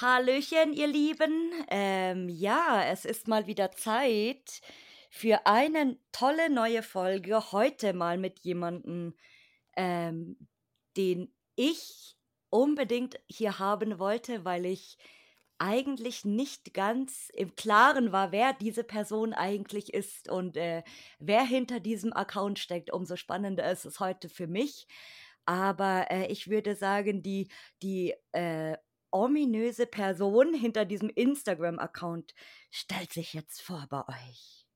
Hallöchen, 0.00 0.72
ihr 0.72 0.86
Lieben. 0.86 1.52
Ähm, 1.68 2.28
ja, 2.30 2.84
es 2.90 3.04
ist 3.04 3.28
mal 3.28 3.46
wieder 3.46 3.70
Zeit 3.72 4.62
für 5.10 5.46
eine 5.46 5.98
tolle 6.10 6.48
neue 6.48 6.82
Folge. 6.82 7.52
Heute 7.52 7.92
mal 7.92 8.16
mit 8.16 8.38
jemandem, 8.38 9.14
ähm, 9.76 10.48
den 10.96 11.32
ich 11.60 12.16
unbedingt 12.48 13.20
hier 13.26 13.58
haben 13.58 13.98
wollte, 13.98 14.44
weil 14.44 14.64
ich 14.64 14.96
eigentlich 15.58 16.24
nicht 16.24 16.72
ganz 16.72 17.28
im 17.34 17.54
Klaren 17.54 18.12
war, 18.12 18.32
wer 18.32 18.54
diese 18.54 18.82
Person 18.82 19.34
eigentlich 19.34 19.92
ist 19.92 20.30
und 20.30 20.56
äh, 20.56 20.82
wer 21.18 21.42
hinter 21.44 21.80
diesem 21.80 22.14
Account 22.14 22.58
steckt. 22.58 22.90
Umso 22.90 23.16
spannender 23.16 23.70
ist 23.70 23.84
es 23.84 24.00
heute 24.00 24.30
für 24.30 24.46
mich. 24.46 24.86
Aber 25.44 26.10
äh, 26.10 26.26
ich 26.28 26.48
würde 26.48 26.74
sagen, 26.76 27.22
die, 27.22 27.48
die 27.82 28.14
äh, 28.32 28.78
ominöse 29.10 29.86
Person 29.86 30.54
hinter 30.54 30.86
diesem 30.86 31.10
Instagram-Account 31.10 32.34
stellt 32.70 33.12
sich 33.12 33.34
jetzt 33.34 33.60
vor 33.60 33.86
bei 33.90 34.02
euch. 34.08 34.66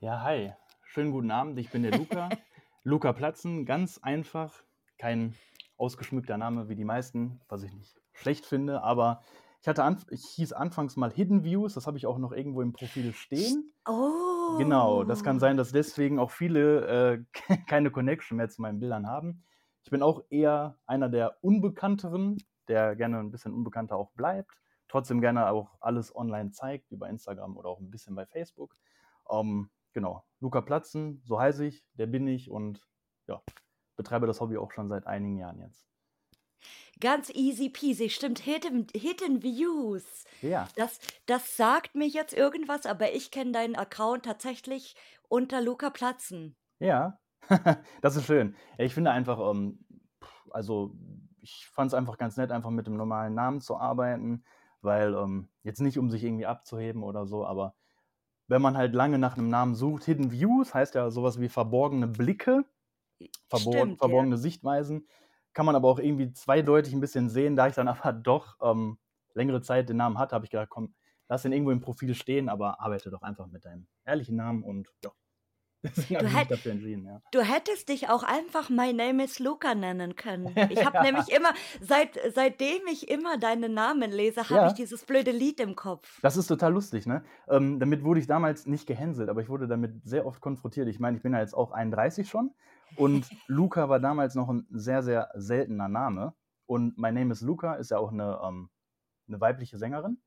Ja, 0.00 0.22
hi. 0.22 0.52
Schönen 0.84 1.10
guten 1.10 1.32
Abend. 1.32 1.58
Ich 1.58 1.70
bin 1.70 1.82
der 1.82 1.98
Luca. 1.98 2.28
Luca 2.84 3.12
Platzen, 3.12 3.66
ganz 3.66 3.98
einfach. 3.98 4.62
Kein 4.96 5.34
ausgeschmückter 5.84 6.36
Name 6.36 6.68
wie 6.68 6.74
die 6.74 6.84
meisten, 6.84 7.40
was 7.48 7.62
ich 7.62 7.72
nicht 7.72 8.00
schlecht 8.12 8.46
finde, 8.46 8.82
aber 8.82 9.20
ich 9.60 9.68
hatte 9.68 9.96
ich 10.10 10.24
hieß 10.24 10.52
anfangs 10.52 10.96
mal 10.96 11.10
Hidden 11.10 11.42
Views, 11.44 11.74
das 11.74 11.86
habe 11.86 11.96
ich 11.96 12.06
auch 12.06 12.18
noch 12.18 12.32
irgendwo 12.32 12.60
im 12.60 12.72
Profil 12.72 13.12
stehen. 13.14 13.72
Oh. 13.88 14.58
Genau, 14.58 15.04
das 15.04 15.24
kann 15.24 15.40
sein, 15.40 15.56
dass 15.56 15.72
deswegen 15.72 16.18
auch 16.18 16.30
viele 16.30 16.86
äh, 16.86 17.24
keine 17.66 17.90
Connection 17.90 18.36
mehr 18.36 18.48
zu 18.48 18.60
meinen 18.60 18.80
Bildern 18.80 19.06
haben. 19.06 19.42
Ich 19.84 19.90
bin 19.90 20.02
auch 20.02 20.22
eher 20.28 20.78
einer 20.86 21.08
der 21.08 21.38
unbekannteren 21.42 22.38
der 22.68 22.96
gerne 22.96 23.18
ein 23.18 23.30
bisschen 23.30 23.52
unbekannter 23.52 23.96
auch 23.96 24.10
bleibt, 24.12 24.52
trotzdem 24.88 25.20
gerne 25.20 25.48
auch 25.50 25.76
alles 25.80 26.14
online 26.14 26.50
zeigt, 26.50 26.90
über 26.90 27.08
Instagram 27.08 27.56
oder 27.56 27.68
auch 27.68 27.80
ein 27.80 27.90
bisschen 27.90 28.14
bei 28.14 28.26
Facebook. 28.26 28.76
Ähm, 29.30 29.70
genau, 29.92 30.24
Luca 30.40 30.60
Platzen, 30.60 31.22
so 31.24 31.38
heiße 31.38 31.64
ich, 31.64 31.84
der 31.94 32.06
bin 32.06 32.26
ich 32.26 32.50
und 32.50 32.86
ja, 33.26 33.42
betreibe 33.96 34.26
das 34.26 34.40
Hobby 34.40 34.56
auch 34.56 34.72
schon 34.72 34.88
seit 34.88 35.06
einigen 35.06 35.36
Jahren 35.38 35.60
jetzt. 35.60 35.86
Ganz 37.00 37.30
easy 37.30 37.68
peasy, 37.68 38.08
stimmt, 38.08 38.38
Hidden, 38.38 38.86
Hidden 38.94 39.42
Views. 39.42 40.24
Ja. 40.42 40.68
Das, 40.76 41.00
das 41.26 41.56
sagt 41.56 41.94
mir 41.94 42.06
jetzt 42.06 42.32
irgendwas, 42.32 42.86
aber 42.86 43.12
ich 43.12 43.30
kenne 43.30 43.52
deinen 43.52 43.74
Account 43.74 44.24
tatsächlich 44.24 44.94
unter 45.28 45.60
Luca 45.60 45.90
Platzen. 45.90 46.56
Ja, 46.78 47.18
das 48.00 48.16
ist 48.16 48.26
schön. 48.26 48.54
Ich 48.78 48.94
finde 48.94 49.10
einfach, 49.10 49.50
ähm, 49.50 49.84
also 50.50 50.94
ich 51.40 51.68
fand 51.72 51.88
es 51.88 51.94
einfach 51.94 52.16
ganz 52.16 52.36
nett, 52.36 52.52
einfach 52.52 52.70
mit 52.70 52.86
dem 52.86 52.96
normalen 52.96 53.34
Namen 53.34 53.60
zu 53.60 53.76
arbeiten, 53.76 54.44
weil 54.80 55.14
ähm, 55.14 55.48
jetzt 55.62 55.80
nicht, 55.80 55.98
um 55.98 56.10
sich 56.10 56.22
irgendwie 56.22 56.46
abzuheben 56.46 57.02
oder 57.02 57.26
so, 57.26 57.44
aber 57.44 57.74
wenn 58.46 58.62
man 58.62 58.76
halt 58.76 58.94
lange 58.94 59.18
nach 59.18 59.36
einem 59.36 59.48
Namen 59.48 59.74
sucht, 59.74 60.04
Hidden 60.04 60.30
Views 60.30 60.74
heißt 60.74 60.94
ja 60.94 61.10
sowas 61.10 61.40
wie 61.40 61.48
verborgene 61.48 62.06
Blicke, 62.06 62.64
verbor 63.48 63.74
Stimmt, 63.74 63.98
verborgene 63.98 64.36
ja. 64.36 64.40
Sichtweisen, 64.40 65.06
kann 65.52 65.66
man 65.66 65.76
aber 65.76 65.88
auch 65.88 65.98
irgendwie 65.98 66.32
zweideutig 66.32 66.92
ein 66.92 67.00
bisschen 67.00 67.28
sehen. 67.28 67.56
Da 67.56 67.68
ich 67.68 67.74
dann 67.74 67.88
aber 67.88 68.12
doch 68.12 68.56
ähm, 68.62 68.98
längere 69.34 69.62
Zeit 69.62 69.88
den 69.88 69.96
Namen 69.96 70.18
hatte, 70.18 70.34
habe 70.34 70.44
ich 70.44 70.50
gedacht, 70.50 70.70
komm, 70.70 70.94
lass 71.28 71.42
den 71.42 71.52
irgendwo 71.52 71.70
im 71.70 71.80
Profil 71.80 72.14
stehen, 72.14 72.48
aber 72.48 72.80
arbeite 72.80 73.10
doch 73.10 73.22
einfach 73.22 73.46
mit 73.46 73.64
deinem 73.64 73.86
ehrlichen 74.04 74.36
Namen 74.36 74.62
und 74.62 74.88
ja, 75.02 75.10
Du, 75.84 76.26
hätt, 76.26 76.48
ja. 76.50 77.22
du, 77.30 77.42
hättest 77.42 77.88
dich 77.88 78.08
auch 78.08 78.22
einfach 78.22 78.70
My 78.70 78.92
Name 78.92 79.24
is 79.24 79.38
Luca 79.38 79.74
nennen 79.74 80.16
können. 80.16 80.54
Ich 80.70 80.84
habe 80.84 80.96
ja. 80.96 81.02
nämlich 81.02 81.28
immer, 81.28 81.52
seit, 81.80 82.18
seitdem 82.34 82.86
ich 82.90 83.10
immer 83.10 83.36
deinen 83.38 83.74
Namen 83.74 84.10
lese, 84.10 84.44
habe 84.44 84.54
ja. 84.54 84.66
ich 84.68 84.72
dieses 84.72 85.04
blöde 85.04 85.30
Lied 85.30 85.60
im 85.60 85.76
Kopf. 85.76 86.20
Das 86.22 86.36
ist 86.36 86.46
total 86.46 86.72
lustig, 86.72 87.06
ne? 87.06 87.22
Ähm, 87.48 87.80
damit 87.80 88.02
wurde 88.02 88.20
ich 88.20 88.26
damals 88.26 88.66
nicht 88.66 88.86
gehänselt, 88.86 89.28
aber 89.28 89.42
ich 89.42 89.48
wurde 89.48 89.68
damit 89.68 90.04
sehr 90.04 90.26
oft 90.26 90.40
konfrontiert. 90.40 90.88
Ich 90.88 91.00
meine, 91.00 91.16
ich 91.16 91.22
bin 91.22 91.34
ja 91.34 91.40
jetzt 91.40 91.54
auch 91.54 91.72
31 91.72 92.28
schon 92.28 92.54
und 92.96 93.28
Luca 93.46 93.88
war 93.88 94.00
damals 94.00 94.34
noch 94.34 94.48
ein 94.48 94.66
sehr, 94.70 95.02
sehr 95.02 95.30
seltener 95.34 95.88
Name. 95.88 96.34
Und 96.66 96.96
My 96.98 97.12
Name 97.12 97.32
is 97.32 97.40
Luca 97.40 97.74
ist 97.74 97.90
ja 97.90 97.98
auch 97.98 98.12
eine, 98.12 98.40
ähm, 98.42 98.70
eine 99.28 99.40
weibliche 99.40 99.78
Sängerin. 99.78 100.22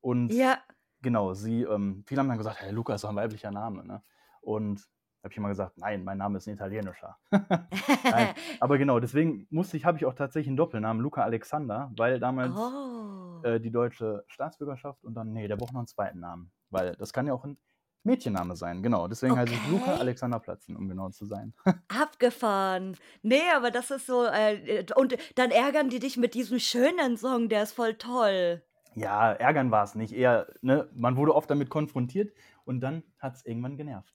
Und 0.00 0.32
ja. 0.32 0.58
genau, 1.00 1.34
sie, 1.34 1.62
ähm, 1.62 2.04
viele 2.06 2.20
haben 2.20 2.28
dann 2.28 2.38
gesagt, 2.38 2.60
hey, 2.60 2.72
Luca 2.72 2.94
ist 2.94 3.04
doch 3.04 3.10
ein 3.10 3.16
weiblicher 3.16 3.50
Name, 3.50 3.84
ne? 3.84 4.02
Und 4.40 4.88
habe 5.22 5.32
ich 5.32 5.38
immer 5.38 5.50
gesagt, 5.50 5.78
nein, 5.78 6.02
mein 6.02 6.18
Name 6.18 6.38
ist 6.38 6.48
ein 6.48 6.54
italienischer. 6.54 7.16
aber 8.60 8.78
genau, 8.78 8.98
deswegen 8.98 9.46
musste 9.50 9.76
ich, 9.76 9.84
habe 9.84 9.96
ich 9.96 10.04
auch 10.04 10.14
tatsächlich 10.14 10.48
einen 10.48 10.56
Doppelnamen, 10.56 11.00
Luca 11.00 11.22
Alexander, 11.22 11.92
weil 11.96 12.18
damals 12.18 12.56
oh. 12.56 13.40
äh, 13.44 13.60
die 13.60 13.70
deutsche 13.70 14.24
Staatsbürgerschaft 14.26 15.04
und 15.04 15.14
dann, 15.14 15.32
nee, 15.32 15.46
der 15.46 15.56
braucht 15.56 15.72
noch 15.72 15.80
einen 15.80 15.86
zweiten 15.86 16.18
Namen, 16.18 16.50
weil 16.70 16.96
das 16.96 17.12
kann 17.12 17.28
ja 17.28 17.34
auch 17.34 17.44
ein 17.44 17.56
Mädchenname 18.04 18.56
sein, 18.56 18.82
genau. 18.82 19.06
Deswegen 19.08 19.32
okay. 19.32 19.42
heiße 19.42 19.54
ich 19.54 19.70
Luca 19.70 19.94
Alexander 19.94 20.40
Platzen, 20.40 20.76
um 20.76 20.88
genau 20.88 21.10
zu 21.10 21.24
sein. 21.24 21.54
Abgefahren. 21.88 22.96
Nee, 23.22 23.42
aber 23.54 23.70
das 23.70 23.90
ist 23.90 24.06
so, 24.06 24.24
äh, 24.24 24.84
und 24.96 25.16
dann 25.36 25.50
ärgern 25.50 25.88
die 25.88 26.00
dich 26.00 26.16
mit 26.16 26.34
diesem 26.34 26.58
schönen 26.58 27.16
Song, 27.16 27.48
der 27.48 27.62
ist 27.62 27.72
voll 27.72 27.94
toll. 27.94 28.62
Ja, 28.94 29.32
ärgern 29.32 29.70
war 29.70 29.84
es 29.84 29.94
nicht, 29.94 30.12
eher, 30.12 30.48
ne, 30.60 30.88
man 30.94 31.16
wurde 31.16 31.34
oft 31.34 31.48
damit 31.48 31.70
konfrontiert 31.70 32.32
und 32.64 32.80
dann 32.80 33.02
hat 33.18 33.36
es 33.36 33.46
irgendwann 33.46 33.76
genervt. 33.76 34.14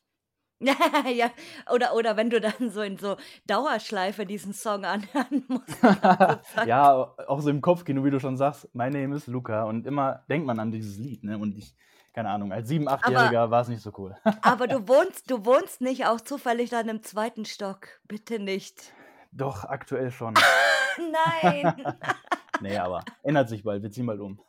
ja, 0.59 1.29
oder, 1.71 1.93
oder 1.93 2.17
wenn 2.17 2.31
du 2.31 2.41
dann 2.41 2.71
so 2.71 2.81
in 2.81 2.97
so 2.97 3.15
Dauerschleife 3.45 4.25
diesen 4.25 4.53
Song 4.53 4.85
anhören 4.85 5.43
musst. 5.47 5.77
ja, 6.65 7.13
auch 7.27 7.41
so 7.41 7.49
im 7.51 7.61
Kopfkino, 7.61 8.03
wie 8.03 8.09
du 8.09 8.19
schon 8.19 8.37
sagst, 8.37 8.67
mein 8.73 8.93
Name 8.93 9.15
ist 9.15 9.27
Luca 9.27 9.63
und 9.63 9.85
immer 9.85 10.25
denkt 10.29 10.47
man 10.47 10.59
an 10.59 10.71
dieses 10.71 10.97
Lied, 10.97 11.23
ne? 11.23 11.37
Und 11.37 11.55
ich, 11.55 11.75
keine 12.17 12.31
Ahnung, 12.31 12.51
als 12.51 12.67
sieben, 12.67 12.87
achtjähriger 12.87 13.51
war 13.51 13.61
es 13.61 13.67
nicht 13.67 13.83
so 13.83 13.91
cool. 13.99 14.17
aber 14.41 14.65
du 14.65 14.87
wohnst, 14.87 15.29
du 15.29 15.45
wohnst 15.45 15.81
nicht 15.81 16.07
auch 16.07 16.19
zufällig 16.19 16.71
dann 16.71 16.89
im 16.89 17.03
zweiten 17.03 17.45
Stock, 17.45 17.89
bitte 18.07 18.39
nicht. 18.39 18.91
Doch, 19.31 19.65
aktuell 19.65 20.09
schon. 20.09 20.33
Nein. 21.43 21.75
nee, 22.61 22.75
aber 22.75 23.05
ändert 23.21 23.49
sich 23.49 23.63
bald, 23.63 23.83
wir 23.83 23.91
ziehen 23.91 24.07
bald 24.07 24.19
um. 24.19 24.41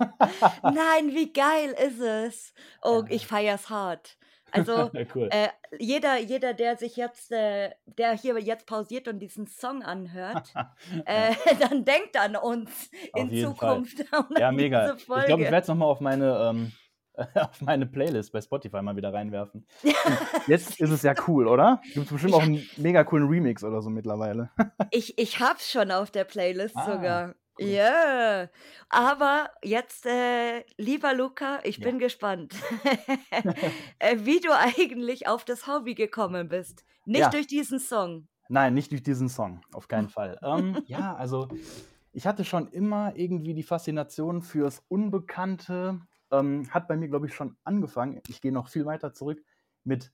Nein, 0.62 1.12
wie 1.12 1.30
geil 1.30 1.76
ist 1.86 2.00
es? 2.00 2.54
Oh, 2.80 3.02
ja. 3.02 3.14
ich 3.14 3.26
feier's 3.26 3.68
hart. 3.68 4.16
Also 4.50 4.90
cool. 5.14 5.28
äh, 5.30 5.48
jeder, 5.78 6.16
jeder, 6.16 6.54
der 6.54 6.78
sich 6.78 6.96
jetzt, 6.96 7.32
äh, 7.32 7.72
der 7.84 8.12
hier 8.12 8.38
jetzt 8.38 8.66
pausiert 8.66 9.08
und 9.08 9.18
diesen 9.18 9.46
Song 9.46 9.82
anhört, 9.82 10.54
äh, 11.04 11.34
dann 11.60 11.84
denkt 11.84 12.18
an 12.18 12.34
uns 12.34 12.88
auf 13.12 13.20
in 13.20 13.44
Zukunft. 13.44 14.06
ja, 14.38 14.52
mega. 14.52 14.94
Ich 14.94 15.04
glaube, 15.04 15.42
ich 15.42 15.50
werde 15.50 15.58
es 15.58 15.68
nochmal 15.68 15.88
auf 15.88 16.00
meine 16.00 16.48
ähm, 16.48 16.72
auf 17.34 17.60
meine 17.60 17.86
Playlist 17.86 18.32
bei 18.32 18.40
Spotify 18.40 18.82
mal 18.82 18.96
wieder 18.96 19.12
reinwerfen. 19.12 19.66
jetzt 20.46 20.80
ist 20.80 20.90
es 20.90 21.02
ja 21.02 21.14
cool, 21.26 21.46
oder? 21.48 21.80
Gibt 21.94 22.06
es 22.06 22.12
bestimmt 22.12 22.34
auch 22.34 22.42
einen 22.42 22.66
mega 22.76 23.04
coolen 23.04 23.28
Remix 23.28 23.64
oder 23.64 23.82
so 23.82 23.90
mittlerweile. 23.90 24.50
ich, 24.90 25.18
ich 25.18 25.40
hab's 25.40 25.70
schon 25.70 25.90
auf 25.90 26.10
der 26.10 26.24
Playlist 26.24 26.76
ah. 26.76 26.84
sogar. 26.92 27.34
Ja, 27.60 28.48
aber 28.88 29.50
jetzt, 29.64 30.06
äh, 30.06 30.64
lieber 30.76 31.12
Luca, 31.12 31.58
ich 31.64 31.78
Ja. 31.78 31.88
bin 31.88 31.98
gespannt, 31.98 32.54
äh, 33.98 34.16
wie 34.20 34.38
du 34.38 34.50
eigentlich 34.56 35.26
auf 35.26 35.44
das 35.44 35.66
Hobby 35.66 35.94
gekommen 35.96 36.48
bist. 36.48 36.84
Nicht 37.04 37.20
Ja. 37.20 37.30
durch 37.30 37.48
diesen 37.48 37.80
Song. 37.80 38.28
Nein, 38.48 38.74
nicht 38.74 38.92
durch 38.92 39.02
diesen 39.02 39.28
Song, 39.28 39.60
auf 39.72 39.88
keinen 39.88 40.08
Fall. 40.08 40.38
Ähm, 40.42 40.82
ja, 40.86 41.16
also 41.16 41.48
ich 42.12 42.26
hatte 42.26 42.44
schon 42.44 42.68
immer 42.68 43.14
irgendwie 43.16 43.54
die 43.54 43.62
Faszination 43.62 44.42
fürs 44.42 44.82
Unbekannte. 44.88 46.00
Ähm, 46.30 46.68
hat 46.70 46.88
bei 46.88 46.96
mir, 46.96 47.08
glaube 47.08 47.26
ich, 47.26 47.34
schon 47.34 47.56
angefangen. 47.64 48.20
Ich 48.28 48.40
gehe 48.40 48.52
noch 48.52 48.68
viel 48.68 48.84
weiter 48.84 49.12
zurück 49.12 49.42
mit 49.84 50.12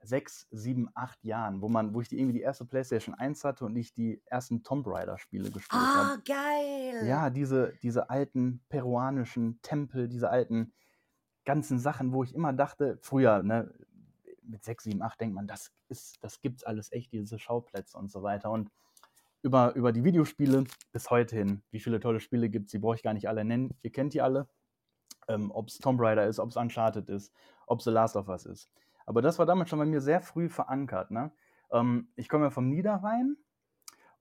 sechs, 0.00 0.46
sieben, 0.50 0.88
acht 0.94 1.24
Jahren, 1.24 1.60
wo 1.60 1.68
man, 1.68 1.94
wo 1.94 2.00
ich 2.00 2.08
die, 2.08 2.18
irgendwie 2.18 2.34
die 2.34 2.42
erste 2.42 2.64
PlayStation 2.64 3.14
1 3.14 3.44
hatte 3.44 3.64
und 3.64 3.76
ich 3.76 3.92
die 3.92 4.22
ersten 4.26 4.62
Tomb 4.62 4.86
Raider-Spiele 4.86 5.50
gespielt 5.50 5.82
habe. 5.82 6.08
Ah, 6.08 6.16
geil! 6.24 7.06
Ja, 7.06 7.30
diese, 7.30 7.74
diese 7.82 8.08
alten 8.08 8.64
peruanischen 8.68 9.60
Tempel, 9.62 10.08
diese 10.08 10.30
alten 10.30 10.72
ganzen 11.44 11.78
Sachen, 11.78 12.12
wo 12.12 12.22
ich 12.24 12.34
immer 12.34 12.52
dachte, 12.52 12.98
früher, 13.02 13.42
ne, 13.42 13.72
mit 14.42 14.64
sechs, 14.64 14.84
sieben, 14.84 15.02
acht 15.02 15.20
denkt 15.20 15.34
man, 15.34 15.46
das 15.46 15.72
ist, 15.88 16.22
das 16.22 16.40
gibt's 16.40 16.64
alles 16.64 16.92
echt, 16.92 17.12
diese 17.12 17.38
Schauplätze 17.38 17.96
und 17.98 18.10
so 18.10 18.22
weiter. 18.22 18.50
Und 18.50 18.70
über, 19.42 19.74
über 19.74 19.92
die 19.92 20.04
Videospiele 20.04 20.64
bis 20.92 21.10
heute 21.10 21.36
hin, 21.36 21.62
wie 21.70 21.80
viele 21.80 22.00
tolle 22.00 22.20
Spiele 22.20 22.48
gibt 22.48 22.66
es, 22.66 22.72
die 22.72 22.78
brauche 22.78 22.96
ich 22.96 23.02
gar 23.02 23.14
nicht 23.14 23.28
alle 23.28 23.44
nennen. 23.44 23.76
Ihr 23.82 23.92
kennt 23.92 24.14
die 24.14 24.22
alle. 24.22 24.48
Ähm, 25.28 25.50
ob 25.50 25.68
es 25.68 25.78
Tomb 25.78 26.00
Raider 26.00 26.26
ist, 26.26 26.38
ob 26.38 26.50
es 26.50 26.56
Uncharted 26.56 27.08
ist, 27.08 27.32
ob 27.66 27.80
es 27.80 27.84
The 27.84 27.90
Last 27.90 28.16
of 28.16 28.28
Us 28.28 28.46
ist. 28.46 28.70
Aber 29.06 29.22
das 29.22 29.38
war 29.38 29.46
damals 29.46 29.70
schon 29.70 29.78
bei 29.78 29.86
mir 29.86 30.00
sehr 30.00 30.20
früh 30.20 30.48
verankert. 30.48 31.10
Ne? 31.10 31.32
Ähm, 31.70 32.08
ich 32.16 32.28
komme 32.28 32.44
ja 32.44 32.50
vom 32.50 32.68
Niederrhein 32.68 33.36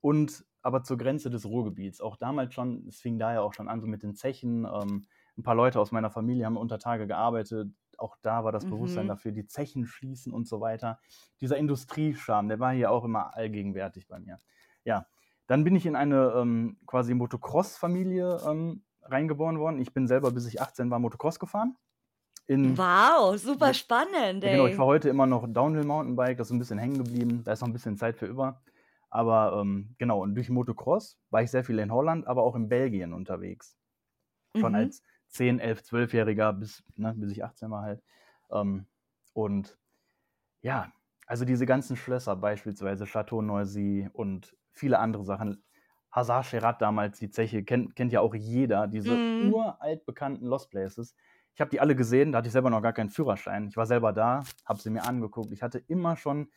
und 0.01 0.45
aber 0.61 0.83
zur 0.83 0.97
Grenze 0.97 1.29
des 1.29 1.45
Ruhrgebiets. 1.45 2.01
Auch 2.01 2.17
damals 2.17 2.53
schon, 2.53 2.87
es 2.87 2.99
fing 2.99 3.19
da 3.19 3.33
ja 3.33 3.41
auch 3.41 3.53
schon 3.53 3.67
an, 3.69 3.81
so 3.81 3.87
mit 3.87 4.01
den 4.01 4.15
Zechen. 4.15 4.65
Ähm, 4.65 5.05
ein 5.37 5.43
paar 5.43 5.55
Leute 5.55 5.79
aus 5.79 5.91
meiner 5.91 6.09
Familie 6.09 6.45
haben 6.45 6.57
unter 6.57 6.79
Tage 6.79 7.05
gearbeitet. 7.07 7.71
Auch 7.97 8.17
da 8.21 8.43
war 8.43 8.51
das 8.51 8.65
Bewusstsein 8.65 9.05
Mhm. 9.05 9.09
dafür, 9.09 9.31
die 9.31 9.45
Zechen 9.45 9.85
schließen 9.85 10.33
und 10.33 10.47
so 10.47 10.61
weiter. 10.61 10.99
Dieser 11.39 11.57
Industriescham, 11.57 12.47
der 12.47 12.59
war 12.59 12.73
hier 12.73 12.89
auch 12.91 13.03
immer 13.03 13.35
allgegenwärtig 13.35 14.07
bei 14.07 14.19
mir. 14.19 14.41
Ja, 14.83 15.07
dann 15.47 15.63
bin 15.63 15.75
ich 15.75 15.85
in 15.85 15.95
eine 15.95 16.31
ähm, 16.35 16.79
quasi 16.87 17.13
Motocross-Familie 17.13 18.41
ähm, 18.47 18.83
reingeboren 19.05 19.59
worden. 19.59 19.79
Ich 19.79 19.93
bin 19.93 20.07
selber, 20.07 20.31
bis 20.31 20.47
ich 20.47 20.61
18 20.61 20.89
war, 20.91 20.99
Motocross 20.99 21.39
gefahren. 21.39 21.77
In, 22.47 22.75
Wow, 22.77 23.37
super 23.37 23.73
spannend, 23.73 24.43
ja, 24.43 24.49
genau, 24.51 24.67
ich 24.67 24.73
ey. 24.73 24.75
fahre 24.75 24.87
heute 24.87 25.09
immer 25.09 25.25
noch 25.25 25.47
Downhill-Mountainbike, 25.47 26.37
das 26.37 26.47
ist 26.47 26.51
ein 26.53 26.59
bisschen 26.59 26.79
hängen 26.79 26.97
geblieben, 27.03 27.43
da 27.43 27.53
ist 27.53 27.61
noch 27.61 27.67
ein 27.69 27.73
bisschen 27.73 27.97
Zeit 27.97 28.17
für 28.17 28.25
über. 28.27 28.61
Aber 29.09 29.59
ähm, 29.61 29.95
genau, 29.97 30.21
und 30.21 30.35
durch 30.35 30.49
Motocross 30.49 31.19
war 31.29 31.41
ich 31.41 31.51
sehr 31.51 31.63
viel 31.63 31.79
in 31.79 31.91
Holland, 31.91 32.27
aber 32.27 32.43
auch 32.43 32.55
in 32.55 32.69
Belgien 32.69 33.13
unterwegs. 33.13 33.77
Schon 34.55 34.73
Mhm. 34.73 34.75
als 34.75 35.03
10, 35.29 35.59
11, 35.59 35.83
12-Jähriger 35.83 36.53
bis, 36.53 36.83
ne, 36.97 37.13
bis 37.15 37.31
ich 37.31 37.43
18 37.43 37.71
war 37.71 37.83
halt. 37.83 38.03
Ähm, 38.51 38.87
und 39.33 39.77
ja, 40.61 40.93
also 41.27 41.45
diese 41.45 41.65
ganzen 41.65 41.97
Schlösser, 41.97 42.35
beispielsweise 42.37 43.05
Chateau 43.05 43.41
Noisy 43.41 44.09
und 44.13 44.55
viele 44.71 44.99
andere 44.99 45.25
Sachen. 45.25 45.64
Hazard 46.15 46.45
Cherat 46.45 46.81
damals, 46.81 47.19
die 47.19 47.29
Zeche, 47.29 47.63
kennt, 47.63 47.95
kennt 47.95 48.13
ja 48.13 48.21
auch 48.21 48.33
jeder, 48.33 48.87
diese 48.87 49.17
Mhm. 49.17 49.51
uralt 49.51 50.05
bekannten 50.05 50.45
Lost 50.45 50.69
Places. 50.69 51.15
Ich 51.53 51.61
habe 51.61 51.69
die 51.71 51.79
alle 51.79 51.95
gesehen, 51.95 52.31
da 52.31 52.37
hatte 52.39 52.47
ich 52.47 52.53
selber 52.53 52.69
noch 52.69 52.81
gar 52.81 52.93
keinen 52.93 53.09
Führerschein. 53.09 53.67
Ich 53.67 53.77
war 53.77 53.85
selber 53.85 54.13
da, 54.13 54.43
habe 54.65 54.79
sie 54.79 54.89
mir 54.89 55.03
angeguckt. 55.03 55.51
Ich 55.51 55.61
hatte 55.61 55.79
immer 55.79 56.15
schon 56.17 56.49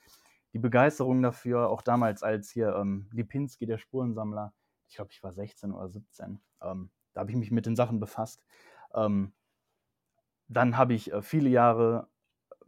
die 0.53 0.59
Begeisterung 0.59 1.23
dafür, 1.23 1.69
auch 1.71 1.83
damals 1.83 2.23
als 2.23 2.51
hier 2.51 2.75
ähm, 2.77 3.09
Lipinski, 3.13 3.67
der 3.67 3.79
Spurensammler, 3.79 4.55
ich 4.89 4.97
glaube, 4.97 5.11
ich 5.13 5.23
war 5.23 5.33
16 5.33 5.73
oder 5.73 5.89
17. 5.89 6.41
Ähm, 6.63 6.91
da 7.13 7.21
habe 7.21 7.31
ich 7.31 7.37
mich 7.37 7.51
mit 7.51 7.67
den 7.67 7.77
Sachen 7.77 8.01
befasst. 8.01 8.43
Ähm, 8.95 9.33
dann 10.49 10.77
habe 10.77 10.95
ich 10.95 11.13
äh, 11.13 11.23
viele 11.23 11.51
Jahre 11.51 12.09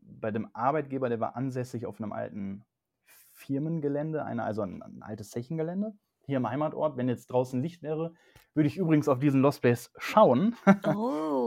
bei 0.03 0.31
dem 0.31 0.55
Arbeitgeber, 0.55 1.09
der 1.09 1.21
war 1.21 1.37
ansässig 1.37 1.87
auf 1.87 2.01
einem 2.01 2.13
alten 2.13 2.65
Firmengelände, 3.05 4.25
eine, 4.25 4.45
also 4.45 4.63
ein, 4.63 4.83
ein 4.83 5.03
altes 5.03 5.31
Zechengelände, 5.31 5.95
hier 6.31 6.39
im 6.39 6.49
Heimatort. 6.51 6.97
Wenn 6.97 7.09
jetzt 7.11 7.27
draußen 7.29 7.63
Licht 7.63 7.83
wäre, 7.83 8.15
würde 8.55 8.69
ich 8.69 8.79
übrigens 8.79 9.09
auf 9.09 9.19
diesen 9.21 9.43
Lost 9.43 9.63
Place 9.63 9.93
schauen. 9.99 10.57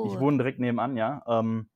Ich 0.05 0.13
Oh. 0.15 0.19
wohne 0.19 0.37
direkt 0.37 0.59
nebenan, 0.59 0.97
ja. 0.97 1.23
Ähm, 1.27 1.69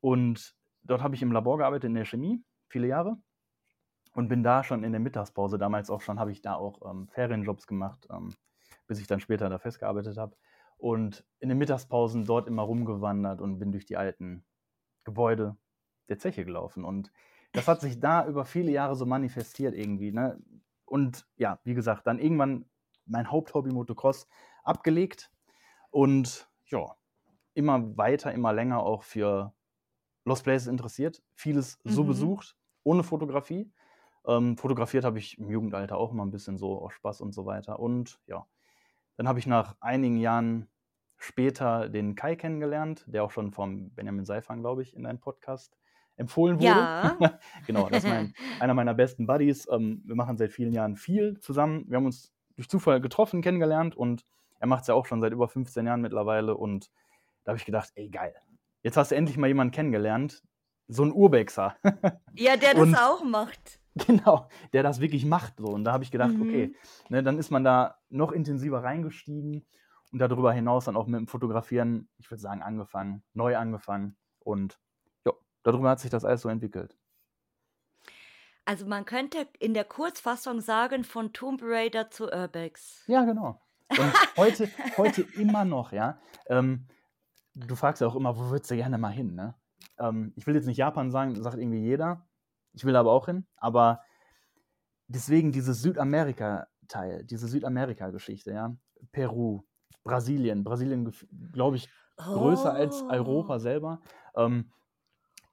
und 0.00 0.54
dort 0.84 1.02
habe 1.02 1.14
ich 1.14 1.22
im 1.22 1.32
Labor 1.32 1.58
gearbeitet, 1.58 1.84
in 1.88 1.94
der 1.94 2.06
Chemie, 2.06 2.42
viele 2.68 2.86
Jahre. 2.88 3.18
Und 4.14 4.28
bin 4.28 4.42
da 4.42 4.64
schon 4.64 4.84
in 4.84 4.92
der 4.92 5.00
Mittagspause, 5.00 5.58
damals 5.58 5.90
auch 5.90 6.00
schon, 6.00 6.18
habe 6.18 6.32
ich 6.32 6.42
da 6.42 6.54
auch 6.54 6.80
ähm, 6.90 7.08
Ferienjobs 7.08 7.66
gemacht, 7.66 8.06
ähm, 8.10 8.34
bis 8.86 9.00
ich 9.00 9.06
dann 9.06 9.20
später 9.20 9.48
da 9.48 9.58
festgearbeitet 9.58 10.16
habe. 10.18 10.36
Und 10.78 11.24
in 11.40 11.48
den 11.48 11.58
Mittagspausen 11.58 12.24
dort 12.26 12.48
immer 12.48 12.62
rumgewandert 12.62 13.40
und 13.40 13.58
bin 13.58 13.72
durch 13.72 13.86
die 13.86 13.96
alten 13.96 14.44
Gebäude 15.04 15.56
der 16.08 16.18
Zeche 16.18 16.44
gelaufen. 16.44 16.84
Und 16.84 17.12
das 17.52 17.68
hat 17.68 17.80
sich 17.80 18.00
da 18.00 18.26
über 18.26 18.44
viele 18.44 18.70
Jahre 18.72 18.96
so 18.96 19.06
manifestiert 19.06 19.74
irgendwie. 19.74 20.12
Ne? 20.12 20.38
Und 20.88 21.26
ja, 21.36 21.60
wie 21.64 21.74
gesagt, 21.74 22.06
dann 22.06 22.18
irgendwann 22.18 22.66
mein 23.06 23.30
Haupthobby 23.30 23.70
Motocross 23.70 24.28
abgelegt 24.64 25.30
und 25.90 26.50
ja, 26.66 26.96
immer 27.54 27.96
weiter, 27.96 28.32
immer 28.32 28.52
länger 28.52 28.82
auch 28.82 29.02
für 29.04 29.54
Lost 30.24 30.44
Places 30.44 30.68
interessiert. 30.68 31.22
Vieles 31.34 31.80
so 31.84 32.04
Mhm. 32.04 32.08
besucht, 32.08 32.56
ohne 32.84 33.02
Fotografie. 33.02 33.72
Ähm, 34.26 34.56
fotografiert 34.58 35.04
habe 35.04 35.18
ich 35.18 35.38
im 35.38 35.50
Jugendalter 35.50 35.96
auch 35.96 36.12
immer 36.12 36.24
ein 36.26 36.30
bisschen 36.30 36.58
so 36.58 36.80
aus 36.82 36.92
Spaß 36.94 37.20
und 37.22 37.32
so 37.32 37.46
weiter. 37.46 37.78
Und 37.80 38.20
ja, 38.26 38.46
dann 39.16 39.28
habe 39.28 39.38
ich 39.38 39.46
nach 39.46 39.76
einigen 39.80 40.18
Jahren 40.18 40.68
später 41.16 41.88
den 41.88 42.14
Kai 42.14 42.36
kennengelernt, 42.36 43.04
der 43.08 43.24
auch 43.24 43.30
schon 43.30 43.52
vom 43.52 43.90
Benjamin 43.94 44.24
Seifang, 44.24 44.60
glaube 44.60 44.82
ich, 44.82 44.94
in 44.94 45.06
einem 45.06 45.20
Podcast 45.20 45.76
empfohlen 46.18 46.56
wurde. 46.56 46.66
Ja. 46.66 47.16
genau, 47.66 47.88
das 47.88 48.04
ist 48.04 48.10
mein, 48.10 48.34
einer 48.60 48.74
meiner 48.74 48.92
besten 48.94 49.26
Buddies. 49.26 49.66
Ähm, 49.70 50.02
wir 50.04 50.14
machen 50.14 50.36
seit 50.36 50.52
vielen 50.52 50.72
Jahren 50.72 50.96
viel 50.96 51.38
zusammen. 51.40 51.84
Wir 51.88 51.96
haben 51.96 52.06
uns 52.06 52.32
durch 52.56 52.68
Zufall 52.68 53.00
getroffen, 53.00 53.40
kennengelernt 53.40 53.96
und 53.96 54.24
er 54.60 54.66
macht 54.66 54.82
es 54.82 54.88
ja 54.88 54.94
auch 54.94 55.06
schon 55.06 55.20
seit 55.20 55.32
über 55.32 55.48
15 55.48 55.86
Jahren 55.86 56.00
mittlerweile. 56.02 56.56
Und 56.56 56.90
da 57.44 57.50
habe 57.50 57.58
ich 57.58 57.64
gedacht, 57.64 57.90
ey, 57.94 58.08
geil. 58.10 58.34
Jetzt 58.82 58.96
hast 58.96 59.10
du 59.10 59.14
endlich 59.16 59.36
mal 59.38 59.46
jemanden 59.46 59.72
kennengelernt, 59.72 60.42
so 60.88 61.02
ein 61.04 61.12
Urbexer. 61.12 61.76
Ja, 62.34 62.56
der 62.56 62.74
das 62.74 62.82
Und- 62.82 62.94
auch 62.94 63.24
macht. 63.24 63.80
genau, 64.06 64.48
der 64.72 64.82
das 64.84 65.00
wirklich 65.00 65.24
macht. 65.24 65.54
So. 65.58 65.66
Und 65.66 65.84
da 65.84 65.92
habe 65.92 66.04
ich 66.04 66.10
gedacht, 66.10 66.32
Mhm. 66.34 66.42
okay, 66.42 66.74
ne, 67.08 67.22
dann 67.22 67.38
ist 67.38 67.50
man 67.50 67.64
da 67.64 67.96
noch 68.10 68.30
intensiver 68.32 68.82
reingestiegen 68.84 69.64
und 70.12 70.18
darüber 70.20 70.52
hinaus 70.52 70.84
dann 70.86 70.96
auch 70.96 71.06
mit 71.06 71.18
dem 71.20 71.26
Fotografieren, 71.26 72.08
ich 72.18 72.30
würde 72.30 72.40
sagen, 72.40 72.62
angefangen, 72.62 73.22
neu 73.34 73.56
angefangen. 73.56 74.16
Und 74.40 74.78
darüber 75.62 75.90
hat 75.90 76.00
sich 76.00 76.10
das 76.10 76.24
alles 76.24 76.42
so 76.42 76.48
entwickelt. 76.48 76.96
Also 78.64 78.86
man 78.86 79.04
könnte 79.06 79.48
in 79.58 79.72
der 79.72 79.84
Kurzfassung 79.84 80.60
sagen, 80.60 81.02
von 81.04 81.32
Tomb 81.32 81.62
Raider 81.64 82.10
zu 82.10 82.24
Urbex. 82.30 83.04
Ja, 83.06 83.24
genau. 83.24 83.62
Und 83.88 84.12
heute, 84.36 84.68
heute 84.98 85.22
immer 85.36 85.64
noch, 85.64 85.92
ja. 85.92 86.20
Ähm, 86.48 86.86
du 87.54 87.74
fragst 87.74 88.02
ja 88.02 88.06
auch 88.08 88.14
immer, 88.16 88.36
wo 88.36 88.50
würdest 88.50 88.70
du 88.70 88.76
gerne 88.76 88.98
mal 88.98 89.08
hin, 89.12 89.34
ne? 89.34 89.54
Ähm, 89.98 90.32
ich 90.36 90.46
will 90.46 90.54
jetzt 90.54 90.66
nicht 90.66 90.76
Japan 90.76 91.10
sagen, 91.10 91.32
das 91.34 91.44
sagt 91.44 91.56
irgendwie 91.56 91.80
jeder. 91.80 92.28
Ich 92.74 92.84
will 92.84 92.94
aber 92.94 93.10
auch 93.12 93.26
hin. 93.26 93.46
Aber 93.56 94.02
deswegen 95.06 95.50
dieses 95.50 95.80
Südamerika-Teil, 95.80 97.24
diese 97.24 97.48
Südamerika-Geschichte, 97.48 98.52
ja. 98.52 98.76
Peru, 99.12 99.62
Brasilien. 100.04 100.62
Brasilien, 100.62 101.10
glaube 101.52 101.76
ich, 101.76 101.88
größer 102.16 102.74
als 102.74 103.02
Oh. 103.02 103.08
Europa 103.08 103.58
selber. 103.60 104.02
Ähm, 104.36 104.70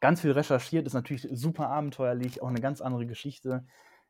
ganz 0.06 0.22
viel 0.22 0.34
recherchiert, 0.34 0.86
ist 0.86 0.94
natürlich 0.94 1.28
super 1.32 1.68
abenteuerlich, 1.70 2.44
auch 2.44 2.48
eine 2.48 2.62
ganz 2.62 2.80
andere 2.80 3.08
Geschichte. 3.08 3.66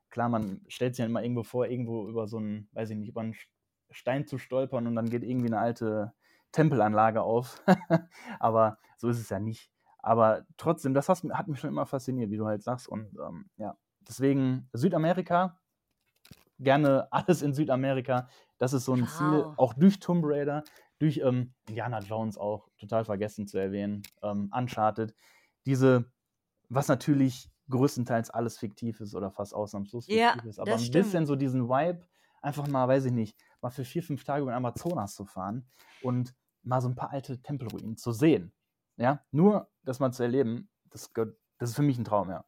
Klar, 0.10 0.28
man 0.28 0.60
stellt 0.68 0.94
sich 0.94 1.00
ja 1.00 1.06
immer 1.06 1.24
irgendwo 1.24 1.44
vor, 1.44 1.68
irgendwo 1.68 2.10
über 2.10 2.28
so 2.28 2.36
einen, 2.36 2.68
weiß 2.74 2.90
ich 2.90 2.98
nicht, 2.98 3.08
über 3.08 3.22
einen 3.22 3.34
Stein 3.92 4.28
zu 4.28 4.38
stolpern 4.38 4.88
und 4.88 4.96
dann 4.96 5.10
geht 5.10 5.24
irgendwie 5.24 5.48
eine 5.48 5.60
alte 5.60 6.12
Tempelanlage 6.52 7.22
auf. 7.22 7.64
Aber 8.42 8.78
so 8.98 9.08
ist 9.08 9.20
es 9.22 9.30
ja 9.30 9.40
nicht. 9.40 9.72
Aber 10.00 10.46
trotzdem, 10.58 10.94
das 10.94 11.08
hat 11.08 11.48
mich 11.48 11.62
schon 11.62 11.70
immer 11.70 11.86
fasziniert, 11.86 12.30
wie 12.30 12.36
du 12.38 12.46
halt 12.46 12.62
sagst. 12.62 12.90
Und 12.90 13.18
ähm, 13.18 13.50
ja, 13.56 13.78
deswegen 14.02 14.68
Südamerika, 14.74 15.62
gerne 16.60 17.08
alles 17.10 17.42
in 17.42 17.54
Südamerika. 17.54 18.28
Das 18.58 18.74
ist 18.74 18.84
so 18.84 18.96
ein 18.96 19.08
Ziel, 19.08 19.32
Wow. 19.32 19.54
auch 19.58 19.74
durch 19.74 20.02
Tomb 20.02 20.26
Raider, 20.26 20.66
durch 21.00 21.20
ähm, 21.20 21.54
Indiana 21.70 22.00
Jones 22.00 22.38
auch, 22.38 22.68
total 22.78 23.06
vergessen 23.06 23.48
zu 23.48 23.58
erwähnen, 23.58 24.02
ähm, 24.22 24.52
Uncharted. 24.54 25.16
Diese, 25.66 26.12
was 26.70 26.88
natürlich 26.88 27.50
größtenteils 27.70 28.30
alles 28.30 28.58
fiktiv 28.58 29.02
ist 29.02 29.16
oder 29.16 29.32
fast 29.32 29.54
ausnahmslos 29.54 30.08
Ja, 30.08 30.36
fiktiv 30.36 30.46
ist, 30.46 30.60
aber 30.60 30.78
ein 30.78 30.92
stimmt. 30.92 30.92
bisschen 30.92 31.26
so 31.26 31.36
diesen 31.36 31.68
Vibe, 31.70 32.08
einfach 32.42 32.68
mal, 32.68 32.88
weiß 32.88 33.06
ich 33.06 33.12
nicht, 33.12 33.40
mal 33.62 33.72
für 33.72 33.86
vier, 33.86 34.04
fünf 34.04 34.24
Tage 34.24 34.44
über 34.44 34.52
den 34.52 34.58
Amazonas 34.58 35.16
zu 35.16 35.26
fahren 35.26 35.70
und 36.00 36.36
mal 36.64 36.82
so 36.82 36.90
ein 36.90 36.96
paar 36.96 37.12
alte 37.12 37.42
Tempelruinen 37.42 37.98
zu 37.98 38.12
sehen. 38.12 38.54
Ja, 38.98 39.26
nur 39.32 39.70
das 39.84 40.00
mal 40.00 40.12
zu 40.12 40.24
erleben, 40.24 40.70
das, 40.86 41.12
das 41.58 41.70
ist 41.72 41.76
für 41.76 41.82
mich 41.84 41.98
ein 41.98 42.06
Traum, 42.06 42.30
ja. 42.30 42.46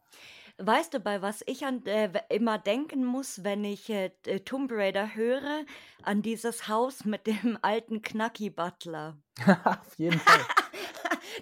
Weißt 0.60 0.94
du, 0.94 1.00
bei 1.00 1.22
was 1.22 1.44
ich 1.48 1.66
an, 1.66 1.86
äh, 1.86 2.12
immer 2.30 2.58
denken 2.58 3.04
muss, 3.06 3.44
wenn 3.44 3.64
ich 3.64 3.90
äh, 3.90 4.10
t- 4.24 4.40
Tomb 4.42 4.72
Raider 4.72 5.16
höre? 5.16 5.66
An 6.02 6.22
dieses 6.22 6.68
Haus 6.68 7.06
mit 7.06 7.28
dem 7.28 7.58
alten 7.62 8.02
Knacki-Butler. 8.02 9.18
Auf 9.66 9.98
jeden 9.98 10.20
Fall. 10.20 10.48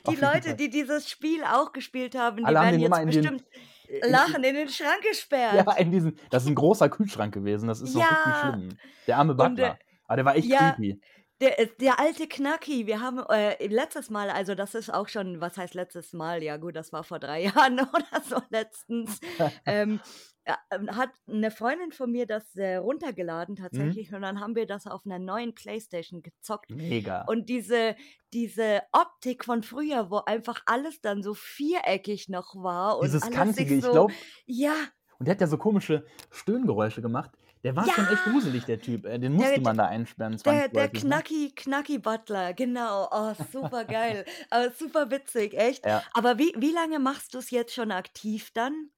Die 0.10 0.16
Leute, 0.16 0.50
Fall. 0.50 0.56
die 0.56 0.70
dieses 0.70 1.10
Spiel 1.10 1.44
auch 1.44 1.72
gespielt 1.74 2.16
haben, 2.16 2.38
die 2.38 2.44
Alle 2.46 2.60
werden 2.60 2.80
jetzt 2.80 2.98
in 3.00 3.08
den- 3.10 3.22
bestimmt 3.22 3.44
in- 3.88 4.12
lachen, 4.12 4.44
in 4.44 4.56
den 4.56 4.70
Schrank 4.70 5.02
gesperrt. 5.10 5.66
Ja, 5.68 5.74
in 5.74 5.92
diesem, 5.92 6.16
das 6.30 6.44
ist 6.44 6.50
ein 6.50 6.56
großer 6.56 6.90
Kühlschrank 6.90 7.34
gewesen, 7.34 7.68
das 7.68 7.82
ist 7.82 7.94
so 7.94 8.00
richtig 8.00 8.18
Ja. 8.26 8.50
schlimm. 8.54 8.70
Der 9.08 9.18
arme 9.18 9.34
Und, 9.34 9.40
äh, 9.40 9.44
Butler. 9.50 9.80
Aber 10.08 10.16
der 10.18 10.26
war 10.26 10.36
echt 10.36 10.48
ja, 10.48 10.72
creepy. 10.72 11.00
Der, 11.42 11.60
äh, 11.60 11.68
der 11.80 12.00
alte 12.00 12.28
Knacki, 12.28 12.88
wir 12.88 13.02
haben 13.02 13.20
äh, 13.30 13.68
letztes 13.68 14.10
Mal, 14.10 14.30
also 14.30 14.56
das 14.56 14.74
ist 14.74 14.94
auch 14.94 15.10
schon, 15.10 15.42
was 15.42 15.58
heißt 15.58 15.74
letztes 15.74 16.14
Mal? 16.14 16.42
Ja 16.44 16.58
gut, 16.58 16.76
das 16.76 16.94
war 16.94 17.04
vor 17.04 17.20
drei 17.20 17.44
Jahren 17.56 17.80
oder 17.80 18.22
so 18.28 18.42
letztens. 18.50 19.20
ähm, 19.66 20.00
ja, 20.48 20.58
ähm, 20.72 20.96
hat 20.96 21.10
eine 21.28 21.50
Freundin 21.50 21.92
von 21.92 22.12
mir 22.12 22.28
das 22.28 22.56
äh, 22.56 22.76
runtergeladen 22.76 23.56
Mhm. 23.56 23.64
tatsächlich 23.64 24.14
und 24.14 24.22
dann 24.22 24.40
haben 24.40 24.56
wir 24.56 24.68
das 24.68 24.86
auf 24.86 25.02
einer 25.06 25.20
neuen 25.20 25.56
Playstation 25.56 26.22
gezockt. 26.22 26.70
Mega. 26.70 27.24
Und 27.28 27.50
diese, 27.50 27.96
diese 28.32 28.84
Optik 28.92 29.44
von 29.44 29.64
früher, 29.64 30.12
wo 30.12 30.18
einfach 30.18 30.62
alles 30.68 31.02
dann 31.02 31.24
so 31.24 31.34
viereckig 31.34 32.30
noch 32.30 32.56
war 32.56 32.98
und 32.98 33.06
Dieses 33.06 33.24
alles 33.24 33.36
kantige, 33.36 33.70
sich 33.70 33.78
ich 33.80 33.84
so, 33.84 33.92
glaube, 33.92 34.14
ja, 34.46 34.76
und 35.18 35.28
der 35.28 35.36
hat 35.36 35.42
ja 35.42 35.48
so 35.48 35.58
komische 35.58 36.06
Stöhngeräusche 36.32 37.02
gemacht. 37.02 37.32
Der 37.66 37.76
war 37.76 37.90
schon 37.90 38.06
echt 38.06 38.24
gruselig, 38.26 38.66
der 38.66 38.80
Typ. 38.80 39.06
äh, 39.08 39.18
Den 39.18 39.34
musste 39.34 39.54
Der- 39.56 39.62
man 39.64 39.76
da 39.76 39.88
einsperren, 39.88 40.38
Der, 40.46 40.70
der 40.70 40.84
ne? 40.84 40.90
Knacki, 40.92 41.52
Knacki 41.56 41.98
Butler, 41.98 42.54
genau. 42.54 43.08
Oh, 43.12 43.34
super 43.52 43.86
geil. 43.86 44.24
Aber 44.52 44.70
super 44.70 45.10
witzig, 45.10 45.56
echt. 45.56 45.84
Ja. 45.84 46.04
Aber 46.14 46.38
wie, 46.38 46.54
wie 46.58 46.72
lange 46.72 47.00
machst 47.00 47.34
du 47.34 47.40
es 47.40 47.50
jetzt 47.50 47.74
schon 47.74 47.92
aktiv 47.92 48.52
dann? 48.54 48.92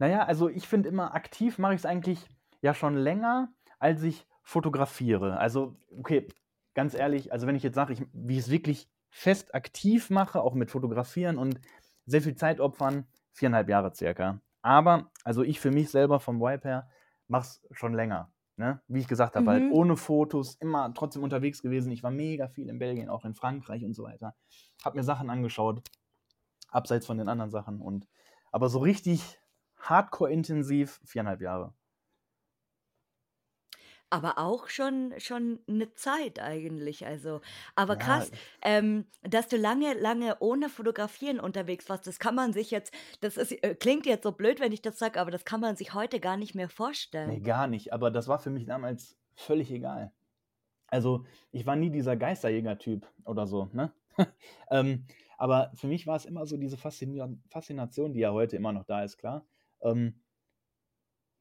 Naja, 0.00 0.24
also 0.24 0.48
ich 0.48 0.66
finde 0.66 0.88
immer, 0.88 1.14
aktiv 1.14 1.58
mache 1.58 1.74
ich 1.74 1.78
es 1.82 1.86
eigentlich 1.86 2.18
ja 2.62 2.74
schon 2.74 2.96
länger, 2.96 3.52
als 3.78 4.02
ich 4.02 4.26
fotografiere. 4.42 5.36
Also, 5.38 5.76
okay, 5.96 6.26
ganz 6.74 6.94
ehrlich, 6.94 7.32
also 7.32 7.46
wenn 7.46 7.54
ich 7.54 7.62
jetzt 7.62 7.76
sage, 7.76 7.92
ich, 7.92 8.02
wie 8.12 8.34
ich 8.38 8.40
es 8.40 8.50
wirklich 8.50 8.88
fest 9.08 9.54
aktiv 9.54 10.10
mache, 10.10 10.40
auch 10.40 10.54
mit 10.54 10.72
Fotografieren 10.72 11.38
und 11.38 11.60
sehr 12.06 12.22
viel 12.22 12.34
Zeit 12.34 12.58
opfern, 12.58 13.06
viereinhalb 13.32 13.68
Jahre 13.68 13.94
circa. 13.94 14.40
Aber, 14.62 15.12
also 15.22 15.44
ich 15.44 15.60
für 15.60 15.70
mich 15.70 15.90
selber 15.90 16.18
vom 16.18 16.40
Vibe 16.40 16.66
her, 16.68 16.88
mache 17.28 17.42
es 17.42 17.62
schon 17.72 17.94
länger. 17.94 18.30
Ne? 18.56 18.80
Wie 18.88 19.00
ich 19.00 19.08
gesagt 19.08 19.36
habe, 19.36 19.50
halt 19.50 19.64
Mhm. 19.64 19.72
ohne 19.72 19.96
Fotos, 19.96 20.56
immer 20.56 20.92
trotzdem 20.92 21.22
unterwegs 21.22 21.62
gewesen. 21.62 21.92
Ich 21.92 22.02
war 22.02 22.10
mega 22.10 22.48
viel 22.48 22.68
in 22.68 22.78
Belgien, 22.80 23.08
auch 23.08 23.24
in 23.24 23.34
Frankreich 23.34 23.84
und 23.84 23.94
so 23.94 24.02
weiter. 24.02 24.34
Hab 24.84 24.94
mir 24.96 25.04
Sachen 25.04 25.30
angeschaut, 25.30 25.82
abseits 26.68 27.06
von 27.06 27.18
den 27.18 27.28
anderen 27.28 27.50
Sachen. 27.52 27.80
Und 27.80 28.08
aber 28.50 28.68
so 28.68 28.80
richtig 28.80 29.38
hardcore 29.78 30.32
intensiv, 30.32 31.00
viereinhalb 31.04 31.40
Jahre. 31.40 31.74
Aber 34.10 34.38
auch 34.38 34.68
schon 34.68 35.12
schon 35.18 35.60
'ne 35.66 35.92
Zeit 35.94 36.38
eigentlich, 36.40 37.06
also 37.06 37.40
aber 37.74 37.96
Ja, 37.96 37.96
krass, 37.96 38.30
ähm, 38.62 39.06
dass 39.22 39.48
du 39.48 39.56
lange, 39.58 39.92
lange 39.94 40.38
ohne 40.40 40.70
Fotografieren 40.70 41.38
unterwegs 41.40 41.88
warst, 41.90 42.06
das 42.06 42.18
kann 42.18 42.34
man 42.34 42.52
sich 42.54 42.70
jetzt 42.70 42.92
das 43.20 43.36
ist 43.36 43.52
äh, 43.62 43.74
klingt 43.74 44.06
jetzt 44.06 44.22
so 44.24 44.32
blöd, 44.32 44.60
wenn 44.60 44.72
ich 44.72 44.80
das 44.82 44.98
sage, 44.98 45.20
aber 45.20 45.30
das 45.30 45.44
kann 45.44 45.60
man 45.60 45.76
sich 45.76 45.92
heute 45.94 46.20
gar 46.20 46.38
nicht 46.38 46.54
mehr 46.54 46.70
ne, 47.24 47.40
vorstellen. 47.40 47.40
gar 47.40 47.66
nicht. 47.66 47.92
Aber 47.92 48.10
das 48.10 48.28
war 48.28 48.38
für 48.38 48.50
mich 48.50 48.66
damals 48.66 49.18
völlig 49.34 49.70
egal. 49.70 50.12
Also, 50.88 51.24
ich 51.52 51.66
war 51.66 51.76
nie 51.76 51.90
dieser 51.90 52.16
Geisterjäger-Typ 52.16 53.08
oder 53.26 53.46
so, 53.46 53.66
ne? 53.74 53.94
Ähm, 54.70 55.06
aber 55.38 55.72
für 55.76 55.88
mich 55.88 56.06
war 56.06 56.16
es 56.16 56.26
immer 56.26 56.46
so 56.46 56.56
diese 56.58 56.78
Faszination, 56.78 58.14
die 58.14 58.20
ja 58.20 58.32
heute 58.32 58.56
immer 58.56 58.72
noch 58.72 58.84
da 58.84 59.04
ist, 59.04 59.18
klar. 59.18 59.46
Ähm 59.82 60.22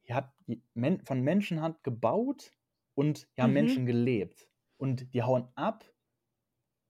ihr 0.04 0.16
habt 0.16 0.34
die 0.48 0.64
Men 0.74 1.06
von 1.06 1.22
Menschenhand 1.22 1.84
gebaut 1.84 2.52
und 2.98 3.30
haben 3.40 3.54
Mhm. 3.54 3.54
Menschen 3.54 3.86
gelebt. 3.86 4.50
Und 4.78 5.14
die 5.14 5.24
hauen 5.24 5.50
ab 5.56 5.86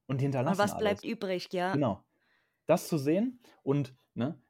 und 0.10 0.20
hinterlassen 0.22 0.70
was 0.70 0.76
bleibt 0.78 1.04
alles. 1.04 1.06
übrig, 1.06 1.48
ja. 1.52 1.80
Genau. 1.80 2.04
Das 2.68 2.88
zu 2.90 2.98
sehen 2.98 3.42
und, 3.64 3.96
ne, 4.16 4.42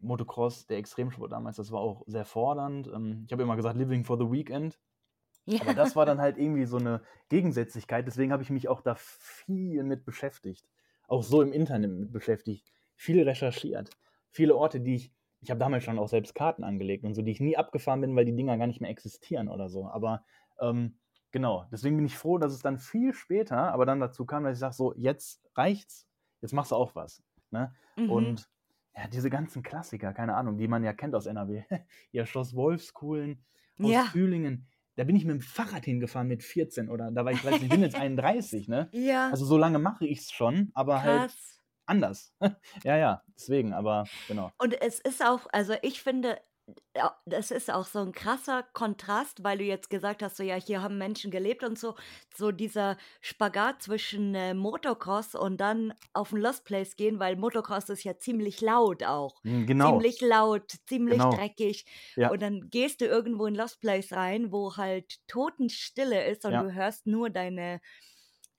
Motocross, 0.00 0.66
der 0.66 0.78
Extremsport 0.78 1.32
damals, 1.32 1.56
das 1.58 1.72
war 1.72 1.80
auch 1.80 2.04
sehr 2.06 2.24
fordernd. 2.26 2.88
Ähm, 2.88 3.24
ich 3.26 3.32
habe 3.32 3.42
immer 3.44 3.56
gesagt: 3.56 3.76
„Living 3.78 4.04
for 4.04 4.18
the 4.18 4.30
weekend.“ 4.30 4.80
Aber 5.58 5.74
das 5.74 5.96
war 5.96 6.06
dann 6.06 6.20
halt 6.20 6.38
irgendwie 6.38 6.66
so 6.66 6.78
'ne 6.78 7.02
Gegensätzlichkeit, 7.30 8.06
deswegen 8.08 8.32
habe 8.32 8.42
ich 8.44 8.50
mich 8.50 8.68
auch 8.68 8.82
da 8.82 8.94
viel 8.96 9.84
mit 9.84 10.04
beschäftigt. 10.06 10.68
Auch 11.08 11.22
so 11.24 11.42
im 11.42 11.52
Internet 11.52 11.92
mit 11.92 12.12
beschäftigt, 12.12 12.72
viel 12.96 13.22
recherchiert. 13.24 13.90
Viele 14.30 14.56
Orte, 14.56 14.80
die 14.80 14.96
ich 14.96 15.14
ich 15.42 15.50
habe 15.50 15.60
damals 15.60 15.84
schon 15.84 15.98
auch 15.98 16.08
selbst 16.08 16.34
Karten 16.34 16.64
angelegt 16.64 17.04
und 17.04 17.14
so, 17.14 17.22
die 17.22 17.32
ich 17.32 17.40
nie 17.40 17.56
abgefahren 17.56 18.00
bin, 18.02 18.16
weil 18.16 18.24
die 18.26 18.36
Dinger 18.36 18.58
gar 18.58 18.66
nicht 18.68 18.80
mehr 18.80 18.90
existieren 18.90 19.48
oder 19.48 19.68
so. 19.70 19.86
Aber, 19.88 20.24
ähm, 20.62 20.98
genau, 21.32 21.66
deswegen 21.72 21.96
bin 21.96 22.06
ich 22.06 22.16
froh, 22.18 22.38
dass 22.38 22.52
es 22.52 22.60
dann 22.62 22.78
viel 22.78 23.12
später 23.14 23.72
aber 23.72 23.86
dann 23.86 24.00
dazu 24.00 24.26
kam, 24.26 24.44
dass 24.44 24.54
ich 24.54 24.60
sage: 24.60 24.74
„So, 24.74 24.94
jetzt 24.96 25.42
reicht's, 25.56 26.08
jetzt 26.40 26.52
machst 26.54 26.70
du 26.72 26.76
auch 26.76 26.94
was“, 26.94 27.22
ne? 27.50 27.74
Mhm. 27.96 28.32
Und 28.32 28.48
ja, 28.96 29.08
diese 29.08 29.30
ganzen 29.30 29.62
Klassiker, 29.62 30.12
keine 30.12 30.34
Ahnung, 30.36 30.58
die 30.58 30.68
man 30.68 30.84
ja 30.84 30.92
kennt 30.92 31.14
aus 31.14 31.26
NRW. 31.26 31.64
Ja, 32.12 32.26
Schloss 32.26 32.54
Wolfskuhlen, 32.54 33.44
aus 33.80 33.96
Ja. 33.96 34.04
Fühlingen. 34.04 34.68
Da 34.96 35.04
bin 35.04 35.16
ich 35.16 35.24
mit'm 35.24 35.40
Fahrrad 35.42 35.84
hingefahren 35.86 36.28
mit 36.28 36.42
14 36.42 36.90
oder 36.90 37.10
da 37.10 37.24
war 37.24 37.32
ich 37.32 37.42
weiß 37.44 37.60
nicht, 37.60 37.68
ich 37.68 37.72
bin 37.72 37.82
jetzt 37.82 37.96
31, 37.96 38.68
ne? 38.68 38.92
Ja. 38.92 39.24
Also, 39.30 39.44
so 39.46 39.56
lange 39.58 39.78
mache 39.78 40.06
ich's 40.06 40.30
schon, 40.32 40.70
aber 40.74 41.02
halt 41.02 41.30
Krass. 41.30 41.60
anders. 41.86 42.34
Ja, 42.84 42.96
ja, 42.96 43.22
deswegen, 43.36 43.72
aber 43.72 44.10
genau. 44.26 44.52
Und 44.58 44.80
es 44.80 45.00
ist 45.00 45.22
auch 45.24 45.46
also, 45.52 45.74
ich 45.82 46.02
finde, 46.02 46.40
ja, 46.96 47.16
das 47.26 47.50
ist 47.50 47.70
auch 47.70 47.86
so 47.86 48.00
'n 48.00 48.12
krasser 48.12 48.62
Kontrast, 48.62 49.42
weil 49.44 49.58
du 49.58 49.64
jetzt 49.64 49.90
gesagt 49.90 50.22
hast, 50.22 50.36
so: 50.36 50.42
„Ja, 50.42 50.54
hier 50.56 50.82
haben 50.82 50.98
Menschen 50.98 51.30
gelebt“ 51.30 51.64
und 51.64 51.78
so. 51.78 51.94
So 52.34 52.52
dieser 52.52 52.96
Spagat 53.20 53.82
zwischen, 53.82 54.34
äh, 54.34 54.54
Motocross 54.54 55.34
und 55.34 55.58
dann 55.60 55.94
auf 56.12 56.32
'n 56.32 56.38
Lost 56.40 56.64
Place 56.64 56.96
gehen, 56.96 57.18
weil 57.18 57.36
Motocross 57.36 57.88
ist 57.88 58.04
ja 58.04 58.18
ziemlich 58.18 58.60
laut 58.60 59.02
auch. 59.04 59.42
Hm, 59.44 59.66
genau. 59.66 60.02
Ziemlich 60.02 60.20
laut, 60.20 60.70
ziemlich 60.86 61.28
Genau. 61.28 61.30
dreckig. 61.30 61.84
Ja. 62.16 62.30
Und 62.30 62.42
dann 62.42 62.68
gehst 62.70 63.00
du 63.00 63.06
irgendwo 63.06 63.46
in 63.46 63.54
Lost 63.54 63.80
Place 63.80 64.12
rein, 64.12 64.52
wo 64.52 64.76
halt 64.76 65.16
Totenstille 65.28 66.26
ist 66.28 66.44
und 66.44 66.58
Ja. 66.58 66.62
du 66.62 66.72
hörst 66.74 67.06
nur 67.06 67.30
deine 67.30 67.80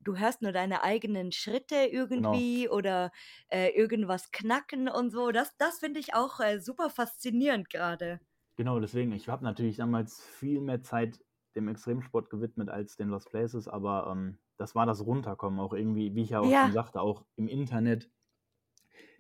du 0.04 0.18
hörst 0.18 0.42
nur 0.42 0.52
deine 0.52 0.84
eigenen 0.84 1.32
Schritte 1.32 1.76
Genau. 2.16 2.44
irgendwie 2.46 2.70
oder, 2.70 3.12
äh, 3.50 3.70
irgendwas 3.72 4.32
knacken 4.32 4.90
und 4.90 5.12
so. 5.12 5.32
Das 5.32 5.56
das 5.58 5.80
finde 5.80 6.00
ich 6.00 6.14
auch, 6.16 6.40
äh, 6.40 6.60
super 6.60 6.90
faszinierend 6.90 7.70
grade. 7.70 8.20
Genau, 8.56 8.80
deswegen. 8.80 9.12
Ich 9.14 9.30
habe 9.30 9.44
natürlich 9.44 9.78
damals 9.78 10.22
viel 10.22 10.60
mehr 10.62 10.82
Zeit 10.82 11.24
dem 11.56 11.68
Extremsport 11.68 12.30
gewidmet 12.30 12.70
als 12.70 12.96
den 12.96 13.10
Lost 13.10 13.30
Places, 13.30 13.68
aber, 13.68 14.08
ähm, 14.12 14.40
das 14.58 14.76
war 14.76 14.86
das 14.86 15.06
Runterkommen 15.06 15.60
auch 15.60 15.74
irgendwie, 15.74 16.14
wie 16.16 16.22
ich 16.24 16.30
ja 16.32 16.40
auch 16.40 16.54
schon 16.56 16.72
Ja. 16.72 16.72
sagte, 16.72 17.02
auch 17.02 17.26
im 17.36 17.48
Internet 17.48 18.12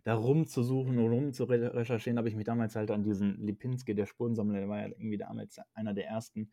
da 0.03 0.15
rumzusuchen 0.15 0.97
und 0.99 1.11
rumzure 1.11 1.73
recherchieren, 1.73 2.17
habe 2.17 2.27
ich 2.29 2.35
mich 2.35 2.45
damals 2.45 2.75
halt 2.75 2.91
an 2.91 3.03
diesen 3.03 3.39
Lipinski, 3.45 3.95
der 3.95 4.05
Spurensammler, 4.05 4.59
der 4.59 4.69
war 4.69 4.79
ja 4.79 4.87
irgendwie 4.87 5.17
damals 5.17 5.59
einer 5.73 5.93
der 5.93 6.07
Ersten, 6.07 6.51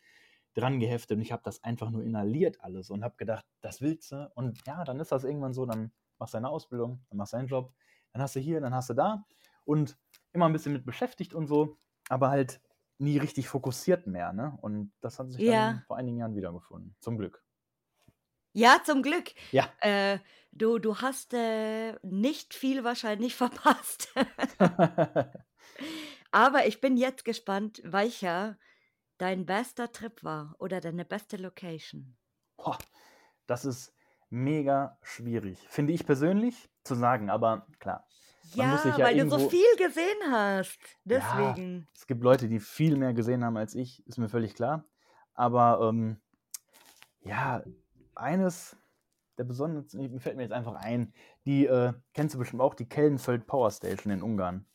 dran 0.54 0.80
geheftet 0.80 1.16
und 1.16 1.22
ich 1.22 1.32
habe 1.32 1.42
das 1.44 1.62
einfach 1.64 1.90
nur 1.90 2.02
inhaliert 2.04 2.60
alles 2.62 2.90
und 2.90 3.04
habe 3.04 3.16
gedacht: 3.16 3.46
„Das 3.60 3.80
willst 3.80 4.12
du?“ 4.12 4.30
Und 4.34 4.60
ja, 4.66 4.84
dann 4.84 5.00
ist 5.00 5.12
das 5.12 5.24
irgendwann 5.24 5.54
so, 5.54 5.66
dann 5.66 5.92
machst 6.18 6.34
du 6.34 6.36
deine 6.38 6.48
Ausbildung, 6.50 7.04
dann 7.10 7.18
machst 7.18 7.32
du 7.32 7.36
deinen 7.38 7.48
Job, 7.48 7.72
dann 8.12 8.22
hast 8.22 8.36
du 8.36 8.40
hier, 8.40 8.60
dann 8.60 8.74
hast 8.74 8.90
du 8.90 8.94
da 8.94 9.24
und 9.64 9.98
immer 10.32 10.46
'n 10.46 10.52
bisschen 10.52 10.72
mit 10.72 10.84
beschäftigt 10.86 11.34
und 11.34 11.46
so, 11.46 11.78
aber 12.08 12.30
halt 12.30 12.60
nie 12.98 13.18
richtig 13.18 13.48
fokussiert 13.48 14.06
mehr, 14.06 14.32
ne? 14.32 14.56
Und 14.60 14.92
das 15.00 15.18
hat 15.18 15.30
sich 15.30 15.44
dann 15.44 15.80
Ja. 15.80 15.86
vor 15.86 15.96
einigen 15.96 16.18
Jahren 16.18 16.34
wiedergefunden, 16.36 16.96
zum 17.00 17.16
Glück. 17.18 17.42
Ja, 18.54 18.80
zum 18.84 19.02
Glück. 19.02 19.32
Ja. 19.52 19.80
Äh, 19.80 20.18
du 20.52 20.78
du 20.78 20.96
hast, 21.00 21.32
äh, 21.34 21.94
nicht 22.02 22.54
viel 22.54 22.82
wahrscheinlich 22.84 23.34
verpasst. 23.36 24.12
Aber 26.32 26.66
ich 26.66 26.80
bin 26.80 26.96
jetzt 26.96 27.24
gespannt, 27.24 27.80
welcher 27.84 28.58
dein 29.20 29.44
bester 29.44 29.92
Trip 29.92 30.24
war 30.24 30.54
oder 30.58 30.80
deine 30.80 31.04
beste 31.04 31.36
Location. 31.36 32.16
Boah, 32.56 32.78
das 33.46 33.64
ist 33.64 33.92
mega 34.30 34.98
schwierig, 35.02 35.58
finde 35.68 35.92
ich 35.92 36.06
persönlich, 36.06 36.70
zu 36.84 36.94
sagen, 36.94 37.30
aber 37.30 37.66
klar, 37.78 38.06
Ja, 38.54 38.82
ja 38.84 38.98
weil 38.98 39.18
du 39.18 39.28
so 39.28 39.36
irgendwo 39.36 39.48
viel 39.50 39.76
gesehen 39.76 40.20
hast. 40.30 40.78
Ja, 41.04 41.18
Deswegen. 41.18 41.88
es 41.94 42.06
gibt 42.06 42.22
Leute, 42.22 42.48
die 42.48 42.60
viel 42.60 42.96
mehr 42.96 43.12
gesehen 43.12 43.44
haben 43.44 43.56
als 43.56 43.74
ich, 43.74 44.06
ist 44.06 44.18
mir 44.18 44.28
völlig 44.28 44.54
klar. 44.54 44.84
Aber, 45.34 45.88
ähm, 45.88 46.20
ja, 47.20 47.62
eines 48.14 48.76
der 49.38 49.44
besondersten 49.44 50.00
mir 50.00 50.20
fällt 50.20 50.36
mir 50.36 50.42
jetzt 50.42 50.52
einfach 50.52 50.74
ein, 50.74 51.12
die, 51.46 51.66
äh, 51.66 51.92
kennst 52.12 52.34
du 52.34 52.38
bestimmt 52.38 52.62
auch, 52.62 52.74
die 52.74 52.88
Kellenfeld 52.88 53.46
Power 53.46 53.70
Station 53.70 54.12
in 54.12 54.22
Ungarn. 54.22 54.66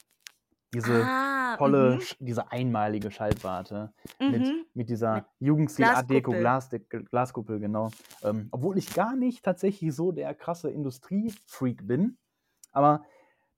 Diese 0.75 1.11
Ah, 1.13 1.57
tolle 1.57 1.99
mhm. 2.03 2.05
diese 2.19 2.51
einmalige 2.51 3.11
Schaltwarte 3.11 3.93
mit 4.25 4.47
Mhm. 4.47 4.65
mit 4.73 4.89
dieser 4.89 5.29
Jugendstil 5.39 5.89
Art 5.91 6.09
Deco 6.11 6.35
Glaskuppel. 6.37 7.59
Genau. 7.59 7.95
Ähm, 8.21 8.49
obwohl 8.51 8.77
ich 8.77 8.93
gar 8.93 9.15
nicht 9.15 9.43
tatsächlich 9.45 9.95
so 9.95 10.11
der 10.11 10.33
krasse 10.35 10.69
Industriefreak 10.71 11.87
bin, 11.87 12.17
aber 12.73 13.03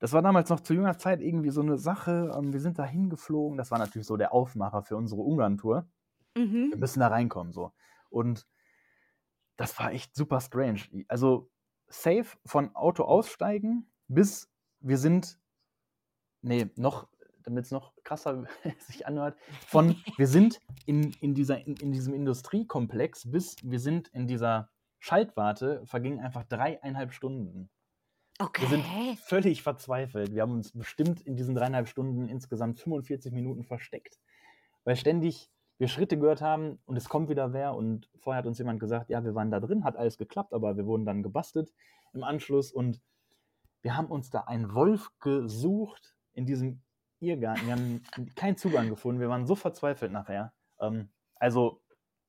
das 0.00 0.12
war 0.14 0.22
damals 0.22 0.50
noch 0.50 0.60
zu 0.60 0.74
junger 0.74 0.98
Zeit 0.98 1.20
irgendwie 1.22 1.50
so 1.50 1.62
'ne 1.62 1.78
Sache, 1.78 2.32
ähm, 2.36 2.52
wir 2.54 2.60
sind 2.60 2.78
da 2.78 2.84
hingeflogen. 2.84 3.58
Das 3.58 3.70
war 3.72 3.78
natürlich 3.78 4.06
so 4.08 4.16
der 4.18 4.32
Aufmacher 4.34 4.82
für 4.84 4.96
unsere 4.96 5.22
Ungarn-Tour. 5.22 5.88
Wir 6.70 6.78
Mhm. 6.78 6.78
müssen 6.78 7.00
da 7.00 7.08
reinkommen 7.08 7.52
so. 7.52 7.72
Und 8.10 8.46
das 9.58 9.78
war 9.78 9.92
echt 9.92 10.14
super 10.14 10.40
strange. 10.40 10.80
Also, 11.08 11.50
safe 11.88 12.38
von 12.46 12.74
Auto 12.74 13.04
aussteigen 13.04 13.90
bis 14.10 14.50
wir 14.80 14.96
sind 14.96 15.38
ne, 16.48 16.70
noch 16.76 17.08
damit's 17.44 17.70
noch 17.70 17.94
krasser 18.04 18.46
sich 18.80 19.06
anhört, 19.06 19.36
von 19.66 19.96
wir 20.16 20.26
sind 20.26 20.60
in 20.86 21.12
in 21.20 21.34
dieser 21.34 21.66
in 21.66 21.76
in 21.76 21.92
diesem 21.92 22.14
Industriekomplex 22.14 23.30
bis 23.30 23.56
wir 23.62 23.80
sind 23.80 24.08
in 24.08 24.26
dieser 24.26 24.70
Schaltwarte, 24.98 25.82
vergingen 25.86 26.20
einfach 26.20 26.44
3,5 26.44 27.12
Stunden. 27.12 27.70
Wir 28.58 28.68
sind 28.68 28.84
Okay. 28.84 29.18
völlig 29.24 29.62
verzweifelt. 29.62 30.32
Wir 30.34 30.42
haben 30.42 30.52
uns 30.52 30.72
bestimmt 30.72 31.20
in 31.22 31.36
diesen 31.36 31.56
3,5 31.56 31.86
Stunden 31.86 32.28
insgesamt 32.28 32.78
45 32.80 33.32
Minuten 33.32 33.64
versteckt, 33.64 34.18
weil 34.84 34.96
ständig 34.96 35.50
wir 35.78 35.88
Schritte 35.88 36.18
gehört 36.18 36.42
haben 36.42 36.80
und 36.86 36.96
es 36.96 37.08
kommt 37.08 37.28
wieder 37.28 37.52
wer 37.52 37.74
und 37.74 38.10
vorher 38.18 38.38
hat 38.40 38.46
uns 38.46 38.58
jemand 38.58 38.80
gesagt: 38.80 39.10
„Ja, 39.10 39.24
wir 39.24 39.34
waren 39.34 39.50
da 39.50 39.60
drin, 39.60 39.84
hat 39.84 39.96
alles 39.96 40.18
geklappt“, 40.18 40.52
aber 40.54 40.76
wir 40.76 40.86
wurden 40.86 41.04
dann 41.06 41.22
gebastelt 41.22 41.72
im 42.14 42.24
Anschluss 42.24 42.72
und 42.72 43.00
wir 43.82 43.96
haben 43.96 44.08
uns 44.08 44.30
da 44.30 44.40
einen 44.42 44.74
Wolf 44.74 45.10
gesucht 45.20 46.16
in 46.38 46.46
diesem 46.46 46.80
Irrgarten. 47.20 47.66
Wir 47.66 47.72
haben 47.74 48.02
keinen 48.36 48.56
Zugang 48.56 48.88
gefunden. 48.88 49.20
Wir 49.20 49.28
waren 49.28 49.44
so 49.46 49.56
verzweifelt 49.56 50.12
nachher. 50.12 50.52
Ähm, 50.80 51.08
also, 51.40 51.82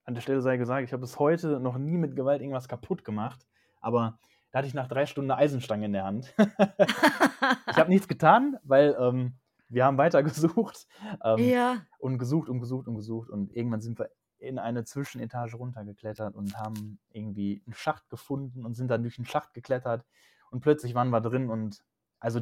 an 0.04 0.16
der 0.16 0.22
Stelle 0.22 0.42
sei 0.42 0.58
gesagt, 0.58 0.84
ich 0.84 0.92
habe 0.92 1.02
bis 1.02 1.20
heute 1.20 1.60
noch 1.60 1.78
nie 1.78 1.98
mit 1.98 2.16
Gewalt 2.16 2.42
irgendwas 2.42 2.68
kaputt 2.68 3.06
gemacht, 3.06 3.46
aber 3.82 4.18
da 4.52 4.58
hatte 4.60 4.68
ich 4.68 4.74
nach 4.74 4.88
3 4.88 5.06
Stunden 5.06 5.28
'ne 5.28 5.38
Eisenstange 5.38 5.86
in 5.86 5.94
der 5.94 6.06
Hand. 6.06 6.34
Ich 7.72 7.78
habe 7.78 7.90
nichts 7.90 8.08
getan, 8.08 8.58
weil, 8.64 8.96
ähm, 9.00 9.36
wir 9.70 9.86
haben 9.86 9.98
weiter 9.98 10.24
gesucht, 10.24 10.88
ähm, 11.24 11.38
Ja. 11.38 11.78
und 12.00 12.18
gesucht 12.18 12.50
und 12.50 12.60
gesucht 12.60 12.88
und 12.88 12.96
gesucht 12.96 13.30
und 13.30 13.56
irgendwann 13.56 13.82
sind 13.82 14.00
wir 14.00 14.10
in 14.40 14.58
eine 14.58 14.84
Zwischenetage 14.86 15.56
runtergeklettert 15.56 16.36
und 16.36 16.58
haben 16.58 17.00
irgendwie 17.12 17.62
einen 17.66 17.74
Schacht 17.76 18.10
gefunden 18.10 18.66
und 18.66 18.74
sind 18.74 18.90
dann 18.90 19.04
durch 19.04 19.18
den 19.18 19.26
Schacht 19.26 19.54
geklettert 19.54 20.04
und 20.52 20.62
plötzlich 20.62 20.96
waren 20.96 21.10
wir 21.12 21.22
drin 21.22 21.50
und 21.50 21.84
also 22.20 22.42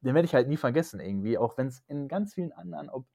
den 0.00 0.14
werde 0.14 0.26
ich 0.26 0.34
halt 0.34 0.48
nie 0.48 0.56
vergessen 0.56 1.00
irgendwie, 1.00 1.38
auch 1.38 1.56
wenn 1.58 1.68
es 1.68 1.80
in 1.88 2.08
ganz 2.08 2.34
vielen 2.34 2.52
anderen, 2.52 2.88
ob 2.88 3.06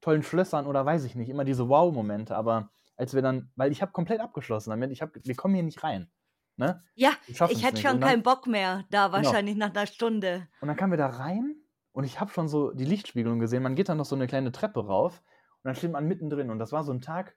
tollen 0.00 0.22
Schlössern 0.22 0.66
oder 0.66 0.84
weiß 0.84 1.04
ich 1.04 1.14
nicht, 1.14 1.30
immer 1.30 1.44
diese 1.44 1.68
Wow-Momente, 1.68 2.36
aber 2.36 2.70
als 2.96 3.14
wir 3.14 3.22
dann, 3.22 3.50
weil 3.56 3.72
ich 3.72 3.82
habe 3.82 3.92
komplett 3.92 4.20
abgeschlossen 4.20 4.70
damit, 4.70 4.90
ich 4.90 5.02
habe, 5.02 5.12
wir 5.22 5.34
kommen 5.34 5.54
hier 5.54 5.64
nicht 5.64 5.82
rein. 5.82 6.10
Ne? 6.56 6.82
Ja, 6.94 7.10
ich 7.26 7.64
hätte 7.64 7.80
schon 7.80 7.98
keinen 7.98 8.22
Bock 8.22 8.46
mehr 8.46 8.84
da 8.90 9.08
genau. 9.08 9.16
wahrscheinlich 9.16 9.54
genau. 9.54 9.66
nach 9.66 9.74
einer 9.74 9.86
Stunde. 9.86 10.46
Und 10.60 10.68
dann 10.68 10.76
kamen 10.76 10.92
wir 10.92 10.98
da 10.98 11.08
rein 11.08 11.56
und 11.92 12.04
ich 12.04 12.20
habe 12.20 12.30
schon 12.30 12.48
so 12.48 12.70
die 12.70 12.84
Lichtspiegelung 12.84 13.40
gesehen. 13.40 13.62
Man 13.62 13.74
geht 13.74 13.88
dann 13.88 13.98
noch 13.98 14.04
so 14.04 14.14
eine 14.14 14.28
kleine 14.28 14.52
Treppe 14.52 14.86
rauf 14.86 15.22
und 15.62 15.64
dann 15.64 15.74
steht 15.74 15.90
man 15.90 16.06
mittendrin 16.06 16.50
und 16.50 16.58
das 16.60 16.70
war 16.70 16.84
so 16.84 16.92
ein 16.92 17.00
Tag, 17.00 17.36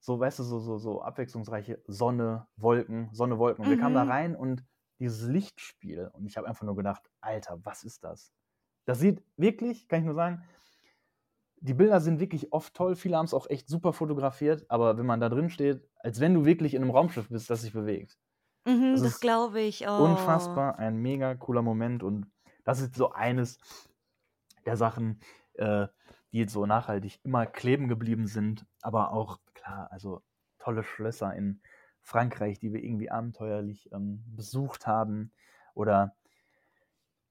so, 0.00 0.20
weißt 0.20 0.40
du, 0.40 0.42
so, 0.42 0.58
so, 0.58 0.76
so 0.76 1.00
abwechslungsreiche 1.00 1.82
Sonne, 1.86 2.46
Wolken, 2.56 3.08
Sonne, 3.12 3.38
Wolken. 3.38 3.64
Und 3.64 3.70
wir 3.70 3.78
kamen 3.78 3.94
da 3.94 4.04
mhm. 4.04 4.10
rein 4.10 4.36
und 4.36 4.62
dieses 4.98 5.28
Lichtspiel 5.28 6.10
und 6.12 6.26
ich 6.26 6.36
habe 6.36 6.46
einfach 6.46 6.64
nur 6.64 6.76
gedacht, 6.76 7.10
Alter, 7.20 7.58
was 7.64 7.84
ist 7.84 8.04
das? 8.04 8.32
Das 8.84 8.98
sieht 8.98 9.22
wirklich, 9.36 9.88
kann 9.88 10.00
ich 10.00 10.06
nur 10.06 10.14
sagen, 10.14 10.44
die 11.56 11.74
Bilder 11.74 12.00
sind 12.00 12.20
wirklich 12.20 12.52
oft 12.52 12.74
toll. 12.74 12.94
Viele 12.94 13.16
haben 13.16 13.24
es 13.24 13.32
auch 13.32 13.48
echt 13.48 13.68
super 13.68 13.94
fotografiert, 13.94 14.66
aber 14.68 14.98
wenn 14.98 15.06
man 15.06 15.20
da 15.20 15.30
drin 15.30 15.48
steht, 15.48 15.88
als 15.98 16.20
wenn 16.20 16.34
du 16.34 16.44
wirklich 16.44 16.74
in 16.74 16.82
einem 16.82 16.90
Raumschiff 16.90 17.28
bist, 17.30 17.48
das 17.48 17.62
sich 17.62 17.72
bewegt. 17.72 18.18
Mhm, 18.66 18.92
das, 18.92 19.02
das 19.02 19.20
glaube 19.20 19.60
ich. 19.60 19.88
Oh. 19.88 20.04
Unfassbar, 20.04 20.78
ein 20.78 20.98
mega 20.98 21.34
cooler 21.34 21.62
Moment 21.62 22.02
und 22.02 22.30
das 22.64 22.80
ist 22.80 22.94
so 22.94 23.12
eines 23.12 23.58
der 24.66 24.76
Sachen, 24.76 25.20
äh, 25.54 25.86
die 26.32 26.38
jetzt 26.38 26.52
so 26.52 26.66
nachhaltig 26.66 27.20
immer 27.22 27.46
kleben 27.46 27.88
geblieben 27.88 28.26
sind, 28.26 28.66
aber 28.82 29.12
auch, 29.12 29.38
klar, 29.54 29.88
also 29.90 30.22
tolle 30.58 30.82
Schlösser 30.82 31.34
in 31.34 31.60
Frankreich, 32.04 32.58
die 32.60 32.72
wir 32.72 32.82
irgendwie 32.82 33.10
abenteuerlich 33.10 33.90
ähm, 33.92 34.22
besucht 34.36 34.86
haben 34.86 35.32
oder 35.74 36.14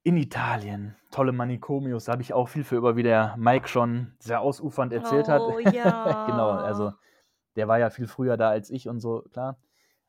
in 0.03 0.17
Italien, 0.17 0.97
tolle 1.11 1.31
Manikomios, 1.31 2.05
da 2.05 2.11
habe 2.11 2.21
ich 2.21 2.33
auch 2.33 2.49
viel 2.49 2.65
für 2.65 2.75
über, 2.75 2.97
wie 2.97 3.03
der 3.03 3.35
Mike 3.37 3.69
schon 3.69 4.13
sehr 4.19 4.41
ausufernd 4.41 4.91
erzählt 4.91 5.29
oh, 5.29 5.31
hat. 5.31 5.73
Ja. 5.73 6.25
genau, 6.27 6.49
also 6.49 6.91
der 7.55 7.69
war 7.69 7.79
ja 7.79 7.89
viel 7.89 8.07
früher 8.07 8.35
da 8.35 8.49
als 8.49 8.69
ich 8.69 8.89
und 8.89 8.99
so, 8.99 9.21
klar 9.31 9.57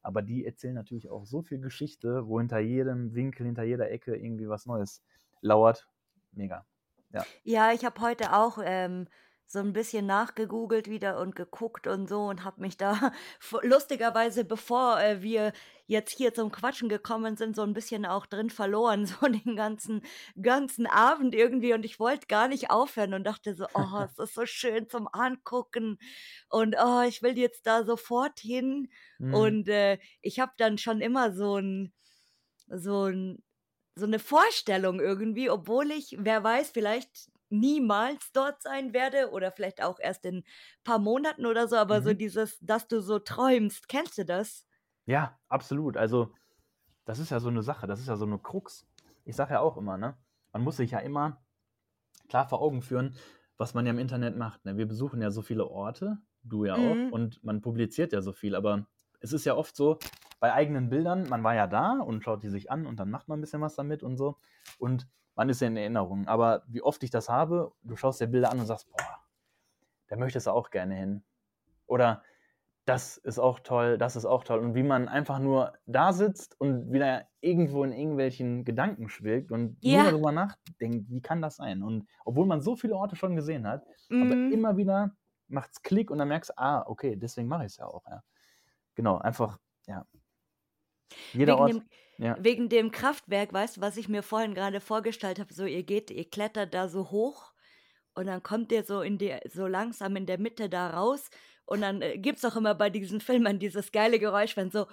aber 0.04 0.21
die 0.21 0.44
erzählen 0.44 0.75
natürlich 0.75 1.09
auch 1.09 1.25
so 1.25 1.42
viel 1.42 1.59
Geschichte, 1.59 2.28
wo 2.28 2.38
hinter 2.38 2.59
jedem 2.59 3.14
Winkel, 3.14 3.47
hinter 3.47 3.64
jeder 3.64 3.90
Ecke 3.90 4.14
irgendwie 4.14 4.49
was 4.49 4.66
Neues 4.66 5.02
lauert. 5.40 5.88
Mega. 6.33 6.66
Ja, 7.11 7.25
ja 7.42 7.73
ich 7.73 7.87
habe 7.87 8.00
heute 8.02 8.35
auch 8.35 8.59
ähm, 8.62 9.09
so 9.47 9.61
ein 9.61 9.73
bisschen 9.73 10.07
nachgegoogelt 10.07 10.89
wieder 10.89 11.19
und 11.21 11.37
geguckt 11.37 11.87
und 11.87 12.09
so 12.09 12.25
und 12.25 12.45
habe 12.45 12.61
mich 12.61 12.77
da 12.77 13.13
lustigerweise, 13.63 14.45
bevor 14.45 15.01
äh, 15.01 15.23
wir 15.23 15.53
jetzt 15.87 16.17
hier 16.17 16.33
zum 16.33 16.51
Quatschen 16.51 16.89
gekommen 16.89 17.37
sind, 17.37 17.55
so 17.55 17.63
ein 17.63 17.75
bisschen 17.75 18.07
auch 18.07 18.27
drin 18.27 18.51
verloren, 18.51 19.07
so 19.07 19.27
den 19.27 19.57
ganzen, 19.57 20.03
ganzen 20.41 20.87
Abend 20.87 21.35
irgendwie. 21.35 21.75
Und 21.75 21.85
ich 21.85 22.01
wollte 22.01 22.27
gar 22.27 22.49
nicht 22.49 22.71
aufhören 22.71 23.15
und 23.15 23.25
dachte 23.25 23.55
so, 23.55 23.67
oh, 23.75 24.05
es 24.05 24.19
ist 24.19 24.35
so 24.35 24.47
schön 24.47 24.89
zum 24.89 25.09
Angucken 25.13 25.99
und 26.49 26.77
oh, 26.83 27.03
ich 27.03 27.23
will 27.23 27.39
jetzt 27.39 27.67
da 27.67 27.85
sofort 27.85 28.41
hin. 28.41 28.89
Mhm. 29.19 29.35
Und 29.35 29.69
äh, 29.69 29.99
ich 30.23 30.41
habe 30.41 30.53
dann 30.57 30.79
schon 30.79 31.01
immer 31.01 31.33
so 31.33 31.59
ein, 31.59 31.93
so 32.69 33.05
ein, 33.05 33.43
so 33.95 34.07
eine 34.07 34.19
Vorstellung 34.19 35.01
irgendwie, 35.01 35.51
obwohl 35.51 35.91
ich, 35.93 36.17
wer 36.19 36.43
weiß, 36.43 36.71
vielleicht 36.71 37.31
niemals 37.61 38.32
dort 38.32 38.62
sein 38.62 38.92
werde 38.92 39.30
oder 39.30 39.52
vielleicht 39.52 39.82
auch 39.82 39.99
erst 40.00 40.25
in 40.25 40.38
ein 40.38 40.44
paar 40.84 40.99
Monaten 40.99 41.46
oder 41.46 41.68
so, 41.68 41.76
aber 41.76 42.00
mhm. 42.00 42.04
so 42.04 42.14
dieses, 42.14 42.58
dass 42.61 42.88
du 42.88 43.00
so 43.00 43.18
träumst, 43.18 43.88
kennst 43.88 44.18
du 44.18 44.25
das? 44.25 44.66
Ja, 45.06 45.38
absolut. 45.49 45.96
Also, 45.96 46.32
das 47.04 47.18
ist 47.18 47.30
ja 47.30 47.40
so 47.40 47.49
eine 47.49 47.62
Sache, 47.62 47.87
das 47.87 48.00
ist 48.00 48.08
ja 48.08 48.16
so 48.16 48.25
eine 48.25 48.38
Krux. 48.38 48.86
Ich 49.25 49.36
sage 49.36 49.54
ja 49.54 49.60
auch 49.60 49.76
immer, 49.76 49.97
ne? 49.97 50.17
Man 50.52 50.62
muss 50.62 50.76
sich 50.76 50.93
ja 50.93 50.99
immer 50.99 51.43
klar 52.28 52.49
vor 52.49 52.62
Augen 52.62 52.82
führen, 52.82 53.17
was 53.56 53.75
man 53.75 53.86
ja 53.86 53.93
im 53.93 53.99
Internet 53.99 54.36
macht. 54.36 54.64
Ne? 54.64 54.76
Wir 54.76 54.86
besuchen 54.86 55.21
ja 55.21 55.30
so 55.30 55.43
viele 55.43 55.67
Orte, 55.67 56.19
du 56.43 56.64
ja 56.64 56.75
auch, 56.75 56.95
mhm. 56.95 57.12
und 57.12 57.45
man 57.45 57.60
publiziert 57.60 58.12
ja 58.12 58.23
so 58.23 58.32
viel, 58.32 58.54
aber 58.54 58.86
es 59.21 59.32
ist 59.32 59.45
ja 59.45 59.54
oft 59.54 59.75
so, 59.75 59.99
bei 60.40 60.52
eigenen 60.52 60.90
Bildern, 60.90 61.26
man 61.28 61.43
war 61.43 61.54
ja 61.54 61.67
da 61.67 62.00
und 62.00 62.23
schaut 62.23 62.43
die 62.43 62.50
sich 62.50 62.71
an 62.71 62.86
und 62.86 63.00
dann 63.00 63.10
macht 63.10 63.28
man 63.28 63.38
ein 63.38 63.40
bisschen 63.40 63.62
was 63.62 63.76
damit 63.76 64.02
und 64.02 64.19
so. 64.19 64.36
Und 64.78 65.08
man 65.34 65.49
ist 65.49 65.60
ja 65.60 65.68
in 65.68 65.76
Erinnerung. 65.76 66.28
Aber 66.28 66.62
wie 66.66 66.82
oft 66.82 67.02
ich 67.02 67.10
das 67.10 67.28
habe, 67.28 67.73
du 67.82 67.97
schaust 67.97 68.20
dir 68.20 68.26
Bilder 68.26 68.50
an 68.50 68.60
und 68.60 68.66
sagst, 68.66 68.88
boah, 68.90 69.18
da 70.08 70.16
möchtest 70.16 70.47
du 70.47 70.50
auch 70.52 70.70
gerne 70.70 70.94
hin. 70.94 71.23
Oder 71.86 72.23
das 72.84 73.16
ist 73.16 73.38
auch 73.38 73.60
toll, 73.60 73.97
das 73.97 74.14
ist 74.14 74.26
auch 74.26 74.44
toll. 74.44 74.58
Und 74.58 74.75
wie 74.75 74.82
man 74.82 75.08
einfach 75.08 75.38
nur 75.38 75.73
da 75.86 76.12
sitzt 76.12 76.60
und 76.60 76.92
wieder 76.92 77.26
irgendwo 77.40 77.82
in 77.82 77.92
irgendwelchen 77.92 78.64
Gedanken 78.64 79.08
schwilgt 79.08 79.50
und 79.50 79.78
ja. 79.80 80.02
nur 80.02 80.12
darüber 80.12 80.32
nachdenkt, 80.32 81.10
wie 81.10 81.23
kann 81.23 81.40
das 81.40 81.56
sein? 81.56 81.82
Und 81.82 82.06
obwohl 82.25 82.47
man 82.47 82.60
so 82.60 82.76
viele 82.76 82.97
Orte 82.97 83.16
schon 83.16 83.36
gesehen 83.36 83.66
hat, 83.66 83.86
mhm. 84.10 84.23
aber 84.23 84.34
immer 84.54 84.76
wieder 84.76 85.16
macht 85.49 85.70
es 85.73 85.82
Klick 85.82 86.10
und 86.10 86.18
dann 86.18 86.28
merkst 86.28 86.50
du, 86.50 86.58
ah, 86.58 86.84
okay, 86.86 87.16
deswegen 87.16 87.49
mache 87.49 87.64
ich 87.64 87.73
es 87.73 87.76
ja 87.78 87.86
auch. 87.86 88.04
Ja. 88.06 88.23
Genau, 88.94 89.18
einfach, 89.18 89.58
ja. 89.86 90.06
Jeder 91.32 91.54
wegen 91.54 91.60
Ort. 91.60 91.71
Dem, 91.71 91.82
ja. 92.19 92.36
Wegen 92.38 92.69
dem 92.69 92.90
Kraftwerk, 92.90 93.52
weißt 93.52 93.76
du, 93.76 93.80
was 93.80 93.97
ich 93.97 94.08
mir 94.08 94.23
vorhin 94.23 94.54
gerade 94.54 94.80
vorgestellt 94.80 95.40
habe, 95.40 95.52
so 95.52 95.64
ihr 95.64 95.82
geht, 95.82 96.10
ihr 96.10 96.28
klettert 96.28 96.73
da 96.73 96.88
so 96.88 97.10
hoch 97.10 97.52
und 98.14 98.26
dann 98.26 98.43
kommt 98.43 98.71
ihr 98.71 98.84
so 98.84 99.00
in 99.00 99.19
die, 99.19 99.36
so 99.52 99.67
langsam 99.67 100.14
in 100.17 100.26
der 100.26 100.38
Mitte 100.38 100.69
da 100.69 100.90
raus 100.90 101.28
und 101.67 101.80
dann 101.80 102.02
äh, 102.02 102.19
gibt 102.19 102.38
es 102.38 102.45
auch 102.45 102.56
immer 102.56 102.75
bei 102.75 102.90
diesen 102.90 103.21
Filmen 103.21 103.58
dieses 103.58 103.90
geile 103.90 104.19
Geräusch, 104.19 104.56
wenn 104.56 104.71
so 104.71 104.86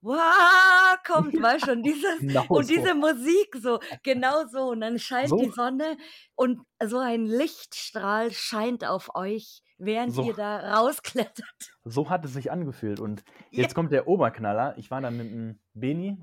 wow, 0.00 0.96
kommt, 1.04 1.40
weißt 1.40 1.66
schon, 1.66 1.82
dieses 1.82 2.18
genau 2.20 2.44
und 2.48 2.66
so. 2.66 2.74
diese 2.74 2.94
Musik 2.94 3.56
so, 3.60 3.80
genau 4.04 4.46
so 4.46 4.68
und 4.68 4.80
dann 4.80 4.98
scheint 4.98 5.30
so. 5.30 5.36
die 5.36 5.50
Sonne 5.50 5.96
und 6.36 6.60
so 6.84 6.98
ein 6.98 7.26
Lichtstrahl 7.26 8.30
scheint 8.32 8.84
auf 8.84 9.14
euch 9.14 9.62
während 9.78 10.12
so, 10.12 10.24
ihr 10.24 10.34
da 10.34 10.76
rausklettert. 10.76 11.72
So 11.84 12.10
hat 12.10 12.24
es 12.24 12.34
sich 12.34 12.50
angefühlt. 12.50 13.00
Und 13.00 13.24
jetzt 13.50 13.70
ja. 13.70 13.74
kommt 13.74 13.92
der 13.92 14.08
Oberknaller. 14.08 14.76
Ich 14.76 14.90
war 14.90 15.00
da 15.00 15.10
mit 15.10 15.32
einem 15.32 15.58
Beni, 15.74 16.22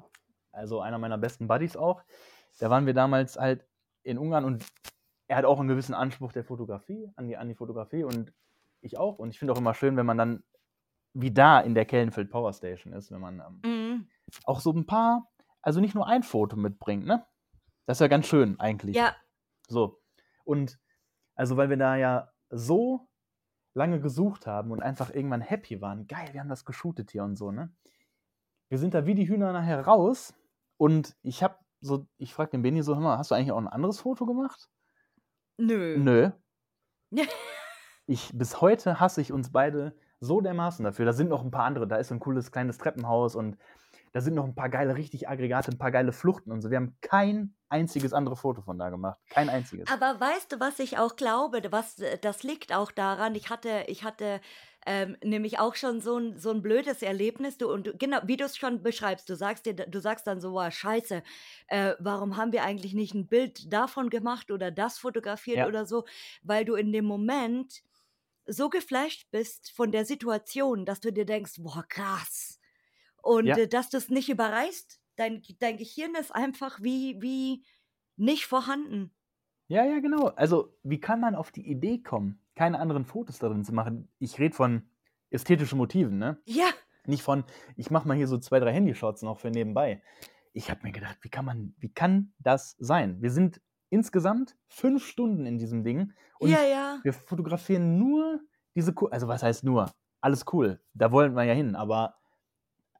also 0.52 0.82
einer 0.82 0.98
meiner 0.98 1.18
besten 1.18 1.48
Buddies 1.48 1.76
auch. 1.76 2.04
Da 2.60 2.70
waren 2.70 2.86
wir 2.86 2.94
damals 2.94 3.38
halt 3.38 3.65
in 4.04 4.18
Ungarn 4.18 4.46
und 4.46 4.65
er 5.28 5.38
hat 5.38 5.46
auch 5.46 5.60
einen 5.60 5.68
gewissen 5.68 5.96
Anspruch 5.96 6.32
der 6.32 6.44
Fotografie, 6.44 7.10
an 7.15 7.28
die, 7.28 7.38
an 7.38 7.48
die 7.48 7.56
Fotografie 7.56 8.04
und 8.04 8.32
ich 8.82 8.98
auch. 8.98 9.18
Und 9.18 9.32
ich 9.32 9.39
finde 9.39 9.54
auch 9.54 9.58
immer 9.58 9.74
schön, 9.74 9.98
wenn 9.98 10.06
man 10.06 10.18
dann 10.18 10.44
wie 11.13 11.32
da 11.32 11.62
in 11.62 11.74
der 11.74 11.86
Kellenfeld 11.86 12.30
Power 12.30 12.54
Station 12.54 12.94
ist, 12.94 13.10
wenn 13.10 13.22
man 13.22 13.39
ähm, 13.39 13.62
mhm. 13.63 14.08
auch 14.44 14.60
so 14.60 14.72
ein 14.72 14.86
paar, 14.86 15.32
also 15.62 15.80
nicht 15.80 15.96
nur 15.96 16.08
ein 16.08 16.24
Foto 16.24 16.58
mitbringt, 16.58 17.06
ne? 17.06 17.26
Das 17.86 17.98
ist 17.98 18.02
ja 18.02 18.08
ganz 18.08 18.28
schön 18.28 18.60
eigentlich. 18.60 18.96
Ja. 18.96 19.15
So. 19.68 20.02
Und 20.44 20.78
also, 21.36 21.58
weil 21.58 21.70
wir 21.70 21.78
da 21.78 21.96
ja 21.96 22.32
so 22.50 23.08
lange 23.75 23.99
gesucht 23.99 24.47
haben 24.47 24.71
und 24.71 24.81
einfach 24.81 25.13
irgendwann 25.13 25.41
happy 25.41 25.81
waren. 25.81 26.07
Geil, 26.07 26.29
wir 26.31 26.39
haben 26.39 26.49
das 26.49 26.65
geshootet 26.65 27.11
hier 27.11 27.23
und 27.23 27.35
so, 27.35 27.51
ne? 27.51 27.71
Wir 28.69 28.79
sind 28.79 28.93
da 28.93 29.05
wie 29.05 29.13
die 29.13 29.27
Hühner 29.27 29.53
nachher 29.53 29.85
raus 29.85 30.33
und 30.77 31.15
ich 31.21 31.43
hab 31.43 31.63
so, 31.81 32.07
ich 32.17 32.33
frag 32.33 32.49
den 32.49 32.63
Benny 32.63 32.81
so, 32.81 32.95
hör 32.95 33.01
mal, 33.01 33.17
hast 33.17 33.29
du 33.29 33.35
eigentlich 33.35 33.51
auch 33.51 33.59
ein 33.59 33.67
anderes 33.67 33.99
Foto 33.99 34.25
gemacht? 34.25 34.69
Nö. 35.57 35.97
Nö. 35.99 36.31
ich, 38.07 38.31
bis 38.33 38.61
heute 38.61 38.99
hasse 38.99 39.21
ich 39.21 39.31
uns 39.31 39.51
beide 39.51 39.95
so 40.19 40.41
dermaßen 40.41 40.83
dafür. 40.83 41.05
Da 41.05 41.13
sind 41.13 41.29
noch 41.29 41.43
ein 41.43 41.51
paar 41.51 41.65
andere, 41.65 41.88
da 41.88 41.97
ist 41.97 42.07
so 42.07 42.15
ein 42.15 42.19
cooles 42.19 42.51
kleines 42.51 42.77
Treppenhaus 42.77 43.35
und 43.35 43.57
da 44.15 44.21
sind 44.21 44.36
noch 44.36 44.45
ein 44.45 44.56
paar 44.56 44.69
geile, 44.69 44.95
richtig 44.95 45.28
Aggregate, 45.28 45.69
ein 45.69 45.78
paar 45.78 45.91
geile 45.91 46.13
Fluchten 46.13 46.49
und 46.49 46.62
so. 46.62 46.71
Wir 46.71 46.78
haben 46.78 46.95
kein 47.01 47.54
einziges 47.67 48.13
andere 48.13 48.38
Foto 48.38 48.62
von 48.62 48.80
da 48.80 48.89
gemacht. 48.89 49.19
Kein 49.30 49.49
einziges. 49.49 49.89
Aber 49.91 50.17
weißt 50.21 50.54
du, 50.54 50.60
was 50.62 50.80
ich 50.80 50.97
auch 50.97 51.17
glaube? 51.17 51.62
Was, 51.69 51.99
äh, 51.99 52.17
das 52.17 52.41
liegt 52.41 52.73
auch 52.73 52.93
daran, 52.93 53.36
ich 53.36 53.49
hatte, 53.49 53.84
ich 53.88 54.06
hatte 54.06 54.39
ähm, 54.86 55.17
nämlich 55.21 55.60
auch 55.60 55.75
schon 55.75 55.99
so 55.99 56.17
ein, 56.17 56.38
so 56.38 56.51
ein 56.51 56.62
blödes 56.62 57.01
Erlebnis. 57.01 57.58
Du, 57.58 57.69
und 57.69 57.88
du, 57.88 57.97
genau, 57.97 58.19
wie 58.23 58.38
du 58.38 58.45
es 58.45 58.56
schon 58.56 58.84
beschreibst, 58.84 59.28
du 59.28 59.36
sagst 59.36 59.65
dir, 59.65 59.73
du 59.73 59.99
sagst 59.99 60.25
dann 60.28 60.39
so, 60.39 60.54
wow, 60.54 60.71
scheiße, 60.71 61.21
äh, 61.67 61.95
warum 61.99 62.38
haben 62.38 62.54
wir 62.54 62.63
eigentlich 62.63 62.93
nicht 62.93 63.13
ein 63.13 63.28
Bild 63.28 63.73
davon 63.73 64.10
gemacht 64.10 64.49
oder 64.49 64.71
das 64.71 64.97
fotografiert 64.97 65.58
ja. 65.58 65.67
oder 65.67 65.86
so? 65.86 66.06
Weil 66.41 66.63
du 66.63 66.75
in 66.75 66.93
dem 66.93 67.04
Moment 67.04 67.84
so 68.45 68.69
geflasht 68.69 69.30
bist 69.32 69.71
von 69.71 69.91
der 69.91 70.06
Situation, 70.06 70.86
dass 70.86 71.01
du 71.01 71.12
dir 71.12 71.25
denkst, 71.25 71.56
boah, 71.58 71.84
krass 71.89 72.62
und 73.25 73.47
ja. 73.47 73.57
äh, 73.57 73.67
dass 73.67 73.89
du 73.89 73.97
es 73.97 74.09
nicht 74.09 74.29
überreißt. 74.29 75.01
Dein, 75.15 75.41
dein 75.59 75.77
Gehirn 75.77 76.13
ist 76.15 76.33
einfach 76.33 76.79
wie, 76.81 77.21
wie 77.21 77.63
nicht 78.17 78.45
vorhanden. 78.45 79.11
Ja, 79.67 79.83
ja, 79.83 79.99
genau. 79.99 80.27
Also, 80.35 80.77
wie 80.83 80.99
kann 80.99 81.19
man 81.19 81.35
auf 81.35 81.51
die 81.51 81.67
Idee 81.67 82.01
kommen, 82.01 82.39
keine 82.55 82.79
anderen 82.79 83.05
Fotos 83.05 83.39
darin 83.39 83.63
zu 83.63 83.73
machen? 83.73 84.09
Ich 84.19 84.39
rede 84.39 84.55
von 84.55 84.89
ästhetischen 85.31 85.77
Motiven, 85.77 86.17
ne? 86.17 86.39
Ja. 86.45 86.67
Nicht 87.05 87.23
von, 87.23 87.43
ich 87.75 87.89
mache 87.89 88.07
mal 88.07 88.17
hier 88.17 88.27
so 88.27 88.38
zwei, 88.38 88.59
drei 88.59 88.73
Handyshots 88.73 89.21
noch 89.21 89.39
für 89.39 89.49
nebenbei. 89.49 90.01
Ich 90.53 90.69
habe 90.69 90.81
mir 90.83 90.91
gedacht, 90.91 91.17
wie 91.21 91.29
kann 91.29 91.45
man, 91.45 91.75
wie 91.79 91.89
kann 91.91 92.33
das 92.39 92.75
sein? 92.79 93.21
Wir 93.21 93.31
sind 93.31 93.61
insgesamt 93.89 94.55
fünf 94.67 95.05
Stunden 95.05 95.45
in 95.45 95.57
diesem 95.57 95.83
Ding 95.83 96.13
und 96.39 96.49
ja, 96.49 96.63
ja. 96.63 96.99
wir 97.03 97.13
fotografieren 97.13 97.97
nur 97.97 98.39
diese, 98.75 98.93
also 99.11 99.27
was 99.27 99.43
heißt 99.43 99.63
nur? 99.63 99.91
alles 100.25 100.43
cool, 100.51 100.81
da 100.95 101.11
wollen 101.11 101.35
wir 101.35 101.43
ja 101.43 101.53
hin, 101.53 101.75
aber 101.75 102.15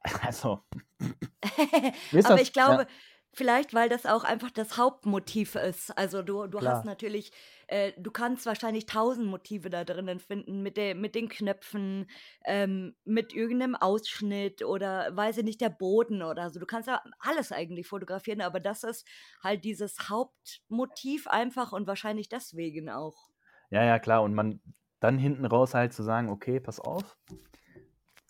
also. 0.22 0.60
Aber 2.24 2.40
ich 2.40 2.52
glaube, 2.52 2.82
ja. 2.82 2.88
vielleicht, 3.32 3.74
weil 3.74 3.88
das 3.88 4.06
auch 4.06 4.24
einfach 4.24 4.50
das 4.50 4.78
Hauptmotiv 4.78 5.54
ist. 5.54 5.96
Also 5.96 6.22
du, 6.22 6.46
du 6.46 6.60
hast 6.60 6.84
natürlich, 6.84 7.32
äh, 7.66 7.92
du 7.98 8.10
kannst 8.10 8.46
wahrscheinlich 8.46 8.86
tausend 8.86 9.26
Motive 9.26 9.70
da 9.70 9.84
drinnen 9.84 10.20
finden, 10.20 10.62
mit, 10.62 10.76
der, 10.76 10.94
mit 10.94 11.14
den 11.14 11.28
Knöpfen, 11.28 12.08
ähm, 12.44 12.96
mit 13.04 13.34
irgendeinem 13.34 13.74
Ausschnitt 13.74 14.64
oder 14.64 15.14
weiß 15.14 15.38
ich 15.38 15.44
nicht, 15.44 15.60
der 15.60 15.70
Boden 15.70 16.22
oder 16.22 16.50
so. 16.50 16.60
Du 16.60 16.66
kannst 16.66 16.88
ja 16.88 17.02
alles 17.18 17.52
eigentlich 17.52 17.86
fotografieren, 17.86 18.40
aber 18.40 18.60
das 18.60 18.84
ist 18.84 19.06
halt 19.42 19.64
dieses 19.64 20.08
Hauptmotiv 20.08 21.26
einfach 21.26 21.72
und 21.72 21.86
wahrscheinlich 21.86 22.28
deswegen 22.28 22.88
auch. 22.88 23.28
Ja, 23.70 23.84
ja, 23.84 23.98
klar. 23.98 24.22
Und 24.22 24.34
man 24.34 24.60
dann 25.00 25.18
hinten 25.18 25.44
raus 25.44 25.74
halt 25.74 25.92
zu 25.92 26.02
sagen, 26.02 26.30
okay, 26.30 26.60
pass 26.60 26.80
auf, 26.80 27.18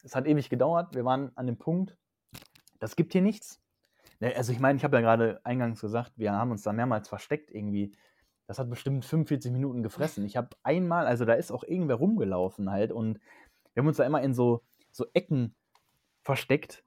es 0.07 0.15
hat 0.15 0.27
ewig 0.27 0.49
gedauert. 0.49 0.95
Wir 0.95 1.05
waren 1.05 1.33
an 1.35 1.47
dem 1.47 1.59
Punkt, 1.59 1.97
das 2.79 2.97
gibt 2.97 3.13
hier 3.13 3.23
nichts. 3.23 3.61
Ne, 4.21 4.35
also 4.37 4.53
ich 4.53 4.61
meine, 4.61 4.77
ich 4.77 4.85
habe 4.85 4.97
ja 4.97 5.03
gerade 5.03 5.41
eingangs 5.45 5.81
gesagt, 5.81 6.13
wir 6.17 6.33
haben 6.33 6.53
uns 6.53 6.63
da 6.63 6.73
mehrmals 6.73 7.09
versteckt 7.09 7.51
irgendwie. 7.51 7.93
Das 8.47 8.59
hat 8.61 8.71
bestimmt 8.71 9.05
45 9.05 9.51
Minuten 9.51 9.83
gefressen. 9.83 10.25
Ich 10.25 10.37
habe 10.37 10.51
einmal, 10.63 11.07
also 11.07 11.25
da 11.25 11.35
ist 11.35 11.51
auch 11.51 11.65
irgendwer 11.65 11.97
rumgelaufen 11.97 12.71
halt 12.71 12.93
und 12.93 13.19
wir 13.75 13.83
haben 13.83 13.89
uns 13.89 13.97
da 13.97 14.05
immer 14.05 14.23
in 14.23 14.33
so, 14.33 14.63
so 14.93 15.07
Ecken 15.13 15.55
versteckt. 16.23 16.85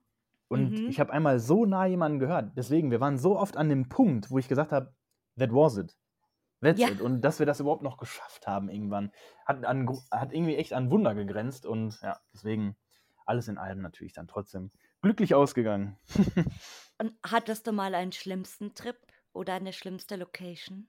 Und 0.48 0.70
mhm. 0.70 0.88
ich 0.88 0.98
habe 0.98 1.12
einmal 1.12 1.38
so 1.38 1.66
nah 1.66 1.84
jemanden 1.84 2.18
gehört. 2.18 2.56
Deswegen, 2.56 2.90
wir 2.90 3.00
waren 3.00 3.18
so 3.18 3.38
oft 3.38 3.56
an 3.56 3.68
dem 3.68 3.88
Punkt, 3.88 4.30
wo 4.30 4.38
ich 4.38 4.48
gesagt 4.48 4.72
habe, 4.72 4.92
that 5.38 5.52
was 5.52 5.76
it. 5.76 5.96
That's 6.62 6.80
ja. 6.80 6.88
it. 6.88 7.00
Und 7.00 7.20
dass 7.20 7.38
wir 7.38 7.46
das 7.46 7.60
überhaupt 7.60 7.82
noch 7.82 7.98
geschafft 7.98 8.46
haben 8.46 8.68
irgendwann, 8.68 9.12
hat, 9.44 9.64
an, 9.64 9.88
hat 10.10 10.32
irgendwie 10.32 10.56
echt 10.56 10.72
an 10.72 10.90
Wunder 10.90 11.14
gegrenzt. 11.14 11.66
Und 11.66 12.00
ja, 12.02 12.18
deswegen 12.32 12.74
alles 13.26 13.48
in 13.48 13.58
allem 13.58 13.80
natürlich 13.80 14.12
dann 14.12 14.28
trotzdem 14.28 14.70
glücklich 15.02 15.34
ausgegangen. 15.34 15.96
Und 16.98 17.14
hattest 17.24 17.66
du 17.66 17.72
mal 17.72 17.94
einen 17.94 18.12
schlimmsten 18.12 18.74
Trip 18.74 18.96
oder 19.32 19.54
eine 19.54 19.72
schlimmste 19.72 20.16
Location? 20.16 20.88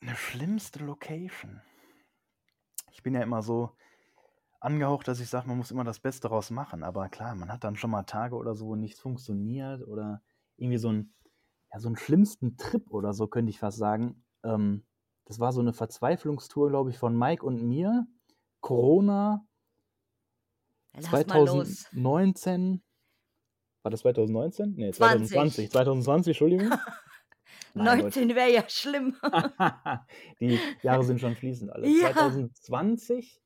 Eine 0.00 0.16
schlimmste 0.16 0.84
Location. 0.84 1.60
Ich 2.92 3.02
bin 3.02 3.14
ja 3.14 3.22
immer 3.22 3.42
so 3.42 3.76
angehaucht, 4.60 5.08
dass 5.08 5.20
ich 5.20 5.28
sage, 5.28 5.48
man 5.48 5.56
muss 5.56 5.70
immer 5.70 5.84
das 5.84 6.00
Beste 6.00 6.28
daraus 6.28 6.50
machen. 6.50 6.82
Aber 6.82 7.08
klar, 7.08 7.34
man 7.34 7.52
hat 7.52 7.64
dann 7.64 7.76
schon 7.76 7.90
mal 7.90 8.04
Tage 8.04 8.36
oder 8.36 8.54
so, 8.54 8.66
wo 8.66 8.76
nichts 8.76 9.00
funktioniert 9.00 9.86
oder 9.86 10.22
irgendwie 10.56 10.78
so 10.78 10.88
einen, 10.88 11.14
ja, 11.72 11.78
so 11.78 11.88
einen 11.88 11.96
schlimmsten 11.96 12.56
Trip 12.56 12.90
oder 12.90 13.12
so, 13.12 13.26
könnte 13.28 13.50
ich 13.50 13.58
fast 13.58 13.78
sagen. 13.78 14.24
Ähm, 14.44 14.84
das 15.24 15.38
war 15.38 15.52
so 15.52 15.60
eine 15.60 15.72
Verzweiflungstour, 15.72 16.70
glaube 16.70 16.90
ich, 16.90 16.98
von 16.98 17.16
Mike 17.16 17.44
und 17.44 17.62
mir. 17.62 18.06
Corona, 18.60 19.46
2019. 21.00 22.82
War 23.82 23.90
das 23.90 24.00
2019? 24.00 24.74
Nee, 24.76 24.90
2020. 24.92 25.70
2020, 25.70 26.30
Entschuldigung. 26.30 26.72
19 27.74 28.34
wäre 28.34 28.52
ja 28.52 28.68
schlimm. 28.68 29.16
Die 30.40 30.58
Jahre 30.82 31.04
sind 31.04 31.20
schon 31.20 31.36
fließend 31.36 31.70
alle. 31.72 31.86
Ja. 31.88 32.12
2020, 32.12 33.40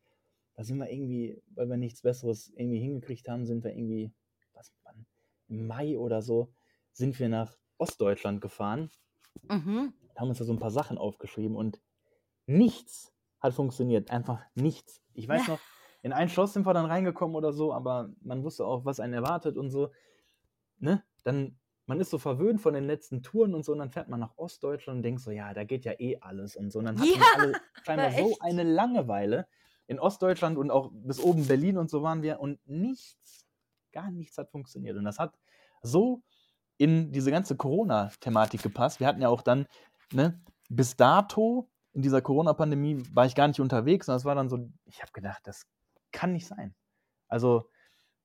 da 0.54 0.64
sind 0.64 0.78
wir 0.78 0.90
irgendwie, 0.90 1.42
weil 1.54 1.68
wir 1.68 1.76
nichts 1.76 2.02
Besseres 2.02 2.50
irgendwie 2.56 2.80
hingekriegt 2.80 3.28
haben, 3.28 3.46
sind 3.46 3.64
wir 3.64 3.72
irgendwie, 3.72 4.12
was, 4.54 4.72
wann, 4.84 5.06
im 5.48 5.66
Mai 5.66 5.98
oder 5.98 6.22
so, 6.22 6.52
sind 6.92 7.18
wir 7.18 7.28
nach 7.28 7.56
Ostdeutschland 7.78 8.40
gefahren. 8.40 8.90
Mhm. 9.48 9.92
Haben 10.16 10.28
uns 10.28 10.38
da 10.38 10.44
so 10.44 10.52
ein 10.52 10.58
paar 10.58 10.70
Sachen 10.70 10.98
aufgeschrieben 10.98 11.56
und 11.56 11.80
nichts 12.46 13.12
hat 13.40 13.54
funktioniert. 13.54 14.10
Einfach 14.10 14.44
nichts. 14.54 15.02
Ich 15.14 15.26
weiß 15.26 15.46
ja. 15.46 15.54
noch, 15.54 15.60
in 16.02 16.12
ein 16.12 16.28
Schloss 16.28 16.52
sind 16.52 16.66
wir 16.66 16.74
dann 16.74 16.86
reingekommen 16.86 17.36
oder 17.36 17.52
so, 17.52 17.72
aber 17.72 18.10
man 18.22 18.42
wusste 18.42 18.66
auch, 18.66 18.84
was 18.84 19.00
einen 19.00 19.14
erwartet 19.14 19.56
und 19.56 19.70
so. 19.70 19.90
Ne? 20.78 21.02
Dann, 21.22 21.58
man 21.86 22.00
ist 22.00 22.10
so 22.10 22.18
verwöhnt 22.18 22.60
von 22.60 22.74
den 22.74 22.84
letzten 22.84 23.22
Touren 23.22 23.54
und 23.54 23.64
so, 23.64 23.72
und 23.72 23.78
dann 23.78 23.90
fährt 23.90 24.08
man 24.08 24.18
nach 24.18 24.36
Ostdeutschland 24.36 24.98
und 24.98 25.02
denkt 25.02 25.20
so, 25.20 25.30
ja, 25.30 25.54
da 25.54 25.64
geht 25.64 25.84
ja 25.84 25.92
eh 25.98 26.18
alles 26.20 26.56
und 26.56 26.72
so. 26.72 26.80
Und 26.80 26.86
dann 26.86 27.00
hat 27.00 27.06
ja, 27.06 27.22
alle 27.38 27.52
scheinbar 27.86 28.10
so 28.10 28.36
eine 28.40 28.64
Langeweile 28.64 29.46
in 29.86 30.00
Ostdeutschland 30.00 30.58
und 30.58 30.70
auch 30.70 30.90
bis 30.92 31.20
oben 31.20 31.46
Berlin 31.46 31.78
und 31.78 31.88
so 31.88 32.02
waren 32.02 32.22
wir 32.22 32.40
und 32.40 32.58
nichts, 32.66 33.46
gar 33.92 34.10
nichts 34.10 34.38
hat 34.38 34.50
funktioniert. 34.50 34.96
Und 34.96 35.04
das 35.04 35.18
hat 35.20 35.38
so 35.82 36.22
in 36.78 37.12
diese 37.12 37.30
ganze 37.30 37.56
Corona-Thematik 37.56 38.62
gepasst. 38.62 38.98
Wir 38.98 39.06
hatten 39.06 39.22
ja 39.22 39.28
auch 39.28 39.42
dann, 39.42 39.66
ne, 40.12 40.40
bis 40.68 40.96
dato 40.96 41.68
in 41.92 42.02
dieser 42.02 42.22
Corona-Pandemie 42.22 43.02
war 43.12 43.26
ich 43.26 43.34
gar 43.34 43.46
nicht 43.46 43.60
unterwegs, 43.60 44.06
sondern 44.06 44.18
es 44.18 44.24
war 44.24 44.34
dann 44.34 44.48
so, 44.48 44.68
ich 44.86 45.00
habe 45.02 45.12
gedacht, 45.12 45.42
das 45.44 45.66
kann 46.12 46.32
nicht 46.32 46.46
sein. 46.46 46.74
Also, 47.28 47.68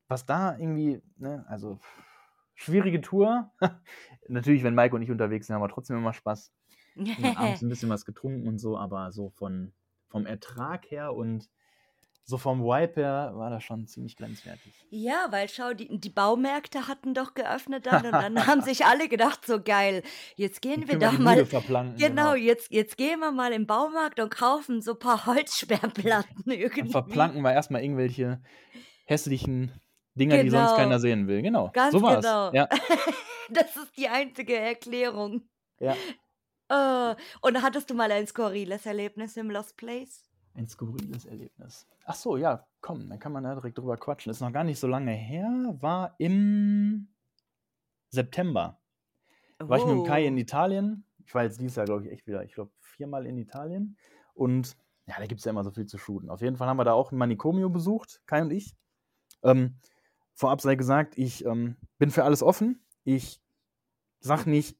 was 0.07 0.25
da 0.25 0.57
irgendwie, 0.57 1.01
ne, 1.17 1.45
also 1.47 1.79
schwierige 2.55 3.01
Tour. 3.01 3.51
Natürlich, 4.27 4.63
wenn 4.63 4.75
Mike 4.75 4.95
und 4.95 5.01
ich 5.01 5.11
unterwegs 5.11 5.47
sind, 5.47 5.55
haben 5.55 5.61
wir 5.61 5.69
trotzdem 5.69 5.97
immer 5.97 6.13
Spaß. 6.13 6.51
abends 7.35 7.61
ein 7.61 7.69
bisschen 7.69 7.89
was 7.89 8.05
getrunken 8.05 8.47
und 8.47 8.57
so, 8.57 8.77
aber 8.77 9.11
so 9.11 9.29
von, 9.29 9.71
vom 10.07 10.25
Ertrag 10.25 10.89
her 10.89 11.13
und 11.13 11.49
so 12.29 12.37
vom 12.37 12.61
Wipe 12.61 12.99
her 12.99 13.31
war 13.35 13.49
das 13.49 13.63
schon 13.63 13.87
ziemlich 13.87 14.17
grenzwertig. 14.17 14.73
Ja, 14.89 15.27
weil 15.29 15.47
schau, 15.47 15.73
die, 15.73 15.97
die 15.97 16.09
Baumärkte 16.09 16.89
hatten 16.89 17.13
doch 17.13 17.33
geöffnet 17.33 17.85
dann 17.85 18.05
und 18.05 18.11
dann 18.11 18.47
haben 18.47 18.61
sich 18.61 18.85
alle 18.85 19.07
gedacht, 19.07 19.45
so 19.45 19.61
geil, 19.63 20.03
jetzt 20.35 20.61
gehen 20.61 20.89
wir 20.89 20.99
doch 20.99 21.17
mal. 21.17 21.45
Genau, 21.45 21.93
genau, 21.97 22.35
Jetzt, 22.35 22.69
jetzt 22.69 22.97
gehen 22.97 23.21
wir 23.21 23.31
mal 23.31 23.53
im 23.53 23.65
Baumarkt 23.65 24.19
und 24.19 24.29
kaufen 24.29 24.81
so 24.81 24.91
ein 24.91 24.99
paar 24.99 25.25
Holzsperrplatten 25.25 26.43
irgendwie. 26.51 26.81
Dann 26.81 26.91
verplanken 26.91 27.41
wir 27.43 27.53
erstmal 27.53 27.81
irgendwelche 27.81 28.41
hässlichen 29.05 29.71
Dinger, 30.15 30.35
genau. 30.35 30.43
die 30.43 30.49
sonst 30.49 30.71
genau. 30.71 30.77
keiner 30.77 30.99
sehen 30.99 31.27
will. 31.27 31.41
Genau. 31.41 31.71
Ganz 31.71 31.93
so 31.93 32.01
war's. 32.01 32.25
genau. 32.25 32.51
Ja. 32.51 32.67
das 33.49 33.77
ist 33.77 33.97
die 33.97 34.09
einzige 34.09 34.57
Erklärung. 34.57 35.47
Ja. 35.79 35.95
Uh, 36.69 37.15
und 37.39 37.61
hattest 37.61 37.89
du 37.89 37.93
mal 37.93 38.11
ein 38.11 38.27
skurriles 38.27 38.85
Erlebnis 38.85 39.37
im 39.37 39.49
Lost 39.49 39.77
Place? 39.77 40.26
Ein 40.57 40.67
skurriles 40.67 41.25
Erlebnis. 41.25 41.85
Ach 42.03 42.15
so, 42.15 42.35
ja, 42.35 42.65
komm, 42.81 43.07
dann 43.09 43.19
kann 43.19 43.31
man 43.31 43.43
da 43.43 43.53
direkt 43.53 43.77
drüber 43.77 43.95
quatschen. 43.95 44.31
Ist 44.31 44.41
noch 44.41 44.51
gar 44.51 44.63
nicht 44.63 44.79
so 44.79 44.87
lange 44.87 45.11
her, 45.11 45.47
war 45.79 46.15
im 46.17 47.09
September. 48.09 48.81
Oh. 49.61 49.69
War 49.69 49.77
ich 49.77 49.85
mit 49.85 49.93
dem 49.93 50.03
Kai 50.03 50.25
in 50.25 50.33
oh. 50.33 50.39
Italien. 50.39 51.05
Ich 51.25 51.35
war 51.35 51.43
jetzt 51.43 51.59
dieses 51.59 51.75
Jahr, 51.75 51.85
glaube 51.85 52.05
ich, 52.05 52.11
echt 52.11 52.25
wieder, 52.25 52.43
ich 52.43 52.53
glaube, 52.53 52.71
viermal 52.79 53.27
in 53.27 53.37
Italien. 53.37 53.97
Und 54.33 54.75
ja, 55.05 55.19
da 55.19 55.27
gibt 55.27 55.39
es 55.39 55.45
ja 55.45 55.51
immer 55.51 55.63
so 55.63 55.69
viel 55.69 55.85
zu 55.85 55.99
shooten. 55.99 56.27
Auf 56.31 56.41
jeden 56.41 56.57
Fall 56.57 56.67
haben 56.67 56.77
wir 56.77 56.85
da 56.85 56.93
auch 56.93 57.11
ein 57.11 57.17
Manicomio 57.17 57.69
besucht, 57.69 58.23
Kai 58.25 58.41
und 58.41 58.49
ich. 58.49 58.75
Ähm, 59.43 59.77
vorab 60.33 60.61
sei 60.61 60.73
gesagt, 60.73 61.19
ich 61.19 61.45
ähm, 61.45 61.77
bin 61.99 62.09
für 62.09 62.23
alles 62.23 62.41
offen. 62.41 62.83
Ich 63.03 63.43
sag 64.21 64.47
nicht, 64.47 64.75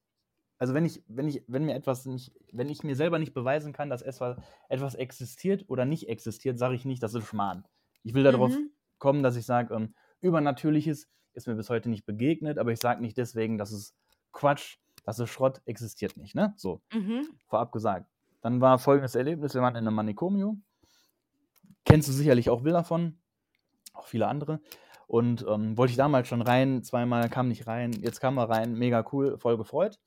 also 0.59 0.73
wenn 0.73 0.85
ich, 0.85 1.03
wenn 1.07 1.27
ich, 1.27 1.43
wenn 1.47 1.65
mir 1.65 1.75
etwas 1.75 2.05
nicht, 2.05 2.33
wenn 2.51 2.69
ich 2.69 2.83
mir 2.83 2.95
selber 2.95 3.19
nicht 3.19 3.33
beweisen 3.33 3.73
kann, 3.73 3.89
dass 3.89 4.01
etwas, 4.01 4.37
etwas 4.69 4.95
existiert 4.95 5.65
oder 5.67 5.85
nicht 5.85 6.09
existiert, 6.09 6.57
sage 6.57 6.75
ich 6.75 6.85
nicht, 6.85 7.03
das 7.03 7.13
ist 7.13 7.25
Schmarrn. 7.25 7.65
Ich 8.03 8.13
will 8.13 8.23
darauf 8.23 8.51
mhm. 8.51 8.71
kommen, 8.97 9.23
dass 9.23 9.35
ich 9.35 9.45
sage, 9.45 9.73
ähm, 9.73 9.93
Übernatürliches 10.21 11.07
ist 11.33 11.47
mir 11.47 11.55
bis 11.55 11.69
heute 11.69 11.89
nicht 11.89 12.05
begegnet, 12.05 12.57
aber 12.57 12.71
ich 12.71 12.79
sage 12.79 13.01
nicht 13.01 13.17
deswegen, 13.17 13.57
dass 13.57 13.71
es 13.71 13.95
Quatsch, 14.31 14.77
dass 15.03 15.19
es 15.19 15.29
Schrott 15.29 15.61
existiert 15.65 16.17
nicht, 16.17 16.33
ne? 16.33 16.53
So, 16.57 16.81
mhm. 16.91 17.27
vorab 17.47 17.71
gesagt. 17.71 18.09
Dann 18.41 18.59
war 18.61 18.79
folgendes 18.79 19.15
Erlebnis, 19.15 19.53
wir 19.53 19.61
waren 19.61 19.75
in 19.75 19.85
einem 19.85 19.95
Manicomio. 19.95 20.57
Kennst 21.85 22.07
du 22.07 22.13
sicherlich 22.13 22.49
auch 22.49 22.61
Bilder 22.61 22.83
von, 22.83 23.17
auch 23.93 24.07
viele 24.07 24.27
andere. 24.27 24.59
Und 25.05 25.45
ähm, 25.47 25.77
wollte 25.77 25.91
ich 25.91 25.97
damals 25.97 26.27
schon 26.27 26.41
rein, 26.41 26.83
zweimal 26.83 27.29
kam 27.29 27.47
nicht 27.47 27.67
rein, 27.67 27.91
jetzt 27.93 28.19
kam 28.19 28.37
er 28.37 28.49
rein, 28.49 28.73
mega 28.73 29.05
cool, 29.11 29.37
voll 29.37 29.57
gefreut. 29.57 29.99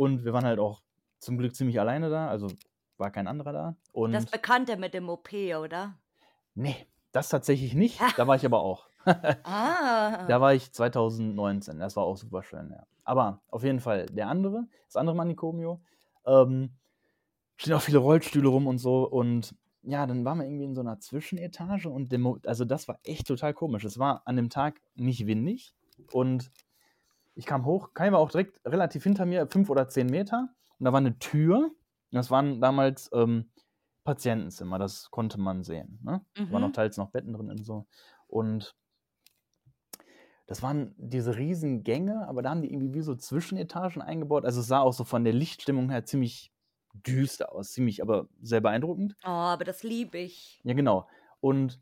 Und 0.00 0.24
wir 0.24 0.32
waren 0.32 0.46
halt 0.46 0.58
auch 0.58 0.80
zum 1.18 1.36
Glück 1.36 1.54
ziemlich 1.54 1.78
alleine 1.78 2.08
da, 2.08 2.28
also 2.28 2.46
war 2.96 3.10
kein 3.10 3.26
anderer 3.26 3.52
da. 3.52 3.76
Und 3.92 4.12
das 4.12 4.24
Bekannte 4.24 4.78
mit 4.78 4.94
dem 4.94 5.10
OP, 5.10 5.28
oder? 5.34 5.94
Nee, 6.54 6.86
das 7.12 7.28
tatsächlich 7.28 7.74
nicht. 7.74 8.00
Da 8.16 8.26
war 8.26 8.34
ich 8.34 8.46
aber 8.46 8.62
auch. 8.62 8.88
ah. 9.04 10.24
Da 10.26 10.40
war 10.40 10.54
ich 10.54 10.72
2019. 10.72 11.78
Das 11.78 11.96
war 11.96 12.04
auch 12.04 12.16
super 12.16 12.42
schön, 12.42 12.70
ja. 12.70 12.86
Aber 13.04 13.42
auf 13.48 13.62
jeden 13.62 13.80
Fall 13.80 14.06
der 14.06 14.28
andere, 14.28 14.68
das 14.86 14.96
andere 14.96 15.14
Manicomio, 15.14 15.82
ähm, 16.24 16.70
stehen 17.58 17.74
auch 17.74 17.82
viele 17.82 17.98
Rollstühle 17.98 18.48
rum 18.48 18.68
und 18.68 18.78
so. 18.78 19.06
Und 19.06 19.54
ja, 19.82 20.06
dann 20.06 20.24
waren 20.24 20.38
wir 20.38 20.46
irgendwie 20.46 20.64
in 20.64 20.74
so 20.74 20.80
einer 20.80 20.98
Zwischenetage 20.98 21.90
und 21.90 22.10
Demo 22.10 22.38
also 22.46 22.64
das 22.64 22.88
war 22.88 22.98
echt 23.02 23.26
total 23.26 23.52
komisch. 23.52 23.84
Es 23.84 23.98
war 23.98 24.22
an 24.24 24.36
dem 24.36 24.48
Tag 24.48 24.80
nicht 24.94 25.26
windig 25.26 25.74
und 26.10 26.50
ich 27.34 27.46
kam 27.46 27.64
hoch, 27.64 27.94
Kai 27.94 28.12
war 28.12 28.18
auch 28.18 28.30
direkt 28.30 28.60
relativ 28.64 29.04
hinter 29.04 29.26
mir, 29.26 29.46
fünf 29.46 29.70
oder 29.70 29.88
zehn 29.88 30.06
Meter 30.08 30.48
und 30.78 30.84
da 30.84 30.92
war 30.92 30.98
eine 30.98 31.18
Tür. 31.18 31.70
Das 32.10 32.30
waren 32.30 32.60
damals 32.60 33.08
ähm, 33.12 33.50
Patientenzimmer, 34.04 34.78
das 34.78 35.10
konnte 35.10 35.38
man 35.38 35.62
sehen. 35.62 36.00
Ne? 36.02 36.24
Mhm. 36.36 36.46
Da 36.46 36.52
waren 36.52 36.62
noch 36.62 36.68
mhm. 36.68 36.74
teils 36.74 36.96
noch 36.96 37.10
Betten 37.10 37.32
drin 37.32 37.50
und 37.50 37.64
so. 37.64 37.86
Und 38.26 38.74
das 40.46 40.62
waren 40.62 40.94
diese 40.96 41.36
riesen 41.36 41.84
Gänge, 41.84 42.26
aber 42.26 42.42
da 42.42 42.50
haben 42.50 42.62
die 42.62 42.72
irgendwie 42.72 42.94
wie 42.94 43.02
so 43.02 43.14
Zwischenetagen 43.14 44.02
eingebaut. 44.02 44.44
Also 44.44 44.60
es 44.60 44.66
sah 44.66 44.80
auch 44.80 44.92
so 44.92 45.04
von 45.04 45.22
der 45.22 45.32
Lichtstimmung 45.32 45.90
her 45.90 46.04
ziemlich 46.04 46.52
düster 46.92 47.52
aus, 47.52 47.70
ziemlich, 47.70 48.02
aber 48.02 48.28
sehr 48.42 48.60
beeindruckend. 48.60 49.14
Oh, 49.22 49.28
aber 49.28 49.64
das 49.64 49.84
liebe 49.84 50.18
ich. 50.18 50.60
Ja, 50.64 50.74
genau. 50.74 51.06
Und 51.38 51.80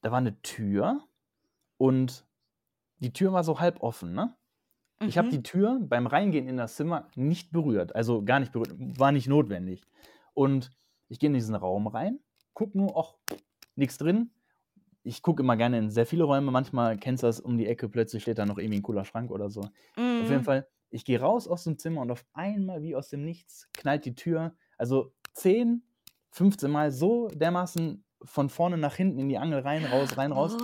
da 0.00 0.10
war 0.10 0.18
eine 0.18 0.40
Tür 0.40 1.02
und 1.76 2.26
die 3.00 3.12
Tür 3.12 3.32
war 3.32 3.44
so 3.44 3.60
halb 3.60 3.82
offen, 3.82 4.14
ne? 4.14 4.36
Ich 5.06 5.18
habe 5.18 5.28
Mhm. 5.28 5.30
die 5.30 5.42
Tür 5.42 5.80
beim 5.82 6.06
Reingehen 6.06 6.48
in 6.48 6.56
das 6.58 6.76
Zimmer 6.76 7.08
nicht 7.16 7.52
berührt, 7.52 7.96
also 7.96 8.24
gar 8.24 8.40
nicht 8.40 8.52
berührt, 8.52 8.74
war 8.78 9.12
nicht 9.12 9.28
notwendig. 9.28 9.82
Und 10.34 10.70
ich 11.08 11.18
gehe 11.18 11.28
in 11.28 11.34
diesen 11.34 11.54
Raum 11.56 11.88
rein, 11.88 12.20
gucke 12.54 12.78
nur, 12.78 12.96
ach, 12.96 13.14
nichts 13.76 13.98
drin. 13.98 14.32
Ich 15.02 15.22
gucke 15.22 15.42
immer 15.42 15.56
gerne 15.56 15.78
in 15.78 15.90
sehr 15.90 16.06
viele 16.06 16.24
Räume, 16.24 16.50
manchmal 16.50 16.98
kennst 16.98 17.22
du 17.22 17.26
das 17.26 17.40
um 17.40 17.56
die 17.58 17.66
Ecke, 17.66 17.88
plötzlich 17.88 18.22
steht 18.22 18.38
da 18.38 18.46
noch 18.46 18.58
irgendwie 18.58 18.78
ein 18.80 18.82
cooler 18.82 19.04
Schrank 19.04 19.30
oder 19.30 19.50
so. 19.50 19.62
Auf 20.18 20.28
jeden 20.30 20.42
Mhm. 20.42 20.44
Fall, 20.44 20.68
ich 20.90 21.04
gehe 21.04 21.20
raus 21.20 21.48
aus 21.48 21.64
dem 21.64 21.78
Zimmer 21.78 22.02
und 22.02 22.10
auf 22.10 22.24
einmal, 22.34 22.82
wie 22.82 22.94
aus 22.96 23.08
dem 23.08 23.24
Nichts, 23.24 23.68
knallt 23.72 24.04
die 24.04 24.14
Tür, 24.14 24.54
also 24.76 25.12
10, 25.32 25.84
15 26.30 26.70
Mal 26.70 26.90
so 26.92 27.28
dermaßen 27.28 28.04
von 28.24 28.50
vorne 28.50 28.76
nach 28.76 28.94
hinten 28.94 29.18
in 29.18 29.28
die 29.28 29.38
Angel 29.38 29.60
rein, 29.60 29.84
raus, 29.84 30.16
rein, 30.16 30.32
raus. 30.32 30.56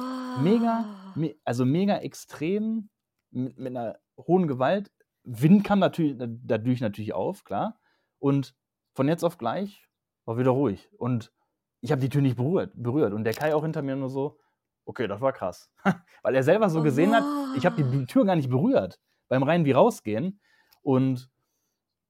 Mega, 0.42 0.84
Oh. 1.14 1.18
me 1.18 1.34
also 1.44 1.64
mega 1.64 1.96
extrem, 1.98 2.90
mit, 3.30 3.58
mit 3.58 3.68
einer 3.76 3.98
hohen 4.18 4.46
Gewalt. 4.48 4.90
Wind 5.24 5.64
kam 5.64 5.78
natürlich, 5.78 6.16
dadurch 6.44 6.80
natürlich 6.80 7.14
auf, 7.14 7.44
klar. 7.44 7.78
Und 8.18 8.54
von 8.94 9.08
jetzt 9.08 9.24
auf 9.24 9.38
gleich 9.38 9.88
war 10.24 10.38
wieder 10.38 10.50
ruhig. 10.50 10.88
Und 10.98 11.32
ich 11.80 11.90
habe 11.92 12.00
die 12.00 12.08
Tür 12.08 12.22
nicht 12.22 12.36
berührt, 12.36 12.72
berührt. 12.74 13.12
Und 13.12 13.24
der 13.24 13.34
Kai 13.34 13.54
auch 13.54 13.62
hinter 13.62 13.82
mir 13.82 13.96
nur 13.96 14.08
so, 14.10 14.38
okay, 14.84 15.06
das 15.06 15.20
war 15.20 15.32
krass. 15.32 15.70
Weil 16.22 16.34
er 16.34 16.42
selber 16.42 16.68
so 16.70 16.80
Oh, 16.80 16.82
gesehen 16.82 17.14
hat, 17.14 17.24
ich 17.56 17.64
habe 17.66 17.82
die. 17.82 18.06
Tür 18.06 18.24
gar 18.24 18.36
nicht 18.36 18.50
berührt. 18.50 19.00
Beim 19.28 19.42
rein 19.42 19.64
wie 19.64 19.72
rausgehen. 19.72 20.40
Und 20.82 21.30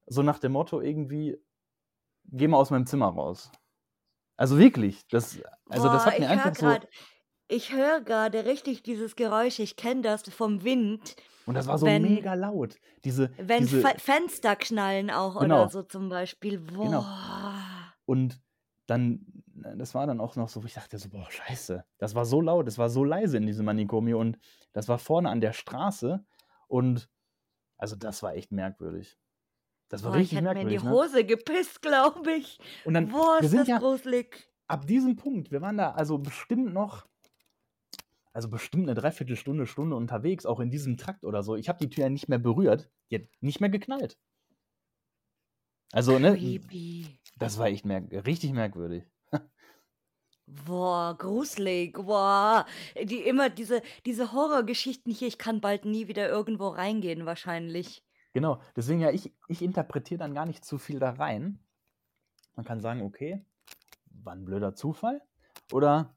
so 0.07 0.23
nach 0.23 0.39
dem 0.39 0.53
Motto 0.53 0.81
irgendwie, 0.81 1.37
geh 2.25 2.49
mal 2.49 2.59
aus 2.59 2.71
meinem 2.71 2.87
Zimmer 2.87 3.07
raus. 3.09 3.51
Also 4.37 4.59
wirklich, 4.59 5.07
das, 5.09 5.39
also 5.69 5.89
das 5.89 6.05
Boah, 6.05 6.13
hat 6.13 6.19
mir 6.19 6.27
ich 6.27 6.31
höre 6.31 6.45
einfach 6.45 6.55
so, 6.55 6.67
gerade, 6.67 6.89
ich 7.49 7.73
höre 7.73 8.01
gerade 8.01 8.45
richtig 8.45 8.83
dieses 8.83 9.17
Geräusch. 9.17 9.59
Ich 9.59 9.77
kenne 9.77 10.03
das 10.03 10.23
vom 10.23 10.63
Wind, 10.65 11.17
und 11.47 11.55
das 11.55 11.69
war 11.69 11.79
so 11.79 11.87
wenn, 11.87 12.03
mega 12.03 12.35
laut. 12.35 12.77
Diese, 13.05 13.31
wenn 13.39 13.61
diese, 13.61 13.81
Fe 13.81 13.95
Fenster 13.99 14.57
knallen 14.57 15.11
auch 15.11 15.37
oder 15.37 15.45
genau, 15.45 15.69
so 15.69 15.83
zum 15.85 16.09
Beispiel. 16.09 16.59
genau. 16.59 17.03
Boah. 17.03 17.95
Und 18.05 18.43
dann, 18.87 19.25
das 19.77 19.95
war 19.95 20.07
dann 20.07 20.21
auch 20.21 20.35
noch 20.37 20.49
so, 20.49 20.63
ich 20.65 20.75
dachte 20.75 20.99
so, 20.99 21.09
boah, 21.09 21.31
scheiße, 21.31 21.85
das 21.99 22.15
war 22.15 22.25
so 22.25 22.41
laut, 22.41 22.67
das 22.67 22.79
war 22.79 22.89
so 22.89 23.05
leise 23.05 23.37
in 23.37 23.47
diesem 23.47 23.65
Manicomio 23.65 24.21
und 24.21 24.39
das 24.73 24.89
war 24.89 24.99
vorne 24.99 25.31
an 25.31 25.41
der 25.41 25.53
Straße 25.53 26.25
und 26.67 27.09
also 27.79 27.95
das 27.95 28.23
war 28.23 28.35
echt 28.35 28.51
merkwürdig. 28.53 29.17
Das 29.89 30.03
war 30.03 30.13
Boah, 30.13 30.19
ich 30.19 30.33
richtig 30.33 30.39
hätte 30.39 30.53
mir 30.53 30.61
in 30.61 30.69
die 30.69 30.79
merkwürdig, 30.79 30.83
ne? 30.83 30.91
Hose 30.91 31.25
gepisst, 31.25 31.83
glaube 31.83 32.33
ich. 32.33 32.59
Und 32.85 32.95
dann, 32.95 33.09
Boah, 33.09 33.39
ist 33.41 33.55
das 33.55 33.69
ja 33.69 33.79
gruselig. 33.79 34.49
ab 34.69 34.87
diesem 34.87 35.17
Punkt, 35.17 35.51
wir 35.53 35.61
waren 35.61 35.77
da 35.79 35.93
also 35.93 36.19
bestimmt 36.19 36.73
noch, 36.73 37.07
also 38.33 38.49
bestimmt 38.51 38.85
eine 38.85 38.95
Dreiviertelstunde, 38.95 39.67
Stunde 39.67 39.97
unterwegs, 39.97 40.45
auch 40.47 40.61
in 40.61 40.71
diesem 40.71 40.97
Trakt 40.97 41.25
oder 41.25 41.43
so. 41.43 41.57
Ich 41.57 41.69
habe 41.69 41.79
die 41.79 41.89
Tür 41.89 42.05
ja 42.05 42.11
nicht 42.11 42.29
mehr 42.29 42.39
berührt, 42.39 42.91
die 43.11 43.17
hat 43.17 43.29
nicht 43.41 43.61
mehr 43.61 43.71
geknallt. 43.71 44.19
Also, 45.93 46.19
ne, 46.19 46.37
Creepy. 46.37 47.07
das 47.39 47.59
war 47.59 47.69
echt 47.69 47.85
merk 47.87 48.11
richtig 48.27 48.53
merkwürdig. 48.53 49.05
Boah, 50.47 51.17
gruselig. 51.19 51.95
Boah. 51.95 52.67
Die, 53.03 53.21
immer 53.21 53.51
diese, 53.51 53.83
diese 54.05 54.33
Horrorgeschichten 54.33 55.13
hier. 55.13 55.29
Ich 55.29 55.39
kann 55.39 55.61
bald 55.61 55.85
nie 55.85 56.09
wieder 56.09 56.29
irgendwo 56.29 56.69
reingehen, 56.69 57.27
wahrscheinlich. 57.27 58.06
Genau, 58.37 58.61
deswegen 58.77 59.01
ja, 59.01 59.11
ich, 59.13 59.33
ich 59.49 59.63
interpretiere 59.63 60.19
dann 60.19 60.35
gar 60.35 60.45
nicht 60.45 60.63
zu 60.63 60.77
viel 60.77 60.99
da 60.99 61.09
rein. 61.13 61.59
Man 62.55 62.67
kann 62.67 62.83
sagen, 62.83 63.01
okay, 63.01 63.43
war 64.11 64.35
ein 64.35 64.45
blöder 64.45 64.75
Zufall 64.75 65.23
oder 65.73 66.15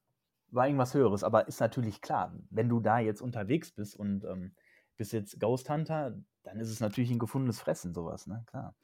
war 0.50 0.68
irgendwas 0.68 0.94
Höheres. 0.94 1.24
Aber 1.24 1.48
ist 1.48 1.62
natürlich 1.62 2.02
klar, 2.02 2.34
wenn 2.50 2.68
du 2.68 2.82
da 2.82 3.00
jetzt 3.00 3.22
unterwegs 3.22 3.72
bist 3.72 3.96
und 3.96 4.26
ähm, 4.26 4.54
bist 4.98 5.14
jetzt 5.14 5.40
Ghost 5.40 5.70
Hunter, 5.70 6.22
dann 6.44 6.60
ist 6.60 6.70
es 6.70 6.82
natürlich 6.82 7.10
ein 7.10 7.20
gefundenes 7.20 7.62
Fressen, 7.62 7.94
sowas, 7.94 8.28
ne? 8.28 8.44
Klar. 8.48 8.76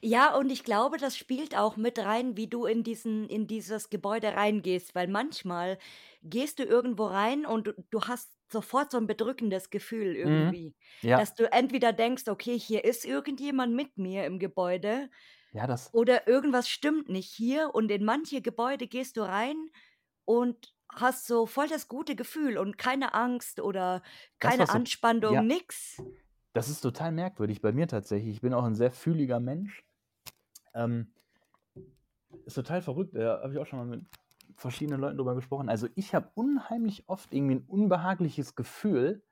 Ja, 0.00 0.34
und 0.34 0.50
ich 0.50 0.64
glaube, 0.64 0.96
das 0.96 1.16
spielt 1.16 1.56
auch 1.56 1.76
mit 1.76 1.96
rein, 2.00 2.36
wie 2.36 2.48
du 2.48 2.66
in 2.66 2.82
diesen, 2.82 3.28
in 3.28 3.46
dieses 3.46 3.90
Gebäude 3.90 4.34
reingehst, 4.34 4.96
weil 4.96 5.06
manchmal 5.06 5.78
gehst 6.24 6.58
du 6.58 6.64
irgendwo 6.64 7.06
rein 7.06 7.46
und 7.46 7.68
du, 7.68 7.74
du 7.90 8.00
hast 8.02 8.39
sofort 8.52 8.90
so 8.92 8.98
ein 8.98 9.06
bedrückendes 9.06 9.70
Gefühl 9.70 10.14
Mhm. 10.16 10.16
irgendwie, 10.16 10.74
Ja, 11.02 11.18
dass 11.18 11.34
du 11.34 11.50
entweder 11.52 11.92
denkst, 11.92 12.28
okay, 12.28 12.58
hier 12.58 12.84
ist 12.84 13.04
irgendjemand 13.04 13.74
mit 13.74 13.98
mir 13.98 14.26
im 14.26 14.38
Gebäude 14.38 15.10
ja, 15.52 15.66
das, 15.66 15.92
oder 15.92 16.28
irgendwas 16.28 16.68
stimmt 16.68 17.08
nicht 17.08 17.30
hier 17.30 17.74
und 17.74 17.90
in 17.90 18.04
manche 18.04 18.42
Gebäude 18.42 18.86
gehst 18.88 19.16
du 19.16 19.22
rein 19.22 19.56
und 20.24 20.74
hast 20.94 21.26
so 21.26 21.46
voll 21.46 21.68
das 21.68 21.88
gute 21.88 22.16
Gefühl 22.16 22.58
und 22.58 22.78
keine 22.78 23.14
Angst 23.14 23.60
oder 23.60 24.02
das 24.40 24.50
keine 24.50 24.66
so, 24.66 24.72
Anspannung, 24.72 25.34
ja, 25.34 25.42
nix. 25.46 26.02
das 26.52 26.68
ist 26.68 26.80
total 26.80 27.12
merkwürdig 27.12 27.60
bei 27.60 27.72
mir 27.72 27.86
tatsächlich. 27.88 28.34
Ich 28.36 28.40
bin 28.40 28.54
auch 28.54 28.64
ein 28.64 28.74
sehr 28.74 28.90
fühliger 28.92 29.40
Mensch. 29.40 29.84
Ähm, 30.74 31.12
ist 32.46 32.54
total 32.54 32.82
verrückt. 32.82 33.14
Da 33.14 33.40
habe 33.42 33.52
ich 33.52 33.58
auch 33.58 33.66
schon 33.66 33.78
mal 33.78 33.86
mit 33.86 34.04
verschiedenen 34.60 35.00
Leuten 35.00 35.16
drüber 35.18 35.34
gesprochen. 35.34 35.68
Also 35.68 35.88
ich 35.94 36.14
habe 36.14 36.30
unheimlich 36.34 37.08
oft 37.08 37.32
irgendwie 37.34 37.56
ein 37.56 37.64
unbehagliches 37.66 38.54
Gefühl, 38.54 39.24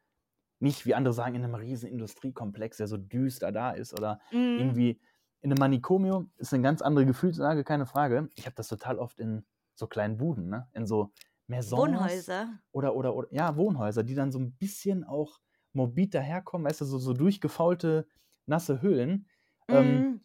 nicht 0.60 0.86
wie 0.86 0.94
andere 0.94 1.14
sagen, 1.14 1.34
in 1.36 1.44
einem 1.44 1.54
riesen 1.54 1.88
Industriekomplex, 1.88 2.78
der 2.78 2.88
so 2.88 2.96
düster 2.96 3.52
da 3.52 3.70
ist 3.72 3.94
oder 3.94 4.20
Mhm. 4.32 4.54
irgendwie 4.54 5.00
in 5.40 5.52
einem 5.52 5.58
Manicomio 5.60 6.30
ist 6.36 6.52
eine 6.52 6.62
ganz 6.62 6.82
andere 6.82 7.06
Gefühlslage, 7.06 7.62
keine 7.64 7.86
Frage. 7.86 8.28
Ich 8.36 8.46
habe 8.46 8.56
das 8.56 8.68
total 8.68 8.98
oft 8.98 9.20
in 9.20 9.46
so 9.74 9.86
kleinen 9.86 10.16
Buden, 10.16 10.48
ne? 10.48 10.68
in 10.72 10.86
so 10.86 11.12
Maisons 11.46 11.70
Wohnhäuser. 11.74 12.58
oder, 12.72 12.96
oder, 12.96 13.14
oder, 13.14 13.28
ja, 13.32 13.56
Wohnhäuser, 13.56 14.02
die 14.02 14.14
dann 14.16 14.32
so 14.32 14.38
ein 14.40 14.56
bisschen 14.56 15.04
auch 15.04 15.38
morbid 15.72 16.14
daherkommen, 16.14 16.66
weißt 16.66 16.80
du, 16.80 16.84
so, 16.86 16.98
so 16.98 17.12
durchgefaulte, 17.14 18.08
nasse 18.46 18.82
Höhlen. 18.82 19.28
Ähm, 19.70 20.04
Mhm. 20.04 20.20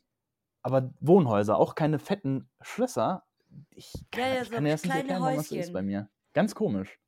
aber 0.62 0.94
Wohnhäuser, 1.00 1.58
auch 1.58 1.76
keine 1.76 2.00
fetten 2.00 2.50
Schlösser. 2.62 3.26
Ich 3.72 3.94
Ja, 3.94 4.02
kann, 4.12 4.34
ja, 4.36 4.42
ich 4.42 4.48
so 4.48 4.56
kann 4.56 4.66
das 4.66 4.84
nicht 4.84 4.96
erklären, 4.96 5.22
warum 5.22 5.36
das 5.38 5.50
so 5.50 5.56
ist 5.56 5.74
bei 5.74 5.82
mir. 5.82 6.10
Ganz 6.34 6.56
komisch. 6.56 7.00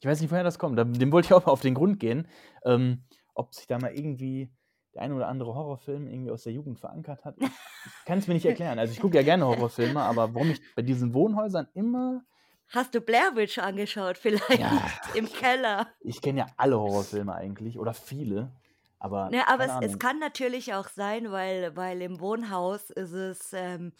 Ich 0.00 0.06
weiß 0.06 0.20
nicht, 0.20 0.30
woher 0.30 0.44
das 0.44 0.58
kommt. 0.58 0.78
Dem 0.78 1.12
wollte 1.12 1.26
ich 1.26 1.32
auch 1.32 1.44
mal 1.46 1.52
auf 1.52 1.60
den 1.60 1.74
Grund 1.74 1.98
gehen, 1.98 2.28
ähm, 2.64 3.02
ob 3.34 3.54
sich 3.54 3.66
da 3.66 3.78
mal 3.78 3.92
irgendwie 3.92 4.50
der 4.94 5.02
ein 5.02 5.12
oder 5.12 5.28
andere 5.28 5.54
Horrorfilm 5.54 6.06
irgendwie 6.06 6.30
aus 6.30 6.44
der 6.44 6.52
Jugend 6.52 6.78
verankert 6.78 7.24
hat. 7.24 7.36
Ich, 7.38 7.48
ich 7.48 8.04
kann 8.04 8.18
es 8.18 8.26
mir 8.28 8.34
nicht 8.34 8.46
erklären. 8.46 8.78
Also 8.78 8.92
ich 8.92 9.00
gucke 9.00 9.16
ja 9.16 9.22
gerne 9.22 9.46
Horrorfilme, 9.46 10.00
aber 10.00 10.34
warum 10.34 10.50
ich 10.50 10.60
bei 10.74 10.82
diesen 10.82 11.14
Wohnhäusern 11.14 11.68
immer, 11.74 12.22
Hast 12.70 12.94
du 12.94 13.00
Blair 13.00 13.34
Witch 13.34 13.58
angeschaut 13.58 14.18
vielleicht 14.18 14.58
ja, 14.58 14.82
im 15.14 15.26
Keller? 15.26 15.88
ich 16.00 16.20
kenne 16.20 16.40
ja 16.40 16.46
alle 16.58 16.78
Horrorfilme 16.78 17.34
eigentlich 17.34 17.78
oder 17.78 17.94
viele, 17.94 18.52
aber 18.98 19.30
Ne, 19.30 19.48
aber 19.48 19.64
es, 19.82 19.92
es 19.92 19.98
kann 19.98 20.18
natürlich 20.18 20.74
auch 20.74 20.88
sein, 20.88 21.30
weil, 21.32 21.74
weil 21.76 22.02
im 22.02 22.20
Wohnhaus 22.20 22.90
ist 22.90 23.12
es 23.12 23.52
ähm, 23.54 23.92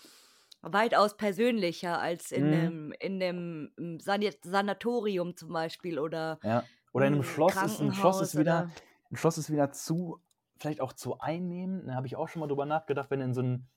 weitaus 0.63 1.17
persönlicher 1.17 2.01
als 2.01 2.33
in 2.33 2.49
Mhm. 2.49 2.53
einem, 2.53 2.93
in 3.01 3.23
einem 3.23 3.73
ähm, 3.79 3.99
Sani- 4.01 4.37
Sanatorium 4.43 5.37
zum 5.37 5.53
Beispiel 5.53 5.99
oder 5.99 6.39
Ja. 6.43 6.65
Oder 6.93 7.07
in 7.07 7.13
einem 7.15 7.21
ein 7.21 7.25
Schloss 7.25 7.55
ist 7.63 7.81
ein 7.81 7.93
Schloss 7.93 8.21
ist 8.21 8.39
wieder, 8.39 8.61
oder. 8.63 8.71
ein 9.11 9.17
Schloss 9.17 9.39
ist 9.39 9.51
wieder 9.53 9.71
zu, 9.73 10.21
vielleicht 10.59 10.81
auch 10.81 10.93
zu 10.93 11.19
einnehmen. 11.21 11.87
Da 11.87 11.95
habe 11.95 12.07
ich 12.07 12.17
auch 12.17 12.29
schon 12.29 12.41
mal 12.41 12.47
drüber 12.49 12.67
nachgedacht, 12.67 13.11
wenn 13.11 13.21
du 13.21 13.27
in 13.27 13.35
so 13.35 13.43
ein 13.43 13.69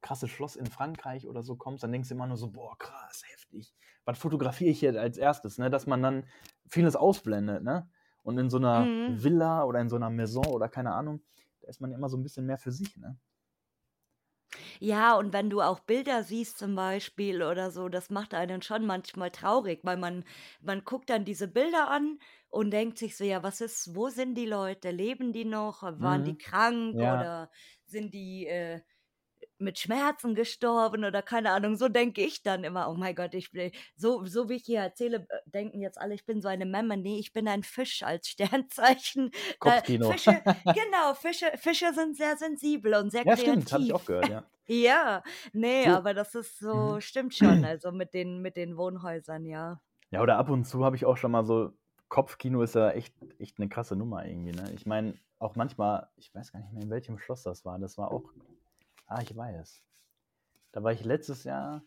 krasses 0.00 0.30
Schloss 0.30 0.56
in 0.56 0.66
Frankreich 0.66 1.26
oder 1.26 1.42
so 1.42 1.56
kommst, 1.56 1.82
dann 1.84 1.92
denkst 1.92 2.08
du 2.08 2.14
immer 2.14 2.26
nur 2.26 2.38
so, 2.38 2.48
boah, 2.48 2.78
krass, 2.78 3.22
heftig. 3.32 3.74
Was 4.06 4.18
fotografiere 4.18 4.70
ich 4.70 4.80
hier 4.80 4.98
als 4.98 5.18
erstes, 5.18 5.58
ne? 5.58 5.68
Dass 5.68 5.86
man 5.86 6.02
dann 6.02 6.24
vieles 6.68 6.96
ausblendet, 6.96 7.62
ne? 7.62 7.90
Und 8.22 8.38
in 8.38 8.48
so 8.48 8.56
einer 8.56 8.84
Mhm. 8.86 9.22
Villa 9.22 9.64
oder 9.64 9.80
in 9.80 9.88
so 9.90 9.96
einer 9.96 10.08
Maison 10.08 10.46
oder 10.46 10.68
keine 10.68 10.92
Ahnung, 10.94 11.20
da 11.60 11.68
ist 11.68 11.80
man 11.80 11.92
immer 11.92 12.08
so 12.08 12.16
ein 12.16 12.22
bisschen 12.22 12.46
mehr 12.46 12.58
für 12.58 12.72
sich, 12.72 12.96
ne? 12.96 13.18
Ja, 14.80 15.16
und 15.16 15.32
wenn 15.32 15.48
du 15.50 15.60
auch 15.60 15.80
Bilder 15.80 16.24
siehst 16.24 16.58
zum 16.58 16.74
Beispiel 16.74 17.42
oder 17.42 17.70
so, 17.70 17.88
das 17.88 18.10
macht 18.10 18.34
einen 18.34 18.62
schon 18.62 18.84
manchmal 18.86 19.30
traurig, 19.30 19.80
weil 19.84 19.96
man, 19.96 20.24
man 20.60 20.84
guckt 20.84 21.10
dann 21.10 21.24
diese 21.24 21.46
Bilder 21.48 21.88
an 21.90 22.18
und 22.48 22.70
denkt 22.72 22.98
sich 22.98 23.16
so, 23.16 23.24
ja, 23.24 23.42
was 23.42 23.60
ist, 23.60 23.94
wo 23.94 24.08
sind 24.08 24.34
die 24.34 24.46
Leute? 24.46 24.90
Leben 24.90 25.32
die 25.32 25.44
noch? 25.44 25.82
Waren 25.82 26.24
die 26.24 26.36
Mhm. 26.36 26.36
krank 26.36 27.00
Ja. 27.00 27.12
oder 27.12 27.50
sind 27.84 28.12
die 28.14 28.46
äh, 28.46 28.80
mit 29.60 29.78
Schmerzen 29.78 30.34
gestorben 30.34 31.04
oder 31.04 31.22
keine 31.22 31.50
Ahnung? 31.52 31.76
So 31.76 31.88
denke 31.88 32.22
ich 32.22 32.42
dann 32.42 32.64
immer, 32.64 32.88
oh 32.90 32.94
mein 32.94 33.14
Gott, 33.14 33.34
ich 33.34 33.50
bin, 33.52 33.70
so, 33.96 34.24
so 34.24 34.48
wie 34.48 34.54
ich 34.56 34.64
hier 34.64 34.80
erzähle, 34.80 35.26
äh, 35.28 35.38
denken 35.46 35.80
jetzt 35.80 35.98
alle, 36.00 36.14
ich 36.14 36.24
bin 36.26 36.40
so 36.42 36.48
eine 36.48 36.66
Memme. 36.66 36.96
Nee, 36.96 37.18
ich 37.18 37.32
bin 37.32 37.48
ein 37.48 37.62
Fisch 37.62 38.02
als 38.02 38.28
Sternzeichen. 38.28 39.30
Kopfkino. 39.60 40.16
Fische, 40.18 40.42
genau, 40.72 41.14
Fische, 41.14 41.50
Fische 41.56 41.92
sind 41.94 42.16
sehr 42.16 42.36
sensibel 42.36 42.94
und 42.94 43.10
sehr 43.10 43.24
Ja, 43.24 43.36
stimmt, 43.36 43.72
habe 43.72 43.82
ich 43.84 43.92
kreativ. 43.92 43.94
auch 43.94 44.04
gehört, 44.04 44.28
ja. 44.28 44.50
Ja, 44.72 45.24
ne, 45.52 45.88
So. 45.88 45.92
aber 45.92 46.14
das 46.14 46.34
ist 46.36 46.58
so 46.60 47.00
Mhm. 47.00 47.00
stimmt 47.00 47.34
schon, 47.34 47.64
also 47.64 47.90
mit 47.92 48.14
den 48.14 48.40
mit 48.40 48.56
den 48.56 48.76
Wohnhäusern, 48.76 49.44
ja. 49.46 49.80
Ja, 50.10 50.22
oder 50.22 50.38
ab 50.38 50.48
und 50.50 50.64
zu 50.64 50.84
habe 50.84 50.96
ich 50.96 51.04
auch 51.06 51.16
schon 51.16 51.30
mal 51.30 51.44
so, 51.44 51.72
Kopfkino 52.08 52.62
ist 52.62 52.74
ja 52.74 52.90
echt, 52.90 53.14
echt 53.38 53.58
eine 53.58 53.68
krasse 53.68 53.94
Nummer 53.96 54.24
irgendwie, 54.26 54.52
ne? 54.52 54.72
Ich 54.72 54.86
meine, 54.86 55.18
auch 55.38 55.54
manchmal, 55.56 56.08
ich 56.16 56.34
weiß 56.34 56.52
gar 56.52 56.60
nicht 56.60 56.72
mehr, 56.72 56.82
in 56.82 56.90
welchem 56.90 57.18
Schloss 57.18 57.44
das 57.44 57.64
war. 57.64 57.78
Das 57.78 57.96
war 57.96 58.10
auch, 58.10 58.32
ah, 59.10 59.20
ich 59.22 59.36
weiß. 59.36 59.82
Da 60.72 60.82
war 60.82 60.92
ich 60.92 61.04
letztes 61.04 61.44
Jahr 61.44 61.82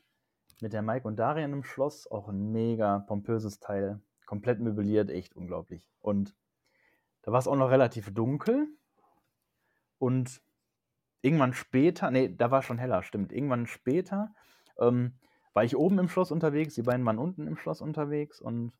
mit 0.61 0.73
der 0.73 0.81
Mike 0.81 1.07
und 1.07 1.17
Darian 1.17 1.53
im 1.53 1.63
Schloss, 1.63 2.09
auch 2.09 2.27
ein 2.27 2.51
mega 2.51 2.99
pompöses 2.99 3.59
Teil. 3.59 4.01
Komplett 4.25 4.59
möbliert, 4.59 5.09
echt 5.09 5.35
unglaublich. 5.35 5.89
Und 5.99 6.35
da 7.23 7.31
war 7.31 7.39
es 7.39 7.47
auch 7.47 7.55
noch 7.55 7.69
relativ 7.69 8.13
dunkel. 8.13 8.67
Und 9.99 10.41
irgendwann 11.21 11.53
später, 11.53 12.11
nee, 12.11 12.33
da 12.35 12.51
war 12.51 12.61
schon 12.61 12.77
heller, 12.77 13.03
stimmt. 13.03 13.31
Irgendwann 13.31 13.67
später 13.67 14.35
ähm, 14.77 15.13
war 15.53 15.63
ich 15.63 15.77
oben 15.77 15.99
im 15.99 16.09
Schloss 16.09 16.31
unterwegs, 16.31 16.75
die 16.75 16.81
beiden 16.81 17.05
waren 17.05 17.19
unten 17.19 17.47
im 17.47 17.57
Schloss 17.57 17.81
unterwegs 17.81 18.41
und 18.41 18.73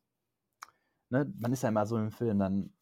ne, 1.08 1.32
man 1.38 1.52
ist 1.52 1.62
ja 1.62 1.70
immer 1.70 1.86
so 1.86 1.96
im 1.96 2.10
Film, 2.10 2.38
dann 2.38 2.72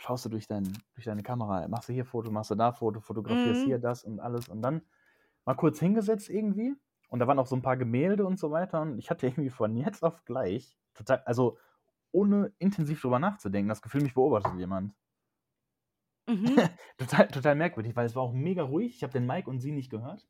schaust 0.00 0.24
du 0.24 0.28
durch, 0.30 0.46
dein, 0.48 0.72
durch 0.94 1.04
deine 1.04 1.22
Kamera, 1.22 1.68
machst 1.68 1.88
du 1.88 1.92
hier 1.92 2.04
Foto, 2.06 2.30
machst 2.30 2.50
du 2.50 2.54
da 2.56 2.72
Foto, 2.72 3.00
fotografierst 3.00 3.62
Mhm. 3.62 3.64
hier 3.64 3.78
das 3.78 4.04
und 4.04 4.20
alles 4.20 4.48
und 4.48 4.62
dann 4.62 4.82
mal 5.44 5.54
kurz 5.54 5.80
hingesetzt 5.80 6.30
irgendwie 6.30 6.74
und 7.08 7.18
da 7.20 7.26
waren 7.26 7.38
auch 7.38 7.46
so 7.46 7.56
ein 7.56 7.62
paar 7.62 7.76
Gemälde 7.76 8.26
und 8.26 8.38
so 8.38 8.50
weiter 8.50 8.82
und 8.82 8.98
ich 8.98 9.10
hatte 9.10 9.26
irgendwie 9.28 9.50
von 9.50 9.76
jetzt 9.76 10.02
auf 10.04 10.24
gleich 10.24 10.78
total, 10.94 11.22
also 11.26 11.58
ohne 12.12 12.52
intensiv 12.58 13.00
drüber 13.02 13.18
nachzudenken, 13.20 13.68
das 13.68 13.82
Gefühl, 13.82 14.02
mich 14.02 14.14
beobachtet 14.14 14.54
jemand. 14.58 14.94
Mhm. 16.28 16.70
Total, 16.98 17.28
total 17.28 17.54
merkwürdig, 17.54 17.96
weil 17.96 18.06
es 18.06 18.14
war 18.16 18.22
auch 18.22 18.32
mega 18.32 18.62
ruhig. 18.62 18.94
Ich 18.96 19.02
habe 19.02 19.12
den 19.12 19.26
Mike 19.26 19.48
und 19.48 19.60
sie 19.60 19.72
nicht 19.72 19.90
gehört. 19.90 20.26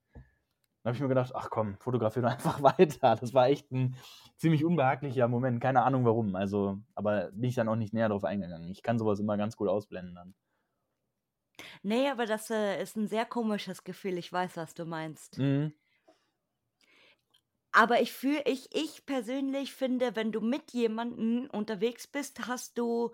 Dann 0.82 0.90
habe 0.90 0.96
ich 0.96 1.02
mir 1.02 1.08
gedacht, 1.08 1.32
ach 1.34 1.50
komm, 1.50 1.76
fotografiere 1.78 2.28
einfach 2.30 2.62
weiter. 2.62 3.16
Das 3.16 3.34
war 3.34 3.48
echt 3.48 3.70
ein 3.72 3.96
ziemlich 4.36 4.64
unbehaglicher 4.64 5.28
Moment. 5.28 5.60
Keine 5.60 5.82
Ahnung 5.82 6.04
warum. 6.04 6.34
Also, 6.36 6.78
aber 6.94 7.30
bin 7.32 7.44
ich 7.50 7.54
dann 7.54 7.68
auch 7.68 7.76
nicht 7.76 7.92
näher 7.92 8.08
drauf 8.08 8.24
eingegangen. 8.24 8.70
Ich 8.70 8.82
kann 8.82 8.98
sowas 8.98 9.20
immer 9.20 9.36
ganz 9.36 9.56
gut 9.56 9.68
ausblenden 9.68 10.14
dann. 10.14 10.34
Nee, 11.82 12.08
aber 12.08 12.26
das 12.26 12.50
äh, 12.50 12.82
ist 12.82 12.96
ein 12.96 13.08
sehr 13.08 13.26
komisches 13.26 13.84
Gefühl. 13.84 14.16
Ich 14.18 14.32
weiß, 14.32 14.56
was 14.56 14.74
du 14.74 14.84
meinst. 14.86 15.38
Mhm. 15.38 15.72
Aber 17.72 18.00
ich 18.00 18.12
fühle, 18.12 18.42
ich, 18.46 18.74
ich 18.74 19.06
persönlich 19.06 19.72
finde, 19.72 20.16
wenn 20.16 20.32
du 20.32 20.40
mit 20.40 20.72
jemandem 20.72 21.48
unterwegs 21.52 22.06
bist, 22.06 22.46
hast 22.48 22.78
du 22.78 23.12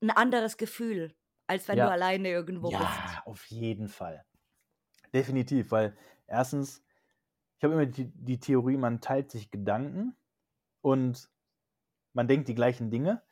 ein 0.00 0.10
anderes 0.10 0.56
Gefühl, 0.56 1.14
als 1.46 1.66
wenn 1.68 1.76
du 1.76 1.82
Ja. 1.84 1.88
alleine 1.88 2.28
irgendwo 2.28 2.68
bist. 2.68 2.82
Ja, 2.82 3.22
auf 3.24 3.46
jeden 3.46 3.88
Fall. 3.88 4.24
Definitiv, 5.12 5.72
weil 5.72 5.96
erstens, 6.28 6.84
ich 7.60 7.64
habe 7.64 7.74
immer 7.74 7.84
die, 7.84 8.10
die 8.14 8.40
Theorie, 8.40 8.78
man 8.78 9.02
teilt 9.02 9.30
sich 9.30 9.50
Gedanken 9.50 10.16
und 10.80 11.30
man 12.14 12.26
denkt 12.26 12.48
die 12.48 12.54
gleichen 12.54 12.90
Dinge. 12.90 13.22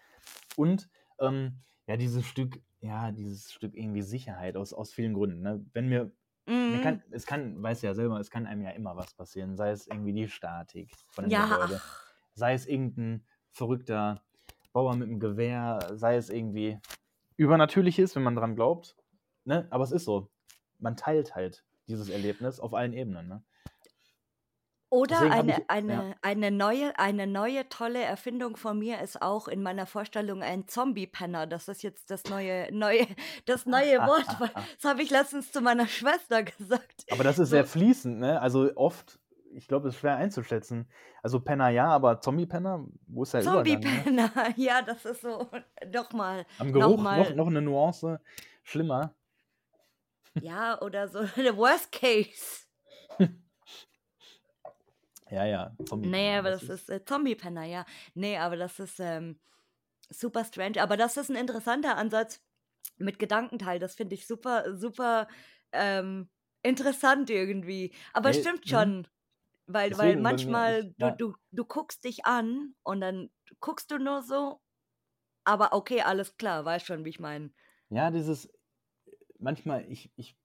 Und 0.54 0.90
ähm, 1.18 1.62
ja, 1.86 1.96
dieses 1.96 2.26
Stück, 2.26 2.60
ja, 2.80 3.10
dieses 3.10 3.50
Stück 3.50 3.74
irgendwie 3.74 4.02
Sicherheit 4.02 4.58
aus, 4.58 4.74
aus 4.74 4.92
vielen 4.92 5.14
Gründen. 5.14 5.40
Ne? 5.40 5.64
Wenn 5.72 5.88
mir, 5.88 6.12
mir 6.44 6.76
Mhm. 6.76 6.82
kann, 6.82 7.02
es 7.10 7.24
kann, 7.24 7.62
weiß 7.62 7.80
ja 7.80 7.94
selber, 7.94 8.20
es 8.20 8.30
kann 8.30 8.46
einem 8.46 8.60
ja 8.60 8.72
immer 8.72 8.96
was 8.96 9.14
passieren, 9.14 9.56
sei 9.56 9.70
es 9.70 9.86
irgendwie 9.86 10.12
die 10.12 10.28
Statik 10.28 10.92
von 11.08 11.24
dem 11.24 11.30
Ja, 11.30 11.48
Gebäude, 11.48 11.80
sei 12.34 12.52
es 12.52 12.66
irgendein 12.66 13.26
verrückter 13.52 14.22
Bauer 14.74 14.94
mit 14.94 15.08
einem 15.08 15.20
Gewehr, 15.20 15.92
sei 15.94 16.16
es 16.16 16.28
irgendwie 16.28 16.78
übernatürliches, 17.38 18.14
wenn 18.14 18.24
man 18.24 18.36
dran 18.36 18.56
glaubt. 18.56 18.94
Ne? 19.44 19.66
Aber 19.70 19.84
es 19.84 19.92
ist 19.92 20.04
so. 20.04 20.30
Man 20.78 20.96
teilt 20.96 21.34
halt 21.34 21.64
dieses 21.88 22.10
Erlebnis 22.10 22.60
auf 22.60 22.74
allen 22.74 22.92
Ebenen. 22.92 23.26
Ne? 23.26 23.42
Oder 24.90 25.16
Deswegen 25.16 25.32
eine, 25.32 25.52
ich, 25.52 25.58
ja, 25.58 25.64
eine, 25.68 26.16
eine, 26.22 26.50
neue, 26.50 26.98
eine 26.98 27.26
neue 27.26 27.68
tolle 27.68 28.00
Erfindung 28.00 28.56
von 28.56 28.78
mir 28.78 29.00
ist 29.02 29.20
auch 29.20 29.46
in 29.46 29.62
meiner 29.62 29.84
Vorstellung 29.84 30.42
ein 30.42 30.66
Zombie-Penner. 30.66 31.46
Das 31.46 31.68
ist 31.68 31.82
jetzt 31.82 32.10
das 32.10 32.24
neue, 32.24 32.72
neue, 32.72 33.06
das 33.46 33.66
neue 33.66 33.98
Wort. 33.98 34.26
Das 34.80 34.90
habe 34.90 35.02
ich 35.02 35.10
letztens 35.10 35.52
zu 35.52 35.60
meiner 35.60 35.86
Schwester 35.86 36.42
gesagt. 36.58 37.04
aber 37.10 37.24
das 37.24 37.38
ist 37.38 37.50
sehr 37.50 37.66
fließend, 37.66 38.18
ne? 38.18 38.40
Also 38.40 38.70
oft, 38.76 39.18
ich 39.52 39.68
glaube, 39.68 39.88
es 39.88 39.94
ist 39.94 40.00
schwer 40.00 40.16
einzuschätzen. 40.16 40.88
Also 41.22 41.40
Penner 41.40 41.68
ja, 41.68 41.88
aber 41.88 42.20
Zombie-Penner, 42.20 42.86
wo 43.08 43.24
ist 43.24 43.34
der? 43.34 43.40
Ne? 43.40 43.46
Zombie-Penner, 43.46 44.30
ja, 44.56 44.80
das 44.80 45.04
ist 45.04 45.20
so. 45.20 45.48
Nochmal, 45.92 46.46
Am 46.58 46.72
Geruch 46.72 46.96
noch, 46.96 46.96
nochmal. 46.96 47.34
noch 47.34 47.46
eine 47.46 47.60
Nuance 47.60 48.20
schlimmer. 48.62 49.14
Ja, 50.40 50.80
oder 50.80 51.08
so. 51.08 51.24
The 51.36 51.54
Worst 51.56 51.92
Case. 51.92 52.66
Ja, 55.30 55.44
ja, 55.44 55.76
Nee, 55.78 55.84
Zombie-Penner, 55.86 56.38
aber 56.38 56.50
das 56.50 56.60
das 56.60 56.62
ist. 56.62 56.80
ist 56.82 56.90
äh, 56.90 57.04
Zombie-Penner, 57.04 57.64
ja. 57.64 57.84
Nee, 58.14 58.38
aber 58.38 58.56
das 58.56 58.78
ist 58.80 58.98
ähm, 59.00 59.38
super 60.10 60.44
strange. 60.44 60.82
Aber 60.82 60.96
das 60.96 61.16
ist 61.16 61.30
ein 61.30 61.36
interessanter 61.36 61.96
Ansatz 61.96 62.42
mit 62.96 63.18
Gedankenteil. 63.18 63.78
Das 63.78 63.94
finde 63.94 64.14
ich 64.14 64.26
super, 64.26 64.76
super 64.76 65.28
ähm, 65.72 66.28
interessant 66.62 67.30
irgendwie. 67.30 67.94
Aber 68.12 68.30
Nee, 68.30 68.40
stimmt 68.40 68.64
mhm. 68.66 68.70
schon. 68.70 69.08
Weil, 69.66 69.90
weil 69.98 70.16
Deswegen 70.16 70.16
mir, 70.16 70.22
manchmal, 70.22 70.84
ich, 70.86 70.96
du, 70.96 71.06
ja, 71.06 71.10
du, 71.10 71.34
du 71.52 71.64
guckst 71.66 72.04
dich 72.04 72.24
an 72.24 72.74
und 72.82 73.00
dann 73.02 73.30
guckst 73.60 73.90
du 73.90 73.98
nur 73.98 74.22
so, 74.22 74.62
aber 75.44 75.74
okay, 75.74 76.00
alles 76.00 76.36
klar, 76.38 76.64
weißt 76.64 76.86
schon, 76.86 77.04
wie 77.04 77.10
ich 77.10 77.20
meine. 77.20 77.52
ja, 77.90 78.10
dieses, 78.10 78.50
manchmal, 79.38 79.84
ich, 79.90 80.10
ich 80.16 80.36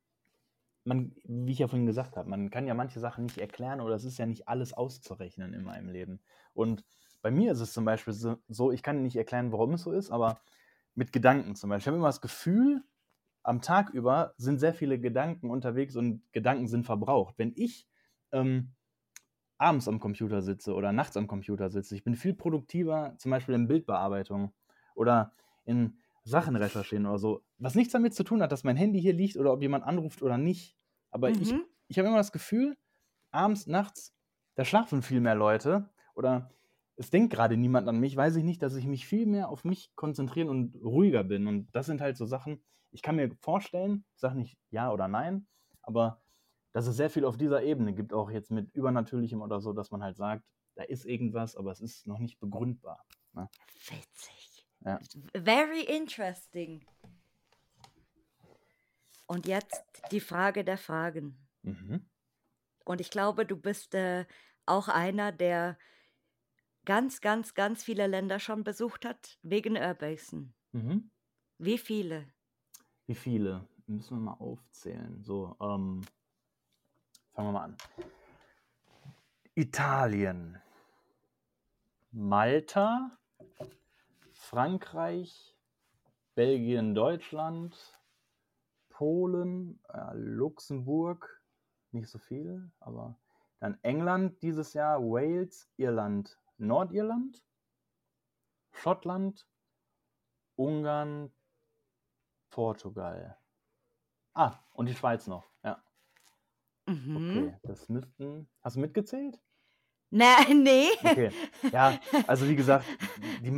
man, 0.86 1.16
wie 1.24 1.52
ich 1.52 1.60
ja 1.60 1.68
vorhin 1.68 1.86
gesagt 1.86 2.18
habe, 2.18 2.30
man 2.30 2.50
kann 2.50 2.68
ja 2.68 2.74
manche 2.74 3.00
Sachen 3.00 3.26
nicht 3.26 3.38
erklären 3.38 3.82
oder 3.82 3.96
es 3.96 4.04
ist 4.04 4.18
ja 4.18 4.26
nicht 4.26 4.48
alles 4.48 4.74
auszurechnen 4.74 5.54
in 5.54 5.64
meinem 5.64 5.90
Leben. 5.90 6.22
Und 6.54 6.84
bei 7.22 7.32
mir 7.32 7.54
ist 7.54 7.62
es 7.62 7.74
zum 7.74 7.86
Beispiel 7.86 8.14
so, 8.14 8.72
ich 8.72 8.84
kann 8.84 9.02
nicht 9.02 9.16
erklären, 9.16 9.52
warum 9.52 9.74
es 9.74 9.84
so 9.84 9.92
ist, 9.92 10.12
aber 10.12 10.42
mit 10.94 11.14
Gedanken 11.14 11.56
zum 11.56 11.70
Beispiel. 11.70 11.84
Ich 11.84 11.88
habe 11.88 11.98
immer 11.98 12.08
das 12.08 12.22
Gefühl, 12.22 12.84
am 13.44 13.62
Tag 13.62 13.90
über 13.90 14.34
sind 14.38 14.60
sehr 14.60 14.74
viele 14.74 15.00
Gedanken 15.00 15.50
unterwegs 15.50 15.96
und 15.96 16.22
Gedanken 16.32 16.68
sind 16.68 16.86
verbraucht. 16.86 17.36
Wenn 17.38 17.54
ich 17.56 17.88
ähm, 18.32 18.74
abends 19.58 19.88
am 19.88 20.00
Computer 20.00 20.42
sitze 20.42 20.74
oder 20.74 20.92
nachts 20.92 21.18
am 21.18 21.28
Computer 21.28 21.70
sitze, 21.70 21.96
ich 21.96 22.04
bin 22.04 22.16
viel 22.16 22.34
produktiver, 22.34 23.16
zum 23.18 23.32
Beispiel 23.32 23.56
in 23.56 23.68
Bildbearbeitung 23.68 24.54
oder 24.96 25.34
in 25.66 25.98
Sachen 26.24 26.56
recherchieren 26.56 27.06
oder 27.06 27.18
so, 27.20 27.44
was 27.58 27.76
nichts 27.76 27.94
damit 27.94 28.14
zu 28.16 28.24
tun 28.24 28.42
hat, 28.42 28.52
dass 28.52 28.64
mein 28.64 28.78
Handy 28.78 29.02
hier 29.02 29.14
liegt 29.14 29.38
oder 29.38 29.52
ob 29.54 29.62
jemand 29.62 29.84
anruft 29.84 30.22
oder 30.22 30.38
nicht. 30.38 30.78
Aber 31.12 31.30
ich, 31.30 31.52
Mhm. 31.52 31.66
ich 31.88 31.98
habe 32.00 32.08
immer 32.08 32.18
das 32.18 32.32
Gefühl, 32.32 32.78
abends, 33.32 33.68
nachts, 33.68 34.16
da 34.56 34.66
schlafen 34.66 35.02
viel 35.02 35.22
mehr 35.22 35.36
Leute 35.36 35.90
oder 36.16 36.52
es 36.96 37.10
denkt 37.10 37.34
gerade 37.34 37.58
niemand 37.58 37.88
an 37.90 38.00
mich, 38.00 38.16
weiß 38.16 38.36
ich 38.36 38.44
nicht, 38.44 38.62
dass 38.62 38.76
ich 38.76 38.86
mich 38.86 39.08
viel 39.08 39.26
mehr 39.26 39.50
auf 39.50 39.64
mich 39.66 39.96
konzentrieren 39.96 40.50
und 40.50 40.76
ruhiger 40.76 41.24
bin. 41.24 41.48
Und 41.48 41.72
das 41.76 41.88
sind 41.88 42.02
halt 42.02 42.18
so 42.18 42.26
Sachen, 42.26 42.64
ich 42.92 43.02
kann 43.02 43.16
mir 43.16 43.32
vorstellen, 43.42 44.06
ich 44.14 44.22
sage 44.22 44.38
nicht 44.38 44.58
ja 44.70 44.92
oder 44.92 45.08
nein, 45.08 45.48
aber 45.82 46.22
dass 46.72 46.88
es 46.88 46.96
sehr 46.96 47.10
viel 47.10 47.26
auf 47.26 47.38
dieser 47.38 47.64
Ebene 47.64 47.94
gibt, 47.94 48.14
auch 48.14 48.30
jetzt 48.32 48.52
mit 48.52 48.74
Übernatürlichem 48.76 49.42
oder 49.42 49.60
so, 49.60 49.74
dass 49.74 49.92
man 49.92 50.04
halt 50.04 50.18
sagt, 50.18 50.44
da 50.76 50.84
ist 50.84 51.06
irgendwas, 51.06 51.56
aber 51.56 51.72
es 51.72 51.82
ist 51.82 52.08
noch 52.08 52.20
nicht 52.20 52.40
begründbar. 52.40 53.06
Ne? 53.34 53.50
Ja. 54.86 55.00
Very 55.34 55.82
interesting. 55.82 56.86
Und 59.28 59.48
jetzt 59.48 59.84
die 60.12 60.20
Frage 60.20 60.64
der 60.64 60.78
Fragen. 60.78 61.38
Mhm. 61.64 62.06
Und 62.86 63.00
ich 63.00 63.10
glaube, 63.10 63.46
du 63.46 63.56
bist 63.56 63.96
äh, 63.96 64.26
auch 64.66 64.90
einer, 64.90 65.32
der 65.32 65.78
ganz, 66.86 67.22
ganz, 67.22 67.54
ganz 67.54 67.84
viele 67.84 68.08
Länder 68.08 68.40
schon 68.40 68.64
besucht 68.64 69.06
hat, 69.06 69.40
wegen 69.42 69.76
Airbasen. 69.76 70.54
Mhm. 70.74 71.10
Wie 71.58 71.78
viele? 71.78 72.28
Wie 73.08 73.16
viele? 73.16 73.68
Müssen 73.88 74.18
wir 74.18 74.32
mal 74.32 74.38
aufzählen. 74.40 75.24
So, 75.24 75.56
ähm, 75.62 76.02
fangen 77.34 77.48
wir 77.48 77.52
mal 77.52 77.64
an. 77.64 77.78
Italien, 79.56 80.62
Malta, 82.12 83.12
Frankreich, 84.44 85.56
Belgien, 86.36 86.94
Deutschland, 86.94 87.74
Polen, 88.90 89.80
äh, 89.88 90.12
Luxemburg, 90.16 91.42
nicht 91.92 92.10
so 92.10 92.20
viel, 92.20 92.70
aber 92.82 93.18
dann 93.62 93.80
England 93.84 94.42
dieses 94.44 94.74
Jahr, 94.74 95.00
Wales, 95.02 95.72
Irland, 95.78 96.38
Nordirland, 96.58 97.42
Schottland, 98.74 99.48
Ungarn, 100.58 101.32
Portugal. 102.50 103.38
Ah, 104.34 104.60
und 104.74 104.88
die 104.90 104.94
Schweiz 104.96 105.26
noch. 105.26 105.46
Ja, 105.64 105.82
Mhm. 106.86 107.16
okay. 107.16 107.60
Das 107.64 107.88
müssten. 107.88 108.50
Hast 108.62 108.76
du 108.76 108.82
mitgezählt? 108.82 109.42
Na, 110.10 110.36
nee. 110.54 110.90
Okay. 111.02 111.32
Ja, 111.72 111.98
also 112.28 112.48
wie 112.48 112.58
gesagt, 112.58 112.86
die, 113.42 113.52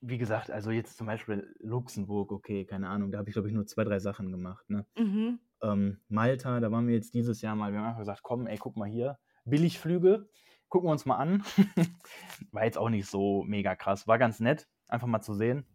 wie 0.00 0.18
gesagt, 0.18 0.50
also 0.50 0.70
jetzt 0.70 0.96
zum 0.96 1.06
Beispiel 1.06 1.54
Luxemburg, 1.58 2.32
okay, 2.32 2.64
keine 2.64 2.88
Ahnung, 2.88 3.10
da 3.10 3.18
habe 3.18 3.28
ich 3.28 3.34
glaube 3.34 3.48
ich 3.48 3.54
nur 3.54 3.66
zwei, 3.66 3.84
drei 3.84 3.98
Sachen 3.98 4.30
gemacht. 4.30 4.68
Ne? 4.70 4.86
mhm. 4.96 5.40
Ähm, 5.62 6.00
Malta, 6.08 6.58
da 6.60 6.72
waren 6.72 6.86
wir 6.86 6.94
jetzt 6.94 7.12
dieses 7.14 7.42
Jahr 7.42 7.54
mal, 7.54 7.72
wir 7.72 7.80
haben 7.80 7.86
einfach 7.86 8.00
gesagt, 8.00 8.22
komm, 8.22 8.46
ey, 8.46 8.56
guck 8.56 8.76
mal 8.76 8.88
hier, 8.88 9.18
Billigflüge, 9.44 10.28
gucken 10.68 10.88
wir 10.88 10.92
uns 10.92 11.04
mal 11.04 11.16
an. 11.16 11.44
War 12.52 12.64
jetzt 12.64 12.78
auch 12.78 12.88
nicht 12.88 13.06
so 13.06 13.42
mega 13.44 13.76
krass, 13.76 14.08
war 14.08 14.18
ganz 14.18 14.40
nett, 14.40 14.68
einfach 14.88 15.06
mal 15.06 15.20
zu 15.20 15.34
sehen. 15.34 15.66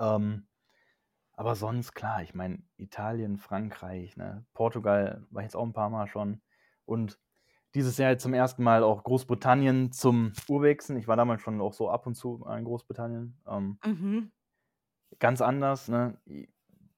Ähm, 0.00 0.46
aber 1.32 1.54
sonst, 1.54 1.92
klar, 1.92 2.22
ich 2.22 2.34
meine, 2.34 2.62
Italien, 2.76 3.38
Frankreich, 3.38 4.16
ne? 4.16 4.44
Portugal 4.54 5.24
war 5.30 5.42
ich 5.42 5.46
jetzt 5.46 5.56
auch 5.56 5.64
ein 5.64 5.72
paar 5.72 5.90
Mal 5.90 6.08
schon. 6.08 6.40
Und 6.84 7.20
dieses 7.74 7.98
Jahr 7.98 8.18
zum 8.18 8.34
ersten 8.34 8.62
Mal 8.62 8.82
auch 8.82 9.04
Großbritannien 9.04 9.92
zum 9.92 10.32
Urwechseln. 10.48 10.98
Ich 10.98 11.08
war 11.08 11.16
damals 11.16 11.42
schon 11.42 11.60
auch 11.60 11.72
so 11.74 11.90
ab 11.90 12.06
und 12.06 12.14
zu 12.14 12.44
in 12.56 12.64
Großbritannien. 12.64 13.40
Ähm, 13.46 13.78
Mhm. 13.84 14.30
ganz 15.18 15.40
anders, 15.40 15.88
ne? 15.88 16.20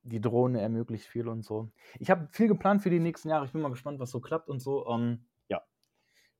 Die 0.02 0.20
Drohne 0.20 0.60
ermöglicht 0.60 1.06
viel 1.06 1.28
und 1.28 1.42
so. 1.42 1.70
Ich 1.98 2.10
habe 2.10 2.28
viel 2.32 2.48
geplant 2.48 2.82
für 2.82 2.90
die 2.90 3.00
nächsten 3.00 3.28
Jahre. 3.28 3.44
Ich 3.46 3.52
bin 3.52 3.60
mal 3.60 3.68
gespannt, 3.70 3.98
was 4.00 4.10
so 4.10 4.20
klappt 4.20 4.48
und 4.48 4.60
so. 4.60 4.86
Ähm, 4.88 5.26
ja, 5.48 5.62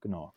genau. 0.00 0.34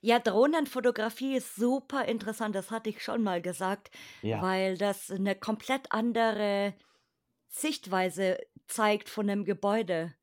Ja, 0.00 0.18
Drohnenfotografie 0.18 1.36
ist 1.36 1.54
super 1.54 2.04
interessant, 2.06 2.54
das 2.56 2.70
hatte 2.70 2.90
ich 2.90 3.02
schon 3.02 3.22
mal 3.22 3.40
gesagt, 3.40 3.90
Ja, 4.22 4.40
weil 4.40 4.76
das 4.76 5.10
eine 5.10 5.36
komplett 5.36 5.92
andere 5.92 6.74
Sichtweise 7.48 8.38
zeigt 8.68 9.08
von 9.10 9.26
'nem 9.26 9.44
Gebäude. 9.44 10.14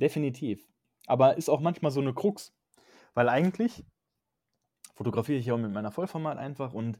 definitiv. 0.00 0.68
Aber 1.06 1.36
ist 1.36 1.48
auch 1.48 1.60
manchmal 1.60 1.90
so 1.90 2.00
eine 2.00 2.14
Krux, 2.14 2.54
weil 3.14 3.28
eigentlich 3.28 3.84
fotografiere 4.94 5.38
ich 5.38 5.44
ja 5.46 5.52
auch 5.54 5.58
mit 5.58 5.70
meiner 5.72 5.92
Vollformat 5.92 6.38
einfach 6.38 6.72
und 6.72 6.98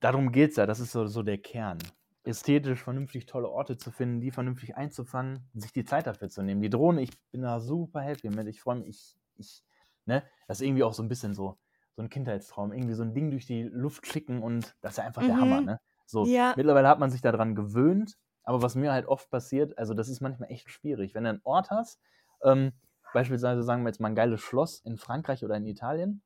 darum 0.00 0.32
geht 0.32 0.50
es 0.50 0.56
ja. 0.56 0.66
Das 0.66 0.80
ist 0.80 0.92
so, 0.92 1.06
so 1.06 1.22
der 1.22 1.38
Kern. 1.38 1.78
Ästhetisch 2.22 2.82
vernünftig 2.82 3.26
tolle 3.26 3.48
Orte 3.48 3.78
zu 3.78 3.90
finden, 3.90 4.20
die 4.20 4.30
vernünftig 4.30 4.76
einzufangen, 4.76 5.48
sich 5.54 5.72
die 5.72 5.84
Zeit 5.84 6.06
dafür 6.06 6.28
zu 6.28 6.42
nehmen. 6.42 6.60
Die 6.60 6.68
Drohne, 6.70 7.00
ich 7.02 7.10
bin 7.30 7.42
da 7.42 7.60
super 7.60 8.00
happy 8.02 8.28
mit. 8.28 8.46
Ich 8.46 8.60
freue 8.60 8.76
mich, 8.76 8.88
ich, 8.88 9.16
ich, 9.36 9.64
ne, 10.04 10.22
das 10.46 10.60
ist 10.60 10.66
irgendwie 10.66 10.82
auch 10.82 10.92
so 10.92 11.02
ein 11.02 11.08
bisschen 11.08 11.34
so, 11.34 11.58
so 11.96 12.02
ein 12.02 12.10
Kindheitstraum. 12.10 12.72
Irgendwie 12.72 12.94
so 12.94 13.02
ein 13.02 13.14
Ding 13.14 13.30
durch 13.30 13.46
die 13.46 13.62
Luft 13.62 14.06
schicken 14.06 14.42
und 14.42 14.76
das 14.82 14.92
ist 14.92 14.96
ja 14.98 15.04
einfach 15.04 15.22
der 15.24 15.40
Hammer, 15.40 15.62
Mhm. 15.62 15.64
ne? 15.64 15.80
So, 16.06 16.32
Ja. 16.32 16.54
mittlerweile 16.54 16.88
hat 16.88 16.98
man 16.98 17.10
sich 17.10 17.22
daran 17.22 17.54
gewöhnt, 17.54 18.18
aber 18.42 18.60
was 18.62 18.74
mir 18.74 18.92
halt 18.92 19.06
oft 19.06 19.30
passiert, 19.30 19.78
also 19.78 19.94
das 19.94 20.08
ist 20.08 20.20
manchmal 20.20 20.50
echt 20.50 20.68
schwierig. 20.70 21.14
Wenn 21.14 21.24
du 21.24 21.30
einen 21.30 21.40
Ort 21.44 21.70
hast, 21.70 22.00
ähm, 22.44 22.72
beispielsweise 23.12 23.62
sagen 23.62 23.82
wir 23.82 23.88
jetzt 23.88 24.00
mal 24.00 24.08
ein 24.08 24.14
geiles 24.14 24.40
Schloss 24.40 24.80
in 24.80 24.96
Frankreich 24.98 25.44
oder 25.44 25.56
in 25.56 25.66
Italien 25.66 26.22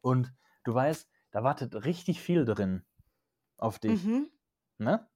und 0.00 0.32
du 0.64 0.74
weißt, 0.74 1.08
da 1.30 1.42
wartet 1.42 1.84
richtig 1.84 2.20
viel 2.20 2.44
drin 2.44 2.84
auf 3.58 3.78
dich, 3.78 4.04
Mhm. 4.04 4.30
ne? 4.78 5.08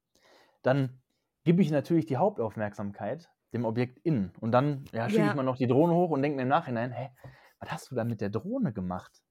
Dann 0.63 1.01
gebe 1.43 1.61
ich 1.61 1.71
natürlich 1.71 2.05
die 2.05 2.17
Hauptaufmerksamkeit 2.17 3.31
dem 3.53 3.65
Objekt 3.65 3.99
innen 3.99 4.33
und 4.41 4.51
dann 4.51 4.85
ja, 4.93 5.09
schicke 5.09 5.23
ich 5.23 5.27
Ja. 5.27 5.35
mal 5.35 5.43
noch 5.43 5.57
die 5.57 5.67
Drohne 5.67 5.93
hoch 5.93 6.11
und 6.11 6.21
denke 6.21 6.37
mir 6.37 6.43
im 6.43 6.49
Nachhinein, 6.49 6.91
hä, 6.91 7.11
was 7.59 7.71
hast 7.71 7.91
du 7.91 7.95
da 7.95 8.03
mit 8.03 8.21
der 8.21 8.29
Drohne 8.29 8.73
gemacht? 8.73 9.23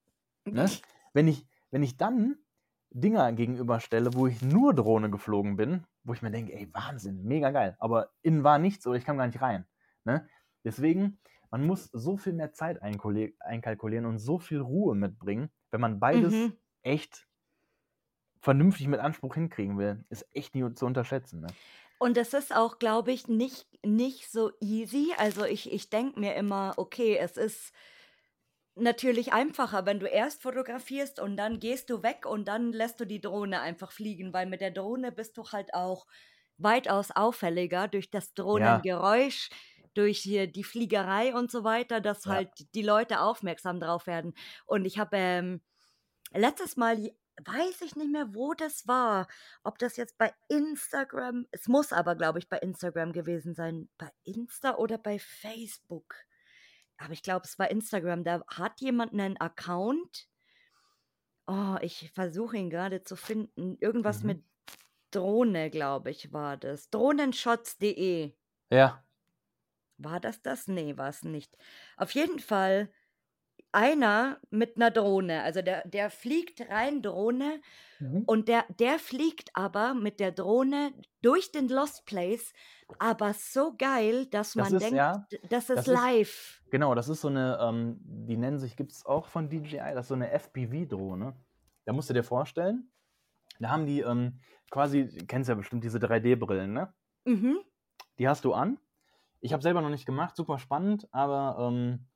Ne? 0.46 0.68
Wenn, 1.12 1.28
ich, 1.28 1.46
wenn 1.70 1.82
ich 1.82 1.96
dann 1.96 2.38
Dinger 2.90 3.32
gegenüberstelle, 3.32 4.14
wo 4.14 4.26
ich 4.26 4.42
nur 4.42 4.74
Drohne 4.74 5.10
geflogen 5.10 5.56
bin, 5.56 5.86
wo 6.04 6.14
ich 6.14 6.22
mir 6.22 6.30
denke, 6.30 6.54
ey, 6.54 6.72
Wahnsinn, 6.72 7.22
mega 7.24 7.50
geil, 7.50 7.76
aber 7.78 8.10
innen 8.22 8.44
war 8.44 8.58
nichts 8.58 8.86
oder 8.86 8.96
ich 8.96 9.04
kam 9.04 9.18
gar 9.18 9.26
nicht 9.26 9.42
rein. 9.42 9.66
Ne? 10.04 10.28
Deswegen, 10.68 11.18
man 11.50 11.66
muss 11.66 11.86
so 11.86 12.16
viel 12.18 12.34
mehr 12.34 12.52
Zeit 12.52 12.82
einkalkulieren 12.82 14.06
und 14.06 14.18
so 14.18 14.38
viel 14.38 14.60
Ruhe 14.60 14.94
mitbringen, 14.96 15.50
wenn 15.72 15.80
man 15.80 16.00
beides 16.00 16.36
Mhm. 16.38 16.58
echt 16.82 17.28
vernünftig 18.40 18.88
mit 18.88 18.98
Anspruch 18.98 19.34
hinkriegen 19.36 19.78
will. 19.78 20.04
Ist 20.08 20.26
echt 20.34 20.54
nie 20.56 20.74
zu 20.74 20.86
unterschätzen. 20.86 21.40
Ne? 21.40 21.56
Und 21.98 22.16
es 22.16 22.32
ist 22.34 22.54
auch, 22.54 22.78
glaube 22.78 23.12
ich, 23.12 23.26
nicht 23.28 23.66
nicht 23.84 24.30
so 24.30 24.52
easy. 24.60 25.12
Also, 25.16 25.44
ich 25.44 25.72
ich 25.72 25.90
denke 25.90 26.20
mir 26.20 26.34
immer: 26.36 26.74
„Okay, 26.76 27.16
es 27.16 27.36
ist 27.36 27.72
natürlich 28.76 29.32
einfacher, 29.32 29.86
wenn 29.86 29.98
du 30.00 30.06
erst 30.06 30.42
fotografierst 30.42 31.18
und 31.20 31.36
dann 31.36 31.58
gehst 31.60 31.90
du 31.90 32.02
weg 32.02 32.26
und 32.26 32.46
dann 32.48 32.72
lässt 32.72 33.00
du 33.00 33.04
die 33.06 33.20
Drohne 33.20 33.60
einfach 33.60 33.92
fliegen“, 33.92 34.32
weil 34.32 34.46
mit 34.46 34.60
der 34.60 34.70
Drohne 34.70 35.10
bist 35.12 35.36
du 35.36 35.44
halt 35.50 35.74
auch 35.74 36.06
weitaus 36.58 37.10
auffälliger 37.10 37.88
durch 37.88 38.10
das 38.10 38.34
Ja, 38.52 38.86
Drohnengeräusch, 38.86 39.50
durch 39.94 40.18
hier 40.18 40.46
die 40.46 40.64
Fliegerei 40.64 41.34
und 41.34 41.50
so 41.50 41.64
weiter, 41.64 42.00
dass 42.00 42.24
ja, 42.24 42.32
halt 42.32 42.50
die 42.74 42.82
Leute 42.82 43.20
aufmerksam 43.20 43.80
drauf 43.80 44.06
werden. 44.06 44.34
Und 44.66 44.84
ich 44.84 44.98
habe, 44.98 45.16
ähm, 45.16 45.60
letztes 46.32 46.76
Mal 46.76 46.96
weiß 47.44 47.82
ich 47.82 47.94
nicht 47.96 48.10
mehr, 48.10 48.34
wo 48.34 48.54
das 48.54 48.88
war, 48.88 49.28
ob 49.62 49.78
das 49.78 49.96
jetzt 49.96 50.18
bei 50.18 50.32
Instagram 50.48 51.46
es 51.52 51.68
muss 51.68 51.92
aber, 51.92 52.16
glaube 52.16 52.40
ich, 52.40 52.48
bei 52.48 52.58
Instagram 52.58 53.12
gewesen 53.12 53.54
sein. 53.54 53.88
Bei 53.98 54.10
Insta 54.24 54.76
oder 54.76 54.98
bei 54.98 55.18
Facebook? 55.18 56.14
Aber 56.98 57.12
ich 57.12 57.22
glaube, 57.22 57.44
es 57.44 57.58
war 57.58 57.70
Instagram. 57.70 58.24
Da 58.24 58.42
hat 58.48 58.80
jemand 58.80 59.12
'nen 59.12 59.36
Account 59.36 60.28
oh, 61.48 61.76
ich 61.80 62.10
versuche 62.14 62.56
ihn 62.56 62.70
grade 62.70 63.02
zu 63.02 63.16
finden. 63.16 63.76
Irgendwas 63.80 64.20
mhm. 64.20 64.26
mit 64.26 64.44
Drohne, 65.10 65.70
glaube 65.70 66.10
ich, 66.10 66.32
war 66.32 66.56
das. 66.56 66.90
Drohnenshots.de. 66.90 68.34
Ja, 68.70 69.02
War 69.98 70.20
das 70.20 70.42
das? 70.42 70.68
Ne, 70.68 70.96
war's 70.98 71.22
nicht. 71.24 71.56
Auf 71.96 72.12
jeden 72.12 72.38
Fall 72.40 72.90
einer 73.72 74.40
mit 74.50 74.78
'ner 74.78 74.90
Drohne. 74.90 75.42
Also, 75.42 75.62
der 75.62 75.86
der 75.88 76.10
fliegt 76.10 76.60
rein 76.70 77.02
Drohne 77.02 77.60
mhm. 78.00 78.26
und 78.26 78.48
der 78.48 78.64
der 78.80 78.98
fliegt 79.00 79.50
aber 79.54 79.94
mit 79.94 80.20
der 80.20 80.32
Drohne 80.32 80.92
durch 81.22 81.52
den 81.52 81.68
Lost 81.68 82.06
Place, 82.06 82.52
aber 82.98 83.34
so 83.34 83.76
geil, 83.76 84.26
dass 84.26 84.56
Das 84.56 84.70
man 84.70 84.72
ist, 84.72 84.90
denkt, 84.92 84.92
ja, 84.92 85.28
das 85.50 85.70
ist 85.70 85.86
das 85.86 85.88
ist, 85.88 86.02
live. 86.02 86.62
genau, 86.70 86.94
das 86.94 87.08
ist 87.08 87.20
so 87.20 87.28
eine, 87.28 87.58
ähm, 87.60 87.98
die 88.02 88.36
nennen 88.36 88.58
sich, 88.58 88.76
gibt 88.76 88.92
es 88.92 89.06
auch 89.06 89.28
von 89.28 89.48
DJI, 89.50 89.94
das 89.94 90.06
ist 90.06 90.08
so 90.08 90.14
eine 90.14 90.30
FPV-Drohne. 90.32 91.36
Da 91.86 91.92
musst 91.92 92.10
du 92.10 92.14
dir 92.14 92.24
vorstellen, 92.24 92.92
da 93.60 93.70
haben 93.70 93.86
die 93.86 94.00
ähm, 94.02 94.40
quasi, 94.70 95.08
du 95.08 95.26
kennst 95.26 95.48
ja 95.50 95.56
bestimmt 95.56 95.84
diese 95.84 96.00
3D-Brillen, 96.00 96.72
ne? 96.72 96.94
Mhm. 97.26 97.62
Die 98.18 98.28
hast 98.28 98.44
du 98.44 98.52
an. 98.52 98.78
Ich 99.40 99.52
habe 99.52 99.62
selber 99.62 99.80
noch 99.80 99.90
nicht 99.90 100.06
gemacht, 100.06 100.36
super 100.36 100.58
spannend, 100.58 101.08
aber 101.12 101.56
ähm, 101.68 102.06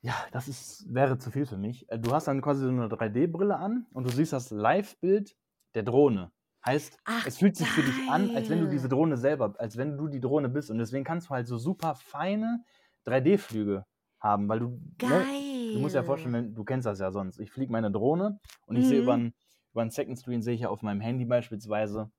ja, 0.00 0.14
das 0.32 0.48
ist, 0.48 0.92
wäre 0.92 1.18
zu 1.18 1.30
viel 1.30 1.46
für 1.46 1.56
mich. 1.56 1.88
Äh, 1.90 1.98
Du 1.98 2.12
hast 2.12 2.26
dann 2.26 2.42
quasi 2.42 2.62
so 2.62 2.68
eine 2.68 2.88
3D-Brille 2.88 3.56
an 3.56 3.86
und 3.92 4.04
du 4.04 4.10
siehst 4.10 4.32
das 4.32 4.50
Live-Bild 4.50 5.36
der 5.74 5.84
Drohne. 5.84 6.32
Heißt, 6.66 6.98
Ach, 7.04 7.26
es 7.26 7.38
fühlt 7.38 7.56
sich 7.56 7.72
für 7.72 7.84
dich 7.84 8.08
an, 8.08 8.30
als 8.30 8.48
wenn 8.48 8.60
du 8.60 8.66
diese 8.68 8.88
geil. 8.88 8.88
Drohne 8.88 9.16
selber, 9.16 9.54
als 9.58 9.76
wenn 9.76 9.96
du 9.96 10.08
die 10.08 10.20
Drohne 10.20 10.48
bist. 10.48 10.70
Und 10.70 10.78
deswegen 10.78 11.04
kannst 11.04 11.28
du 11.28 11.30
halt 11.30 11.46
so 11.46 11.56
super 11.56 11.94
feine 11.94 12.64
3D-Flüge 13.04 13.86
haben, 14.20 14.48
weil 14.48 14.60
du, 14.60 14.80
ne, 15.00 15.28
du 15.72 15.78
musst 15.78 15.94
ja 15.94 16.02
vorstellen, 16.04 16.34
Geil. 16.34 16.44
wenn, 16.46 16.54
du 16.54 16.64
kennst 16.64 16.86
das 16.86 16.98
ja 17.00 17.10
sonst. 17.12 17.38
Ich 17.38 17.50
fliege 17.52 17.72
meine 17.72 17.90
Drohne 17.90 18.40
und 18.66 18.76
ich 18.76 18.86
sehe 18.88 18.98
über 19.00 19.14
Mhm. 19.14 19.20
einen 19.20 19.34
über 19.72 19.80
einen 19.82 19.90
Second 19.90 20.18
Screen 20.18 20.42
sehe 20.42 20.54
ich 20.54 20.60
ja 20.62 20.68
auf 20.68 20.82
meinem 20.82 21.00
Handy 21.00 21.24
beispielsweise 21.24 22.10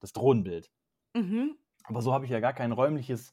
das 0.00 0.12
Drohnenbild. 0.12 0.70
Mhm. 1.14 1.56
Aber 1.86 2.02
so 2.02 2.12
habe 2.12 2.24
ich 2.24 2.30
ja 2.30 2.40
gar 2.40 2.52
kein 2.52 2.72
räumliches 2.72 3.32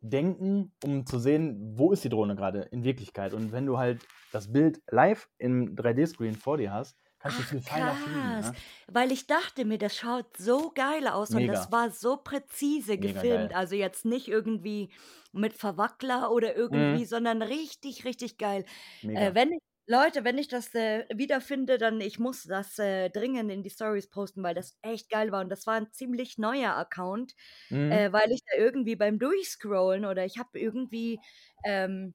Denken, 0.00 0.74
um 0.82 1.06
zu 1.06 1.18
sehen, 1.18 1.78
wo 1.78 1.92
ist 1.92 2.04
die 2.04 2.08
Drohne 2.08 2.34
gerade 2.34 2.62
in 2.62 2.82
Wirklichkeit. 2.84 3.34
Und 3.34 3.52
wenn 3.52 3.66
du 3.66 3.78
halt 3.78 4.08
das 4.32 4.52
Bild 4.52 4.82
live 4.90 5.28
im 5.38 5.76
3D-Screen 5.76 6.34
vor 6.36 6.56
dir 6.58 6.72
hast, 6.72 6.96
kannst 7.20 7.38
du 7.38 7.44
viel 7.44 7.60
feiner 7.62 7.94
fliegen. 7.96 8.38
Ne? 8.38 8.56
Weil 8.88 9.12
ich 9.12 9.26
dachte 9.28 9.64
mir, 9.64 9.78
das 9.78 9.96
schaut 9.96 10.36
so 10.36 10.70
geil 10.74 11.06
aus 11.06 11.34
und 11.34 11.46
das 11.46 11.68
Mega, 11.68 11.70
war 11.70 11.90
so 11.90 12.16
präzise 12.16 12.96
mega 12.96 13.22
gefilmt. 13.22 13.26
geil. 13.26 13.52
Also 13.52 13.76
jetzt 13.76 14.04
nicht 14.04 14.28
irgendwie 14.28 14.90
mit 15.32 15.54
Verwackler 15.54 16.30
oder 16.32 16.56
irgendwie, 16.56 17.04
Mhm, 17.04 17.06
sondern 17.06 17.42
richtig, 17.42 18.04
richtig 18.04 18.38
geil. 18.38 18.64
Äh, 19.12 19.34
mega. 19.34 19.34
wenn 19.34 19.52
ich 19.52 19.60
Leute, 19.88 20.22
wenn 20.24 20.38
ich 20.38 20.46
das, 20.46 20.72
äh, 20.76 21.06
wiederfinde, 21.12 21.76
dann 21.76 22.00
ich 22.00 22.20
muss 22.20 22.44
das, 22.44 22.78
äh, 22.78 23.10
dringend 23.10 23.50
in 23.50 23.64
die 23.64 23.70
Stories 23.70 24.08
posten, 24.10 24.42
weil 24.44 24.54
das 24.54 24.78
echt 24.82 25.10
geil 25.10 25.32
war 25.32 25.40
und 25.42 25.48
das 25.50 25.66
war 25.66 25.76
'n 25.76 25.90
ziemlich 25.92 26.38
neuer 26.38 26.76
Account, 26.76 27.34
Mhm. 27.70 28.02
äh, 28.02 28.12
weil 28.12 28.30
ich 28.30 28.42
da 28.46 28.56
irgendwie 28.58 28.94
beim 28.94 29.18
Durchscrollen 29.18 30.04
oder 30.04 30.24
ich 30.24 30.38
habe 30.38 30.58
irgendwie, 30.58 31.22
ähm 31.64 32.14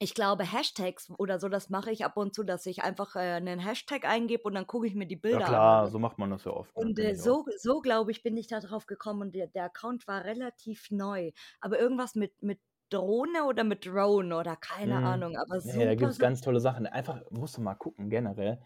ich 0.00 0.14
glaube, 0.14 0.44
Hashtags 0.44 1.10
oder 1.18 1.40
so, 1.40 1.48
das 1.48 1.70
mache 1.70 1.90
ich 1.92 2.04
ab 2.04 2.16
und 2.18 2.34
zu, 2.34 2.44
dass 2.44 2.66
ich 2.66 2.82
einfach, 2.84 3.16
äh, 3.16 3.40
'nen 3.40 3.60
Hashtag 3.60 4.04
eingebe 4.06 4.44
und 4.44 4.54
dann 4.54 4.66
gucke 4.68 4.86
ich 4.88 4.94
mir 4.96 5.06
die 5.06 5.16
Ja 5.30 5.40
Bilder 5.40 5.50
an 5.52 5.64
klar, 5.64 5.88
oder 5.88 5.90
so 5.90 5.98
macht 5.98 6.18
man 6.18 6.30
das 6.30 6.44
ja 6.44 6.52
oft, 6.52 6.76
ne? 6.76 6.90
und, 6.90 6.98
äh, 7.00 7.14
auch. 7.18 7.36
so 7.36 7.44
so, 7.58 7.80
glaube 7.82 8.12
ich, 8.12 8.22
bin 8.24 8.36
ich 8.38 8.48
da 8.48 8.60
drauf 8.60 8.86
gekommen 8.86 9.22
und 9.22 9.34
der 9.36 9.48
der 9.48 9.64
Account 9.66 10.06
war 10.08 10.24
relativ 10.24 10.90
neu. 10.90 11.32
Aber 11.60 11.78
irgendwas 11.80 12.14
mit 12.16 12.42
mit 12.42 12.60
Drohne 12.90 13.44
oder 13.44 13.64
mit 13.64 13.86
Drone 13.86 14.36
oder 14.36 14.56
keine 14.56 15.02
Mhm. 15.02 15.02
Ahnung, 15.02 15.36
aber 15.36 15.60
Ne, 15.62 15.84
da 15.86 15.94
super, 15.94 15.94
gibt's 15.94 16.18
su 16.18 16.20
ganz 16.20 16.40
tolle 16.40 16.60
Sachen. 16.60 16.86
Einfach 16.86 17.22
musst 17.30 17.56
du 17.56 17.60
mal 17.62 17.74
gucken 17.74 18.10
generell, 18.10 18.60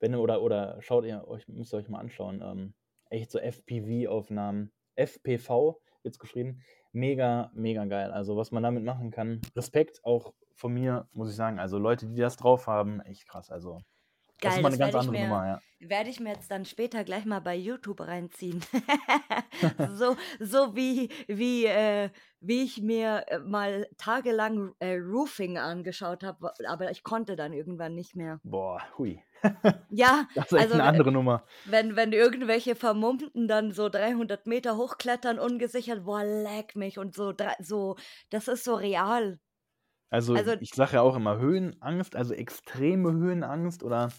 wenn 0.00 0.12
du 0.12 0.18
oder 0.20 0.42
oder 0.42 0.80
schaut 0.82 1.04
ihr 1.04 1.26
euch 1.28 1.46
müsst 1.48 1.72
ihr 1.74 1.78
euch 1.78 1.88
mal 1.88 2.00
anschauen, 2.00 2.42
ähm, 2.42 2.74
echt 3.10 3.30
so 3.30 3.38
FPV-Aufnahmen. 3.38 4.72
FPV 4.96 5.80
wird's 6.02 6.18
geschrieben. 6.18 6.62
Mega, 6.92 7.50
mega 7.54 7.84
geil. 7.86 8.10
Also, 8.12 8.36
was 8.36 8.50
man 8.50 8.62
damit 8.62 8.84
machen 8.84 9.10
kann 9.10 9.40
Respekt 9.56 10.04
auch 10.04 10.34
von 10.54 10.72
mir, 10.74 11.08
muss 11.12 11.30
ich 11.30 11.36
sagen. 11.36 11.58
Also, 11.58 11.78
Leute, 11.78 12.06
die 12.08 12.20
das 12.20 12.36
drauf 12.36 12.66
haben, 12.66 13.00
echt 13.00 13.26
krass. 13.28 13.50
Also, 13.50 13.82
das 14.42 14.56
ist 14.56 14.60
Geil, 14.60 14.62
mal 14.62 14.70
das 14.70 14.76
'ne 14.76 14.78
ganz 14.78 14.94
werde 14.94 14.98
ich 14.98 15.08
andere 15.08 15.16
mir 15.16 15.18
Nummer, 15.18 15.46
ja. 15.46 15.62
werde 15.80 16.10
ich 16.10 16.20
mir 16.20 16.30
jetzt 16.32 16.50
dann 16.50 16.64
später 16.64 17.02
gleich 17.04 17.24
mal 17.24 17.40
bei 17.40 17.56
YouTube 17.56 18.00
reinziehen. 18.00 18.60
So 19.78 20.16
so 20.40 20.74
wie 20.76 21.10
wie, 21.28 21.66
äh 21.66 22.10
wie 22.40 22.62
ich 22.64 22.80
mir, 22.82 23.24
äh, 23.28 23.38
mal 23.38 23.88
tagelang, 23.98 24.74
äh, 24.80 24.94
Roofing 24.96 25.58
angeschaut 25.58 26.24
habe, 26.24 26.52
aber 26.66 26.90
ich 26.90 27.04
konnte 27.04 27.36
dann 27.36 27.52
irgendwann 27.52 27.94
nicht 27.94 28.16
mehr. 28.16 28.40
Boah, 28.44 28.80
hui. 28.98 29.22
Ja, 29.90 30.28
Das 30.34 30.52
ist 30.52 30.52
also, 30.54 30.74
'ne 30.74 30.84
äh, 30.84 30.84
andere 30.84 31.12
Nummer. 31.12 31.44
wenn 31.64 31.96
wenn 31.96 32.12
irgendwelche 32.12 32.76
Vermummten 32.76 33.48
dann 33.48 33.72
so 33.72 33.88
300 33.88 34.46
Meter 34.46 34.76
hochklettern 34.76 35.38
ungesichert, 35.38 36.04
boah, 36.04 36.24
leck 36.24 36.76
mich 36.76 36.98
und 36.98 37.14
so 37.14 37.34
so 37.60 37.96
das 38.30 38.48
ist 38.48 38.64
so 38.64 38.74
real. 38.76 39.40
Also, 40.12 40.34
Also 40.34 40.52
ich 40.60 40.74
sage 40.74 40.92
ja 40.94 41.00
auch 41.00 41.16
immer 41.16 41.38
Höhenangst, 41.38 42.16
also 42.16 42.34
extreme 42.34 43.12
Höhenangst 43.12 43.82
oder 43.82 44.10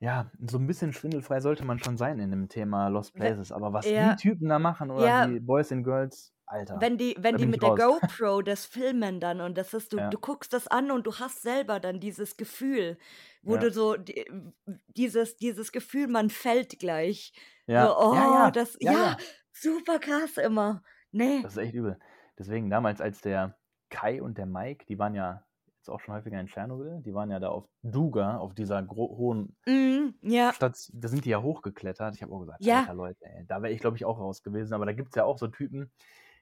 ja, 0.00 0.30
so 0.40 0.58
ein 0.58 0.66
bisschen 0.66 0.92
schwindelfrei 0.92 1.40
sollte 1.40 1.64
man 1.64 1.78
schon 1.78 1.96
sein 1.96 2.18
in 2.18 2.30
dem 2.30 2.48
Thema 2.48 2.88
Lost 2.88 3.14
Places. 3.14 3.52
Aber 3.52 3.72
was 3.72 3.84
die 3.84 3.92
ja, 3.92 4.14
Typen 4.16 4.48
da 4.48 4.58
machen 4.58 4.90
oder 4.90 5.06
ja, 5.06 5.26
die 5.26 5.38
Boys 5.38 5.70
and 5.70 5.84
Girls, 5.84 6.32
Alter, 6.46 6.80
wenn 6.80 6.98
die 6.98 7.14
wenn 7.18 7.36
die 7.36 7.46
mit 7.46 7.62
der 7.62 7.70
raus. 7.70 8.00
GoPro 8.00 8.42
das 8.42 8.64
filmen 8.64 9.20
dann 9.20 9.40
und 9.40 9.56
das 9.56 9.74
ist 9.74 9.92
du 9.92 9.98
Ja, 9.98 10.10
du 10.10 10.18
guckst 10.18 10.52
das 10.52 10.66
an 10.66 10.90
und 10.90 11.06
du 11.06 11.14
hast 11.14 11.42
selber 11.42 11.78
dann 11.78 12.00
dieses 12.00 12.36
Gefühl, 12.36 12.96
wo 13.42 13.54
ja, 13.54 13.60
du 13.60 13.70
so 13.70 13.96
die 13.96 14.24
dieses 14.88 15.36
dieses 15.36 15.70
Gefühl, 15.70 16.08
man 16.08 16.30
fällt 16.30 16.78
gleich. 16.78 17.32
So, 17.66 17.72
ja, 17.74 17.84
ja, 17.84 17.96
oh, 17.96 18.14
ja, 18.14 18.50
das 18.50 18.76
ja, 18.80 19.16
super 19.52 19.98
krass 19.98 20.36
immer. 20.36 20.82
Ne. 21.12 21.42
Das 21.42 21.52
ist 21.52 21.58
echt 21.58 21.74
übel. 21.74 21.98
Deswegen 22.38 22.70
damals, 22.70 23.00
als 23.00 23.20
der 23.20 23.57
Kai 23.90 24.22
und 24.22 24.38
der 24.38 24.46
Mike, 24.46 24.86
die 24.86 24.98
waren 24.98 25.14
ja 25.14 25.44
jetzt 25.78 25.88
auch 25.90 26.00
schon 26.00 26.14
häufiger 26.14 26.40
in 26.40 26.46
Tschernobyl, 26.46 27.00
die 27.02 27.14
waren 27.14 27.30
ja 27.30 27.40
da 27.40 27.48
auf 27.50 27.68
Duga, 27.82 28.38
auf 28.38 28.54
dieser 28.54 28.86
hohen 28.88 29.56
Mhm, 29.66 30.14
ja. 30.22 30.54
Stadt, 30.54 30.90
da 30.94 31.08
sind 31.08 31.24
die 31.24 31.30
ja 31.30 31.42
hochgeklettert. 31.42 32.14
Ich 32.16 32.22
habe 32.22 32.32
auch 32.34 32.40
gesagt, 32.40 32.64
Ja. 32.64 32.88
Leute, 32.94 33.24
ey, 33.26 33.44
da 33.46 33.62
wäre 33.62 33.72
ich, 33.72 33.80
glaube 33.80 33.96
ich, 33.96 34.04
auch 34.04 34.18
raus 34.18 34.42
gewesen. 34.42 34.74
Aber 34.74 34.86
da 34.86 34.92
gibt 34.92 35.10
es 35.10 35.14
ja 35.16 35.24
auch 35.24 35.38
so 35.38 35.48
Typen, 35.48 35.92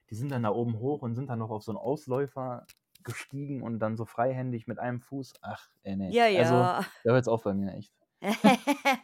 die 0.09 0.15
sind 0.15 0.31
dann 0.31 0.43
da 0.43 0.49
oben 0.51 0.79
hoch 0.79 1.01
und 1.01 1.15
sind 1.15 1.29
dann 1.29 1.39
noch 1.39 1.49
auf 1.51 1.63
so 1.63 1.71
einen 1.71 1.77
Ausläufer 1.79 2.67
gestiegen 3.03 3.63
und 3.63 3.79
dann 3.79 3.97
so 3.97 4.05
freihändig 4.05 4.67
mit 4.67 4.79
einem 4.79 5.01
Fuß. 5.01 5.33
Ach, 5.41 5.69
ey, 5.83 5.95
nee. 5.97 6.15
Ja, 6.15 6.27
Also, 6.33 6.71
ja. 6.71 6.85
da 7.03 7.11
hört 7.11 7.21
es 7.23 7.27
auf 7.27 7.43
bei 7.43 7.53
mir, 7.53 7.73
echt. 7.73 7.93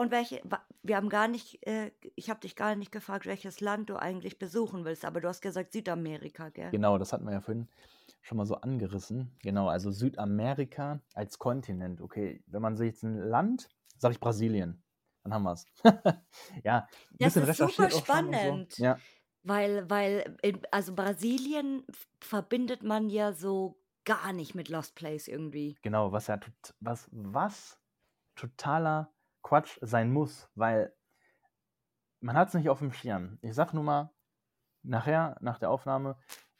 Und 0.00 0.10
welche 0.10 0.40
wir 0.82 0.96
haben 0.96 1.10
gar 1.10 1.28
nicht 1.28 1.66
äh, 1.66 1.90
ich 2.14 2.30
habe 2.30 2.40
dich 2.40 2.56
gar 2.56 2.74
nicht 2.74 2.90
gefragt, 2.90 3.26
welches 3.26 3.60
Land 3.60 3.90
du 3.90 3.96
eigentlich 3.96 4.38
besuchen 4.38 4.86
willst, 4.86 5.04
aber 5.04 5.20
du 5.20 5.28
hast 5.28 5.42
gesagt 5.42 5.72
Südamerika, 5.72 6.48
gell? 6.48 6.70
Genau, 6.70 6.96
das 6.96 7.12
hatten 7.12 7.26
wir 7.26 7.32
ja 7.32 7.40
vorhin 7.42 7.68
schon 8.22 8.38
mal 8.38 8.46
so 8.46 8.54
angerissen. 8.56 9.36
Genau, 9.42 9.68
also 9.68 9.90
Südamerika 9.90 11.00
als 11.14 11.38
Kontinent. 11.38 12.00
Okay, 12.00 12.42
wenn 12.46 12.62
man 12.62 12.76
sich 12.76 12.86
jetzt 12.88 13.02
ein 13.02 13.16
Land, 13.18 13.68
sage 13.98 14.14
ich 14.14 14.20
Brasilien. 14.20 14.82
Dann 15.22 15.34
haben 15.34 15.42
wir 15.42 15.52
es. 15.52 15.66
ja, 16.64 16.78
ein 16.78 17.16
Das 17.18 17.34
bisschen 17.34 17.48
ist 17.48 17.58
super 17.58 17.84
und 17.84 17.92
so. 17.92 17.98
spannend, 17.98 18.78
Ja, 18.78 18.98
weil 19.42 19.88
weil 19.90 20.38
in 20.42 20.62
also 20.70 20.94
Brasilien 20.94 21.84
verbindet 22.20 22.82
man 22.82 23.10
ja 23.10 23.34
so 23.34 23.78
gar 24.06 24.32
nicht 24.32 24.54
mit 24.54 24.70
Lost 24.70 24.94
Place 24.94 25.28
irgendwie. 25.28 25.76
genau, 25.82 26.10
was 26.10 26.26
ja 26.28 26.40
was, 26.80 27.08
was 27.12 27.78
totaler 28.34 29.12
Quatsch 29.42 29.78
sein 29.80 30.12
muss, 30.12 30.48
weil 30.54 30.94
man 32.20 32.36
hat 32.36 32.48
es 32.48 32.54
nicht 32.54 32.68
auf 32.68 32.78
dem 32.80 32.92
Schirm. 32.92 33.38
Ich 33.42 33.54
sag 33.54 33.72
nur 33.72 33.84
mal, 33.84 34.10
nachher, 34.82 35.36
nach 35.40 35.58
der 35.58 35.70
Aufnahme, 35.70 36.18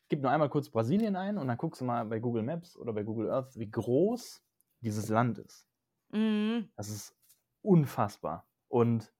gib 0.09 0.23
nur 0.23 0.31
einmal 0.31 0.49
kurz 0.49 0.71
Brasilien 0.71 1.17
ein 1.17 1.39
und 1.39 1.49
dann 1.49 1.59
guckst 1.59 1.81
du 1.81 1.85
mal 1.85 2.05
bei 2.07 2.19
Google 2.19 2.43
Maps 2.43 2.77
oder 2.77 2.93
bei 2.93 3.03
Google 3.03 3.31
Earth, 3.31 3.57
wie 3.57 3.71
groß 3.71 4.43
dieses 4.81 5.09
Land 5.09 5.39
ist. 5.39 5.67
Mhm. 6.11 6.71
Das 6.77 6.89
ist 6.89 7.17
unfassbar. 7.63 8.47
Und 8.69 9.13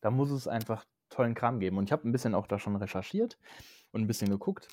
da 0.00 0.10
muss 0.10 0.30
es 0.30 0.48
einfach 0.48 0.84
tollen 1.08 1.34
Kram 1.34 1.60
geben. 1.60 1.78
Und 1.78 1.84
ich 1.84 1.92
habe 1.92 2.08
ein 2.08 2.12
bisschen 2.12 2.34
auch 2.34 2.46
da 2.46 2.58
schon 2.58 2.76
recherchiert 2.76 3.38
und 3.92 4.02
ein 4.02 4.06
bisschen 4.06 4.30
geguckt. 4.30 4.68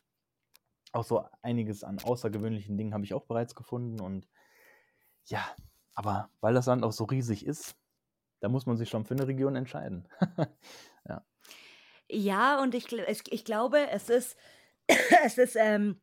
Auch 0.92 1.04
so 1.04 1.26
einiges 1.42 1.84
an 1.84 2.00
außergewöhnlichen 2.00 2.78
Dingen 2.78 2.94
habe 2.94 3.04
ich 3.04 3.14
auch 3.14 3.26
bereits 3.26 3.54
gefunden. 3.54 4.00
Und 4.00 4.28
ja, 5.26 5.46
aber 5.94 6.30
weil 6.40 6.54
das 6.54 6.66
Land 6.66 6.84
auch 6.84 6.94
so 6.94 7.04
riesig 7.04 7.46
ist, 7.46 7.76
da 8.40 8.50
muss 8.50 8.66
man 8.66 8.78
sich 8.78 8.90
schon 8.90 9.06
für 9.06 9.14
eine 9.14 9.28
Region 9.28 9.56
entscheiden. 9.56 10.08
ja. 11.08 11.26
Ja, 12.12 12.62
und 12.62 12.74
ich 12.74 12.92
ich 12.92 13.46
glaube, 13.46 13.90
es 13.90 14.10
ist 14.10 14.38
es 15.26 15.38
ist, 15.38 15.56
ähm, 15.56 16.02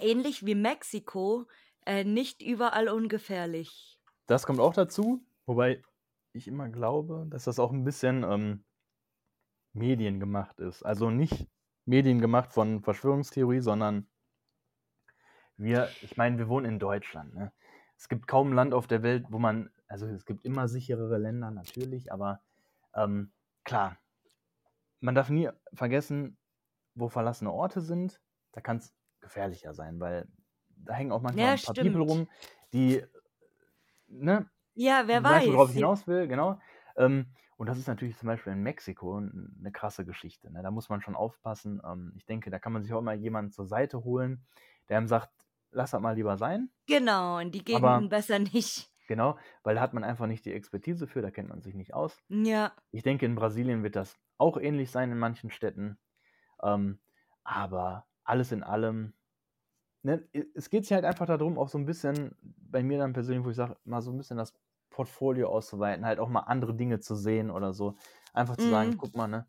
ähnlich 0.00 0.44
wie 0.44 0.54
Mexiko, 0.54 1.46
äh, 1.84 2.04
nicht 2.04 2.42
überall 2.42 2.88
ungefährlich. 2.88 4.00
Das 4.26 4.46
kommt 4.46 4.60
auch 4.60 4.74
dazu, 4.74 5.24
wobei 5.46 5.82
ich 6.32 6.48
immer 6.48 6.68
glaube, 6.68 7.26
dass 7.30 7.44
das 7.44 7.58
auch 7.58 7.72
ein 7.72 7.84
bisschen 7.84 8.24
ähm, 8.24 8.64
mediengemacht 9.72 10.60
ist. 10.60 10.82
Also 10.82 11.10
nicht 11.10 11.46
mediengemacht 11.84 12.52
von 12.52 12.82
Verschwörungstheorie, 12.82 13.60
sondern 13.60 14.08
wir, 15.56 15.88
ich 16.02 16.16
meine, 16.16 16.36
wir 16.38 16.48
wohnen 16.48 16.66
in 16.66 16.78
Deutschland. 16.78 17.34
Ne? 17.34 17.52
Es 17.96 18.08
gibt 18.08 18.26
kaum 18.26 18.50
ein 18.50 18.54
Land 18.54 18.74
auf 18.74 18.86
der 18.86 19.02
Welt, 19.02 19.26
wo 19.30 19.38
man, 19.38 19.70
also 19.88 20.06
es 20.06 20.24
gibt 20.26 20.44
immer 20.44 20.68
sicherere 20.68 21.18
Länder 21.18 21.50
natürlich, 21.50 22.12
aber 22.12 22.42
ähm, 22.94 23.32
klar, 23.64 23.98
man 25.00 25.14
darf 25.14 25.30
nie 25.30 25.48
vergessen, 25.72 26.38
wo 26.94 27.08
verlassene 27.08 27.52
Orte 27.52 27.80
sind, 27.80 28.22
da 28.52 28.60
kann 28.60 28.78
es 28.78 28.94
gefährlicher 29.20 29.74
sein, 29.74 30.00
weil 30.00 30.28
da 30.68 30.94
hängen 30.94 31.12
auch 31.12 31.22
manchmal 31.22 31.50
Ja, 31.50 31.56
ein 31.56 31.60
paar 31.62 31.76
People 31.76 32.02
stimmt. 32.02 32.02
rum, 32.02 32.28
die, 32.72 33.04
ne, 34.08 34.50
Ja, 34.74 35.08
wer 35.08 35.22
du 35.22 35.28
weißt, 35.28 35.48
worauf 35.48 35.68
weiß. 35.68 35.70
ich 35.70 35.74
hinaus 35.76 36.06
will, 36.06 36.28
genau. 36.28 36.60
Ähm, 36.96 37.34
und 37.58 37.68
das 37.68 37.78
ist 37.78 37.88
natürlich 37.88 38.16
zum 38.18 38.28
Beispiel 38.28 38.52
in 38.54 38.62
Mexiko 38.62 39.16
eine 39.18 39.72
krasse 39.72 40.04
Geschichte. 40.06 40.50
Ne? 40.52 40.62
Da 40.62 40.70
muss 40.72 40.90
man 40.90 41.02
schon 41.02 41.16
aufpassen. 41.16 41.82
Ähm, 41.86 42.12
ich 42.16 42.26
denke, 42.26 42.50
da 42.50 42.58
kann 42.58 42.72
man 42.72 42.82
sich 42.84 42.92
auch 42.94 43.02
mal 43.02 43.16
jemanden 43.16 43.52
zur 43.52 43.66
Seite 43.66 44.04
holen, 44.04 44.46
der 44.88 45.00
ihm 45.00 45.08
sagt, 45.08 45.30
lass 45.72 45.92
das 45.92 46.00
mal 46.02 46.16
lieber 46.16 46.38
sein. 46.38 46.70
Genau, 46.86 47.38
in 47.38 47.50
die 47.52 47.64
Gegenden 47.64 48.08
besser 48.08 48.38
nicht. 48.40 48.90
Genau, 49.06 49.38
weil 49.62 49.74
da 49.76 49.80
hat 49.80 49.94
man 49.94 50.04
einfach 50.04 50.26
nicht 50.26 50.44
die 50.44 50.52
Expertise 50.52 51.06
für, 51.06 51.22
da 51.22 51.30
kennt 51.30 51.48
man 51.48 51.62
sich 51.62 51.74
nicht 51.74 51.94
aus. 51.94 52.22
Ja. 52.28 52.76
Ich 52.92 53.02
denke, 53.02 53.26
in 53.26 53.34
Brasilien 53.34 53.82
wird 53.82 53.96
das 53.96 54.18
auch 54.38 54.56
ähnlich 54.58 54.90
sein 54.90 55.12
in 55.12 55.18
manchen 55.18 55.50
Städten. 55.50 55.98
Ähm, 56.62 57.00
aber 57.44 58.06
alles 58.24 58.52
in 58.52 58.62
allem, 58.64 59.14
ne, 60.02 60.28
es 60.54 60.70
geht 60.70 60.84
sich 60.84 60.92
halt 60.92 61.04
einfach 61.04 61.26
darum, 61.26 61.58
auch 61.58 61.68
so 61.68 61.78
ein 61.78 61.86
bisschen, 61.86 62.36
bei 62.42 62.82
mir 62.82 62.98
dann 62.98 63.12
persönlich, 63.12 63.44
wo 63.44 63.50
ich 63.50 63.56
sage, 63.56 63.76
mal 63.84 64.02
so 64.02 64.10
ein 64.12 64.18
bisschen 64.18 64.38
das 64.38 64.54
Portfolio 64.90 65.48
auszuweiten, 65.50 66.06
halt 66.06 66.18
auch 66.20 66.28
mal 66.28 66.40
andere 66.40 66.74
Dinge 66.74 67.00
zu 67.00 67.14
sehen 67.16 67.50
oder 67.50 67.72
so. 67.72 67.96
Einfach 68.32 68.56
zu 68.56 68.68
sagen, 68.68 68.94
Mhm. 68.94 68.98
guck 68.98 69.14
mal, 69.16 69.28
ne, 69.28 69.46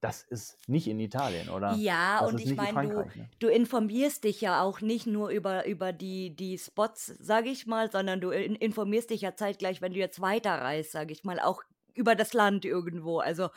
das 0.00 0.22
ist 0.22 0.58
nicht 0.68 0.88
in 0.88 0.98
Italien 0.98 1.50
oder 1.50 1.74
Ja, 1.74 2.20
das 2.20 2.32
und 2.32 2.40
ich 2.40 2.56
meine, 2.56 2.88
du. 2.88 2.94
Ne? 2.98 3.28
du 3.38 3.48
informierst 3.48 4.24
dich 4.24 4.40
ja 4.40 4.62
auch 4.62 4.80
nicht 4.80 5.06
nur 5.06 5.28
über 5.30 5.66
über 5.66 5.92
die 5.92 6.34
die 6.34 6.58
Spots, 6.58 7.06
sage 7.06 7.50
ich 7.50 7.66
mal, 7.66 7.90
sondern 7.90 8.20
du 8.20 8.30
in 8.30 8.54
informierst 8.54 9.10
dich 9.10 9.20
ja 9.22 9.36
zeitgleich, 9.36 9.82
wenn 9.82 9.92
du 9.92 9.98
jetzt 9.98 10.20
weiterreist, 10.20 10.92
sage 10.92 11.12
ich 11.12 11.24
mal, 11.24 11.38
auch 11.40 11.62
über 11.94 12.14
das 12.14 12.32
Land 12.32 12.64
irgendwo. 12.64 13.18
Also, 13.18 13.50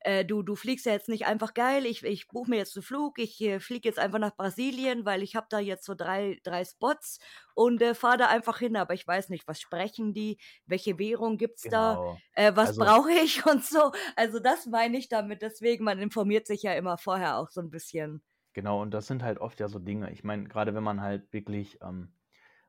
äh, 0.00 0.24
du 0.24 0.42
du 0.42 0.54
fliegst 0.56 0.86
ja 0.86 0.92
jetzt 0.92 1.08
nicht 1.08 1.26
einfach: 1.26 1.54
„Geil, 1.54 1.86
ich 1.86 2.04
ich 2.04 2.28
buche 2.28 2.50
mir 2.50 2.56
jetzt 2.56 2.76
einen 2.76 2.82
Flug, 2.82 3.18
ich, 3.18 3.40
äh, 3.40 3.60
fliege 3.60 3.88
jetzt 3.88 3.98
einfach 3.98 4.18
nach 4.18 4.36
Brasilien, 4.36 5.04
weil 5.04 5.22
ich 5.22 5.36
habe 5.36 5.46
da 5.50 5.58
jetzt 5.58 5.84
so 5.84 5.94
drei 5.94 6.38
drei 6.44 6.64
Spots 6.64 7.18
und, 7.54 7.80
äh, 7.82 7.94
fahre 7.94 8.18
da 8.18 8.26
einfach 8.28 8.58
hin, 8.58 8.76
aber 8.76 8.94
ich 8.94 9.06
weiß 9.06 9.28
nicht, 9.30 9.46
was 9.48 9.60
sprechen 9.60 10.14
die? 10.14 10.38
Welche 10.66 10.98
Währung 10.98 11.38
gibt's 11.38 11.68
da? 11.68 12.00
Genau. 12.00 12.22
Äh, 12.32 12.52
was 12.54 12.74
Also, 12.74 12.76
brauche 12.76 13.10
ich?“ 13.24 13.44
und 13.46 13.64
so. 13.64 13.92
Also, 14.16 14.38
das 14.40 14.66
meine 14.66 14.98
ich 14.98 15.08
damit. 15.08 15.42
Deswegen, 15.42 15.84
man 15.84 15.98
informiert 15.98 16.46
sich 16.46 16.62
ja 16.62 16.72
immer 16.74 16.98
vorher 16.98 17.36
auch 17.38 17.50
so 17.50 17.60
ein 17.60 17.70
bisschen. 17.70 18.22
genau, 18.52 18.80
und 18.82 18.92
das 18.92 19.06
sind 19.06 19.22
halt 19.22 19.38
oft 19.38 19.60
ja 19.60 19.68
so 19.68 19.78
Dinge. 19.78 20.10
Ich 20.12 20.24
meine, 20.24 20.44
gerade 20.44 20.74
wenn 20.74 20.82
man 20.84 21.00
halt 21.00 21.32
wirklich 21.32 21.78
ähm, 21.82 22.14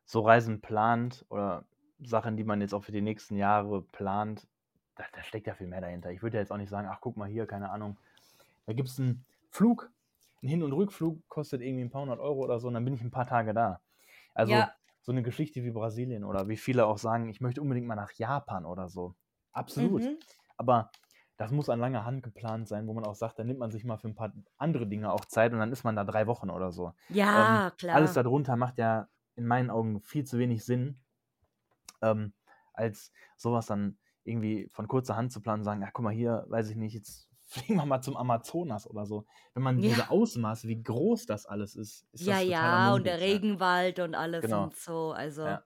so 0.06 0.22
Reisen 0.22 0.62
plant 0.62 1.26
oder 1.30 1.68
Sachen, 2.00 2.38
die 2.38 2.44
man 2.44 2.62
jetzt 2.62 2.74
auch 2.74 2.84
für 2.84 2.92
die 2.92 3.02
nächsten 3.02 3.36
Jahre 3.38 3.82
plant, 3.84 4.48
da, 4.98 5.06
da 5.14 5.24
steckt 5.24 5.48
ja 5.48 5.54
viel 5.56 5.68
mehr 5.68 5.82
dahinter. 5.82 6.12
Ich 6.12 6.22
würde 6.22 6.38
ja 6.38 6.42
jetzt 6.42 6.52
auch 6.52 6.58
nicht 6.58 6.70
sagen, 6.70 6.88
ach 6.92 7.00
guck 7.02 7.18
mal 7.18 7.28
hier, 7.30 7.46
keine 7.46 7.70
Ahnung, 7.70 7.98
da 8.66 8.74
gibt 8.74 8.90
es 8.90 9.00
einen 9.00 9.26
Flug, 9.50 9.92
ein 10.44 10.48
Hin- 10.50 10.64
und 10.64 10.74
Rückflug 10.74 11.28
kostet 11.30 11.62
irgendwie 11.62 11.84
ein 11.86 11.90
paar 11.90 12.02
hundert 12.02 12.20
Euro 12.20 12.44
oder 12.44 12.60
so 12.60 12.68
und 12.68 12.74
dann 12.74 12.86
bin 12.86 12.94
ich 12.94 13.02
ein 13.02 13.12
paar 13.12 13.28
Tage 13.28 13.54
da. 13.54 13.82
Also 14.34 14.54
Ja. 14.54 14.74
so 15.02 15.12
eine 15.12 15.24
Geschichte 15.24 15.64
wie 15.64 15.72
Brasilien 15.72 16.24
oder 16.24 16.48
wie 16.50 16.58
viele 16.58 16.86
auch 16.86 16.98
sagen, 16.98 17.30
ich 17.30 17.42
möchte 17.42 17.62
unbedingt 17.62 17.88
mal 17.88 17.96
nach 17.96 18.12
Japan 18.14 18.66
oder 18.66 18.90
so. 18.90 19.16
Absolut. 19.54 20.04
Mhm. 20.04 20.18
Aber 20.58 20.92
das 21.38 21.52
muss 21.52 21.70
an 21.70 21.80
langer 21.80 22.04
Hand 22.04 22.24
geplant 22.24 22.68
sein, 22.68 22.88
wo 22.88 22.94
man 22.94 23.06
auch 23.06 23.16
sagt, 23.16 23.40
dann 23.40 23.48
nimmt 23.48 23.60
man 23.60 23.72
sich 23.72 23.84
mal 23.86 23.98
für 23.98 24.08
ein 24.08 24.16
paar 24.16 24.34
andere 24.58 24.88
Dinge 24.88 25.12
auch 25.12 25.26
Zeit 25.26 25.54
und 25.54 25.60
dann 25.60 25.72
ist 25.72 25.84
man 25.84 25.96
da 25.96 26.04
drei 26.04 26.28
Wochen 26.28 26.50
oder 26.50 26.72
so. 26.72 26.94
Ähm, 27.32 27.64
Ja, 27.64 27.72
alles 27.92 28.14
klar. 28.14 28.24
darunter 28.24 28.56
macht 28.56 28.78
ja 28.78 29.08
in 29.36 29.46
meinen 29.48 29.70
Augen 29.70 30.02
viel 30.02 30.26
zu 30.26 30.40
wenig 30.40 30.66
Sinn, 30.66 31.00
ähm, 32.02 32.34
als 32.74 33.12
sowas 33.38 33.68
dann 33.68 33.98
irgendwie 34.28 34.70
von 34.74 34.88
kurzer 34.88 35.16
Hand 35.16 35.32
zu 35.32 35.42
planen 35.42 35.64
sagen, 35.64 35.82
ja, 35.82 35.90
guck 35.92 36.04
mal 36.04 36.14
hier, 36.14 36.46
weiß 36.50 36.70
ich 36.70 36.76
nicht, 36.78 36.94
jetzt 36.94 37.30
fliegen 37.46 37.78
wir 37.78 37.86
mal 37.86 38.02
zum 38.02 38.18
Amazonas 38.18 38.88
oder 38.90 39.06
so. 39.06 39.26
Wenn 39.54 39.64
man 39.64 39.84
diese 39.86 40.10
Ja. 40.10 40.10
Ausmaße, 40.10 40.68
wie 40.68 40.84
groß 40.84 41.26
das 41.28 41.46
alles 41.46 41.76
ist, 41.76 42.06
ist 42.12 42.28
Ja, 42.28 42.40
das 42.40 42.44
totaler 42.46 42.80
ja, 42.80 42.94
und 42.94 43.06
der 43.06 43.20
ja. 43.28 43.40
Regenwald 43.40 44.00
und 44.00 44.16
alles 44.16 44.52
Genau. 44.52 44.54
und 44.54 44.76
so, 44.76 45.12
also 45.12 45.42
Ja. 45.44 45.64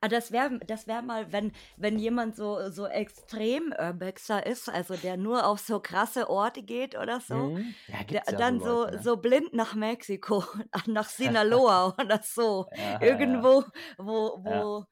Ah, 0.00 0.08
das 0.08 0.32
wäre 0.32 0.58
das 0.66 0.86
wäre 0.86 1.02
mal, 1.02 1.32
wenn 1.32 1.52
wenn 1.76 1.98
jemand 1.98 2.36
so 2.36 2.70
so 2.70 2.86
extrem 2.86 3.72
Urbexer 3.78 4.46
ist, 4.46 4.68
also 4.68 4.96
der 4.96 5.16
nur 5.16 5.46
auf 5.46 5.60
so 5.60 5.80
krasse 5.80 6.28
Orte 6.30 6.62
geht 6.62 6.96
oder 6.96 7.20
so, 7.20 7.52
Mhm. 7.52 7.76
Ja, 7.86 8.02
der 8.10 8.24
ja 8.30 8.38
dann 8.38 8.60
so 8.60 8.86
Leute, 8.86 8.90
ne? 8.90 9.02
so 9.02 9.16
blind 9.16 9.52
nach 9.54 9.74
Mexiko, 9.74 10.44
nach 10.86 11.08
Sinaloa 11.10 11.94
oder 12.00 12.20
so. 12.24 12.66
Ja, 12.76 13.00
ja, 13.02 13.20
ja. 13.28 13.48
Irgendwo, 13.48 13.64
wo 13.98 14.38
Ja. 14.44 14.64
wo 14.78 14.86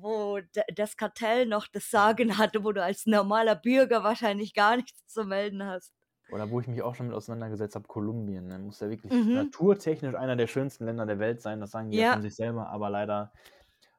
wo 0.00 0.40
das 0.74 0.96
Kartell 0.96 1.46
noch 1.46 1.66
das 1.68 1.90
Sagen 1.90 2.38
hatte, 2.38 2.64
wo 2.64 2.72
du 2.72 2.82
als 2.82 3.06
normaler 3.06 3.54
Bürger 3.56 4.04
wahrscheinlich 4.04 4.54
gar 4.54 4.76
nichts 4.76 5.06
zu 5.06 5.24
melden 5.24 5.64
hast. 5.64 5.92
Oder 6.26 6.50
wo 6.50 6.60
ich 6.60 6.66
mich 6.68 6.82
auch 6.82 6.94
schon 6.94 7.06
mit 7.08 7.16
auseinandergesetzt 7.16 7.74
habe, 7.74 7.88
Kolumbien. 7.88 8.46
Ne? 8.48 8.58
Muss 8.58 8.80
ja 8.80 8.90
wirklich 8.90 9.12
Mhm. 9.12 9.52
naturtechnisch 9.56 10.14
einer 10.14 10.36
der 10.36 10.46
schönsten 10.46 10.84
Länder 10.84 11.06
der 11.06 11.18
Welt 11.18 11.40
sein. 11.40 11.60
Das 11.60 11.70
sagen 11.70 11.90
die 11.90 12.02
ja 12.02 12.04
von 12.04 12.20
sich 12.22 12.34
selber, 12.36 12.68
aber 12.68 12.90
leider 12.90 13.32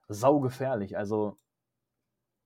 saugefährlich. 0.10 0.97
Also, 0.97 1.38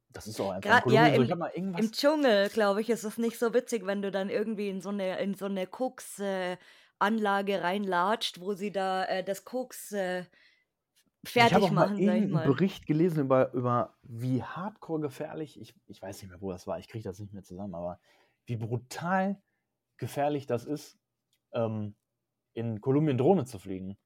das 0.09 0.27
ist 0.27 0.39
auch 0.39 0.51
einfach 0.51 0.71
in 0.71 0.79
Gra 0.79 0.83
ja, 0.87 1.07
Kolumbien 1.07 1.27
so. 1.27 1.35
im 1.75 1.75
im. 1.75 1.91
Dschungel, 1.91 2.49
glaube 2.49 2.81
ich, 2.81 2.89
ist 2.89 3.03
es 3.03 3.17
nicht 3.17 3.37
so 3.39 3.53
witzig, 3.53 3.85
wenn 3.85 4.01
du 4.01 4.11
dann 4.11 4.29
irgendwie 4.29 4.69
in 4.69 4.81
so 4.81 4.91
'ne 4.91 5.19
in 5.19 5.33
so 5.35 5.47
'ne 5.47 5.67
Koks 5.67 6.19
äh, 6.19 6.57
reinlatscht, 7.61 8.39
wo 8.39 8.53
sie 8.53 8.71
da, 8.71 9.03
äh, 9.05 9.23
das 9.23 9.43
Koks, 9.45 9.91
äh, 9.91 10.25
Ich 11.35 11.53
habe 11.53 11.65
fertig 11.65 11.65
auch 11.65 11.71
mal 11.71 11.87
machen, 11.87 11.97
ich 11.97 12.03
irgendeinen 12.03 12.31
mal. 12.31 12.43
Bericht 12.43 12.85
gelesen 12.85 13.21
über, 13.25 13.53
über 13.53 13.97
wie 14.03 14.43
hardcore 14.43 15.01
gefährlich, 15.01 15.59
ich, 15.59 15.75
ich 15.87 16.01
weiß 16.01 16.21
nicht 16.21 16.29
mehr, 16.31 16.41
wo 16.41 16.51
das 16.51 16.67
war, 16.67 16.79
ich 16.79 16.87
kriege 16.87 17.03
das 17.03 17.19
nicht 17.19 17.33
mehr 17.33 17.43
zusammen, 17.43 17.75
aber 17.75 17.99
wie 18.45 18.57
brutal 18.57 19.41
gefährlich 19.97 20.47
das 20.47 20.65
ist, 20.65 20.99
ähm, 21.53 21.95
in 22.53 22.81
Kolumbien 22.81 23.17
Drohne 23.17 23.45
zu 23.45 23.59
fliegen. 23.59 23.97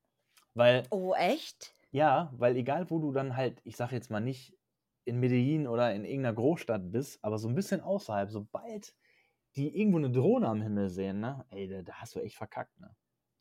Weil, 0.55 0.91
Oh, 0.91 1.13
echt? 1.15 1.74
ja, 1.91 2.32
weil 2.38 2.55
egal 2.57 2.89
wo 2.89 2.99
du 2.99 3.11
dann 3.11 3.36
halt, 3.36 3.61
ich 3.63 3.76
sage 3.78 3.95
jetzt 3.95 4.09
mal 4.11 4.20
nicht 4.20 4.57
in 5.05 5.20
Medellin 5.20 5.68
oder 5.68 5.93
in 5.95 6.05
irgendeiner 6.05 6.36
Großstadt 6.36 6.91
bist, 6.91 7.24
aber 7.24 7.38
so 7.39 7.47
ein 7.47 7.55
bisschen 7.55 7.82
außerhalb, 7.82 8.30
sobald 8.30 8.95
die 9.55 9.78
irgendwo 9.80 9.97
eine 9.99 10.11
Drohne 10.11 10.47
am 10.49 10.61
Himmel 10.61 10.89
sehen, 10.89 11.20
ne, 11.22 11.45
ey, 11.49 11.68
da, 11.68 11.82
da 11.82 11.93
hast 11.95 12.15
du 12.15 12.20
echt 12.22 12.36
verkackt, 12.38 12.80
ne? 12.80 12.95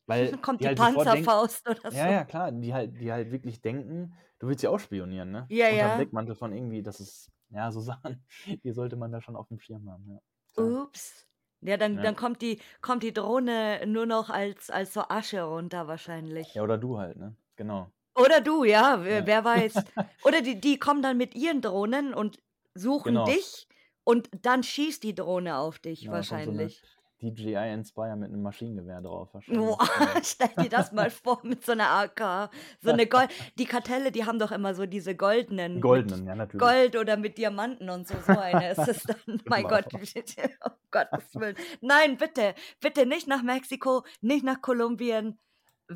Weil 0.07 0.39
Kommt 0.41 0.63
die 0.63 0.63
die 0.63 0.69
halt 0.69 0.79
Panzerfaust 0.79 1.67
oder 1.69 1.91
ja, 1.91 2.07
so. 2.07 2.11
ja, 2.11 2.25
klar, 2.25 2.51
die 2.51 2.73
halt, 2.73 2.99
die 3.01 3.11
halt 3.13 3.31
wirklich 3.31 3.61
denken, 3.61 4.15
du 4.39 4.47
willst 4.47 4.61
sie 4.61 4.67
ausspionieren, 4.69 5.31
ne? 5.31 5.49
Ja, 5.49 5.69
Unter 5.69 5.89
ja. 5.89 5.91
Deckmantel 5.91 6.35
von 6.35 6.53
irgendwie, 6.53 6.83
das 6.83 6.99
ist, 7.01 7.31
ja, 7.49 7.71
so 7.71 7.81
Sachen, 7.81 8.25
die 8.63 8.71
sollte 8.73 8.97
man 8.97 9.11
da 9.11 9.21
schon 9.21 9.35
auf 9.37 9.49
dem 9.49 9.59
Schirm 9.59 9.89
haben, 9.91 10.09
ja. 10.11 10.19
Klar. 10.55 10.77
Ups. 10.81 11.25
Ja, 11.61 11.77
dann 11.77 12.01
Ja. 12.01 12.01
dann 12.01 12.15
kommt 12.15 12.41
die 12.41 12.61
kommt 12.81 13.01
die 13.03 13.13
Drohne 13.13 13.83
nur 13.87 14.05
noch 14.05 14.29
als 14.29 14.69
als 14.69 14.93
so 14.93 15.01
Asche 15.09 15.41
runter 15.43 15.87
wahrscheinlich. 15.87 16.47
ja, 16.53 16.63
oder 16.63 16.77
du 16.77 16.97
halt, 16.97 17.17
ne? 17.17 17.35
Genau. 17.55 17.91
Oder 18.15 18.41
du, 18.41 18.63
ja, 18.63 19.03
wer 19.03 19.25
Ja. 19.25 19.27
wer 19.27 19.43
weiß. 19.45 19.83
Oder 20.21 20.41
die 20.41 20.59
die 20.59 20.79
kommen 20.79 21.01
dann 21.01 21.17
mit 21.17 21.35
ihren 21.35 21.61
Drohnen 21.61 22.13
und 22.13 22.39
suchen 22.73 23.23
Genau. 23.23 23.23
dich 23.23 23.67
und 24.03 24.29
dann 24.41 24.63
schießt 24.63 25.03
die 25.03 25.15
Drohne 25.15 25.57
auf 25.57 25.79
dich 25.79 26.09
Ja, 26.09 26.23
kommt 26.25 26.43
so 26.43 26.51
wahrscheinlich. 26.51 26.83
DJI 27.21 27.73
Inspire 27.73 28.15
mit 28.15 28.29
einem 28.29 28.41
Maschinengewehr 28.41 29.01
drauf. 29.01 29.29
Boah, 29.31 29.45
Genau. 29.47 29.77
stell 30.23 30.49
dir 30.59 30.69
das 30.69 30.91
mal 30.91 31.09
vor 31.23 31.39
mit 31.43 31.65
so 31.65 31.73
'ner 31.73 31.89
AK. 31.89 32.49
So 32.81 32.91
'ne 32.91 33.07
Gold 33.07 33.29
die 33.57 33.65
Kartelle, 33.65 34.11
die 34.11 34.25
haben 34.25 34.39
doch 34.39 34.51
immer 34.51 34.75
so 34.75 34.85
diese 34.85 35.15
goldenen 35.15 35.81
Goldenen, 35.81 36.25
ja, 36.27 36.35
natürlich. 36.35 36.59
Gold 36.59 36.95
oder 36.95 37.17
mit 37.17 37.37
Diamanten 37.37 37.89
und 37.89 38.07
so. 38.07 38.19
So 38.21 38.37
eine 38.37 38.71
ist 38.71 38.87
es 38.87 39.03
dann. 39.03 39.17
Mein 39.45 39.65
Immer. 39.65 39.69
Gott, 39.69 39.93
um 39.93 40.71
Gottes 40.91 41.39
Willen. 41.39 41.55
Nein, 41.81 42.17
bitte, 42.17 42.55
bitte 42.81 43.05
nicht 43.05 43.27
nach 43.27 43.43
Mexiko, 43.43 44.03
nicht 44.21 44.43
nach 44.43 44.61
Kolumbien. 44.61 45.39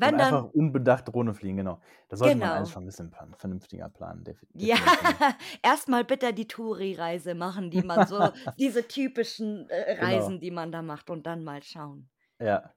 Wenn 0.00 0.18
einfach 0.18 0.44
dann 0.44 0.50
unbedacht 0.52 1.08
Drohne 1.08 1.34
fliegen, 1.34 1.58
genau. 1.58 1.80
Das 2.08 2.18
sollte 2.18 2.36
man 2.38 2.50
alles 2.50 2.68
genau. 2.68 2.72
schon 2.72 2.82
ein 2.84 2.86
bisschen 2.86 3.10
plan 3.10 3.34
vernünftiger 3.34 3.88
planen, 3.88 4.24
Ja, 4.58 4.76
definitiv. 4.76 4.76
erst 5.62 5.88
mal 5.88 6.04
bitte 6.04 6.32
die 6.32 6.46
Touri-Reise 6.46 7.34
machen, 7.34 7.70
die 7.70 7.82
man 7.82 8.06
so 8.06 8.30
diese 8.58 8.86
typischen, 8.86 9.68
äh, 9.70 9.96
Genau. 9.96 10.04
Reisen, 10.04 10.40
die 10.40 10.50
man 10.50 10.70
da 10.72 10.82
macht 10.82 11.10
und 11.10 11.26
dann 11.26 11.42
mal 11.44 11.62
schauen. 11.62 12.10
Ja, 12.38 12.74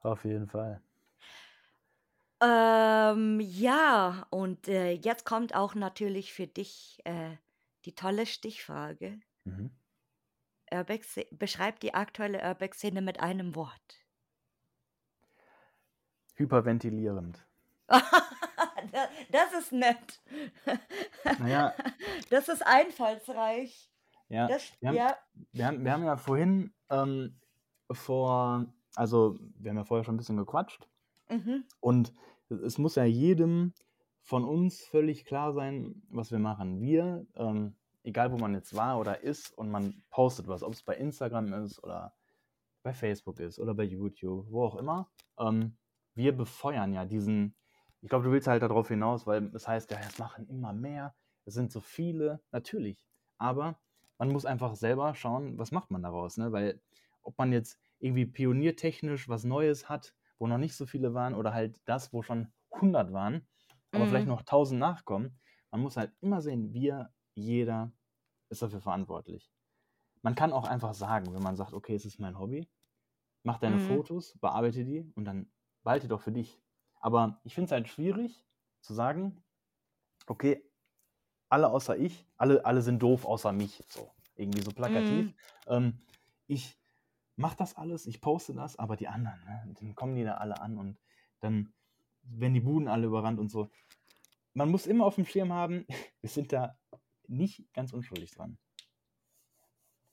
auf 0.00 0.24
jeden 0.24 0.46
Fall. 0.48 0.80
Ähm, 2.42 3.40
ja, 3.40 4.26
und, 4.30 4.68
äh, 4.68 4.92
jetzt 4.92 5.24
kommt 5.24 5.54
auch 5.54 5.74
natürlich 5.74 6.32
für 6.34 6.46
dich, 6.46 6.98
äh, 7.04 7.36
die 7.84 7.94
tolle 7.94 8.26
Stichfrage. 8.26 9.20
Mhm. 9.46 9.68
Urbex 10.72 11.18
beschreib 11.32 11.80
die 11.80 11.92
aktuelle 11.94 12.40
Urbex-Szene 12.40 13.02
mit 13.02 13.18
einem 13.18 13.56
Wort. 13.56 14.05
Hyperventilierend. 16.36 17.46
Da 18.92 19.08
das 19.32 19.52
ist 19.64 19.72
nett. 19.72 20.20
Na 21.40 21.48
ja 21.48 21.74
Das 22.30 22.48
ist 22.48 22.64
einfallsreich. 22.64 23.90
Ja, 24.28 24.46
Das 24.46 24.62
wir 24.80 24.88
haben 24.88 24.96
ja. 24.96 25.16
wir 25.52 25.66
haben 25.66 25.84
wir 25.84 25.92
haben 25.92 26.04
ja 26.04 26.16
vorhin, 26.16 26.72
ähm, 26.90 27.36
vor 27.90 28.66
also, 28.94 29.36
wir 29.58 29.70
haben 29.70 29.76
ja 29.76 29.84
vorher 29.84 30.04
schon 30.04 30.14
'n 30.14 30.18
bisschen 30.18 30.36
gequatscht 30.36 30.88
Mhm. 31.28 31.64
und 31.80 32.14
es 32.48 32.78
muss 32.78 32.94
ja 32.94 33.04
jedem 33.04 33.74
von 34.22 34.44
uns 34.44 34.84
völlig 34.84 35.24
klar 35.24 35.52
sein, 35.52 36.02
was 36.08 36.30
wir 36.30 36.38
machen. 36.38 36.80
Wir, 36.80 37.26
ähm, 37.34 37.74
egal 38.04 38.30
wo 38.32 38.38
man 38.38 38.54
jetzt 38.54 38.74
war 38.74 38.98
oder 39.00 39.20
ist 39.22 39.50
und 39.58 39.70
man 39.70 40.02
postet 40.10 40.46
was, 40.48 40.62
ob's 40.62 40.82
bei 40.82 40.94
Instagram 40.96 41.52
ist 41.64 41.82
oder 41.82 42.14
bei 42.82 42.94
Facebook 42.94 43.40
ist 43.40 43.58
oder 43.58 43.74
bei 43.74 43.82
YouTube, 43.84 44.46
wo 44.50 44.64
auch 44.64 44.76
immer, 44.76 45.10
ähm, 45.38 45.76
wir 46.16 46.36
befeuern 46.36 46.92
ja 46.94 47.04
diesen 47.04 47.56
ich 48.02 48.08
glaube, 48.10 48.24
du 48.26 48.30
willst 48.32 48.46
halt 48.46 48.62
da 48.62 48.68
drauf 48.68 48.88
hinaus, 48.88 49.26
weil 49.26 49.50
es 49.54 49.66
heißt 49.66 49.90
ja, 49.90 49.98
es 50.00 50.18
machen 50.18 50.48
immer 50.48 50.72
mehr, 50.72 51.16
es 51.44 51.54
sind 51.54 51.72
so 51.72 51.80
viele. 51.80 52.42
Natürlich, 52.52 53.02
aber 53.38 53.80
man 54.18 54.28
muss 54.30 54.44
einfach 54.46 54.76
selber 54.76 55.14
schauen, 55.14 55.58
was 55.58 55.72
macht 55.72 55.90
man 55.90 56.02
daraus, 56.02 56.36
ne? 56.36 56.52
Weil 56.52 56.82
ob 57.22 57.38
man 57.38 57.52
jetzt 57.52 57.80
irgendwie 57.98 58.26
pioniertechnisch 58.26 59.28
was 59.28 59.44
Neues 59.44 59.88
hat, 59.88 60.14
wo 60.38 60.46
noch 60.46 60.58
nicht 60.58 60.76
so 60.76 60.86
viele 60.86 61.14
waren 61.14 61.34
oder 61.34 61.52
halt 61.54 61.80
das, 61.86 62.12
wo 62.12 62.22
schon 62.22 62.52
100 62.70 63.12
waren, 63.12 63.48
aber 63.92 64.06
vielleicht 64.06 64.26
Mhm. 64.26 64.28
noch 64.28 64.40
1.000 64.40 64.78
nachkommen. 64.80 65.40
Man 65.70 65.80
muss 65.80 65.96
halt 65.96 66.12
immer 66.20 66.40
sehen, 66.42 66.72
wir, 66.72 67.12
jeder 67.34 67.92
ist 68.50 68.62
dafür 68.62 68.80
verantwortlich. 68.80 69.50
Man 70.22 70.34
kann 70.34 70.52
auch 70.52 70.66
einfach 70.68 70.94
sagen, 70.94 71.34
wenn 71.34 71.42
man 71.42 71.56
sagt: 71.56 71.72
„Okay, 71.72 71.94
es 71.94 72.04
ist 72.06 72.18
mein 72.20 72.38
Hobby, 72.38 72.68
mach 73.44 73.58
deine 73.58 73.78
Mhm. 73.78 73.80
Fotos, 73.80 74.36
bearbeite 74.40 74.84
die 74.84 75.10
und 75.14 75.24
dann 75.24 75.50
behalte 75.86 76.08
doch 76.10 76.22
für 76.22 76.32
dich.“ 76.32 76.60
Aber 77.00 77.40
ich 77.44 77.54
finde 77.56 77.66
es 77.68 77.72
halt 77.72 77.88
schwierig 77.88 78.46
zu 78.82 78.94
sagen: 78.94 79.44
„Okay, 80.26 80.62
alle 81.48 81.68
außer 81.70 81.96
ich 81.96 82.26
alle 82.36 82.64
alle 82.64 82.82
sind 82.82 83.02
doof 83.02 83.24
außer 83.24 83.52
mich“, 83.52 83.84
so 83.88 84.12
irgendwie 84.36 84.62
so 84.62 84.72
plakativ. 84.72 85.32
Mhm. 85.32 85.36
Ähm, 85.68 86.02
ich 86.46 86.78
mache 87.36 87.56
das 87.58 87.76
alles, 87.76 88.06
ich 88.06 88.20
poste 88.20 88.54
das, 88.54 88.78
aber 88.78 88.96
die 88.96 89.08
anderen, 89.08 89.40
ne, 89.44 89.74
dann 89.80 89.94
kommen 89.96 90.16
die 90.16 90.24
da 90.24 90.34
alle 90.36 90.60
an 90.60 90.78
und 90.78 90.98
dann 91.40 91.74
werden 92.22 92.54
die 92.54 92.60
Buden 92.60 92.88
alle 92.88 93.06
überrannt 93.06 93.38
und 93.40 93.50
so. 93.50 93.70
Man 94.54 94.70
muss 94.70 94.86
immer 94.86 95.06
aufm 95.06 95.26
Schirm 95.26 95.52
haben, 95.52 95.86
wir 96.22 96.30
sind 96.30 96.52
da 96.52 96.78
nicht 97.28 97.72
ganz 97.74 97.92
unschuldig 97.92 98.32
dran. 98.32 98.58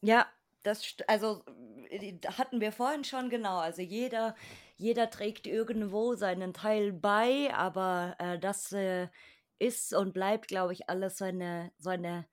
Ja, 0.01 0.27
das 0.63 0.95
also, 1.07 1.43
äh, 1.89 2.17
hatten 2.25 2.61
wir 2.61 2.71
vorhin 2.71 3.03
schon, 3.03 3.29
genau. 3.29 3.57
Also, 3.59 3.81
jeder 3.81 4.35
jeder 4.77 5.09
trägt 5.09 5.47
irgendwo 5.47 6.15
seinen 6.15 6.53
Teil 6.53 6.93
bei, 6.93 7.53
aber, 7.53 8.15
äh, 8.19 8.39
das, 8.39 8.71
äh, 8.71 9.09
ist 9.59 9.93
und 9.93 10.13
bleibt, 10.13 10.47
glaube 10.47 10.73
ich, 10.73 10.89
alles 10.89 11.17
so 11.17 11.25
eine 11.25 11.71
so 11.77 11.89
eine 11.91 12.27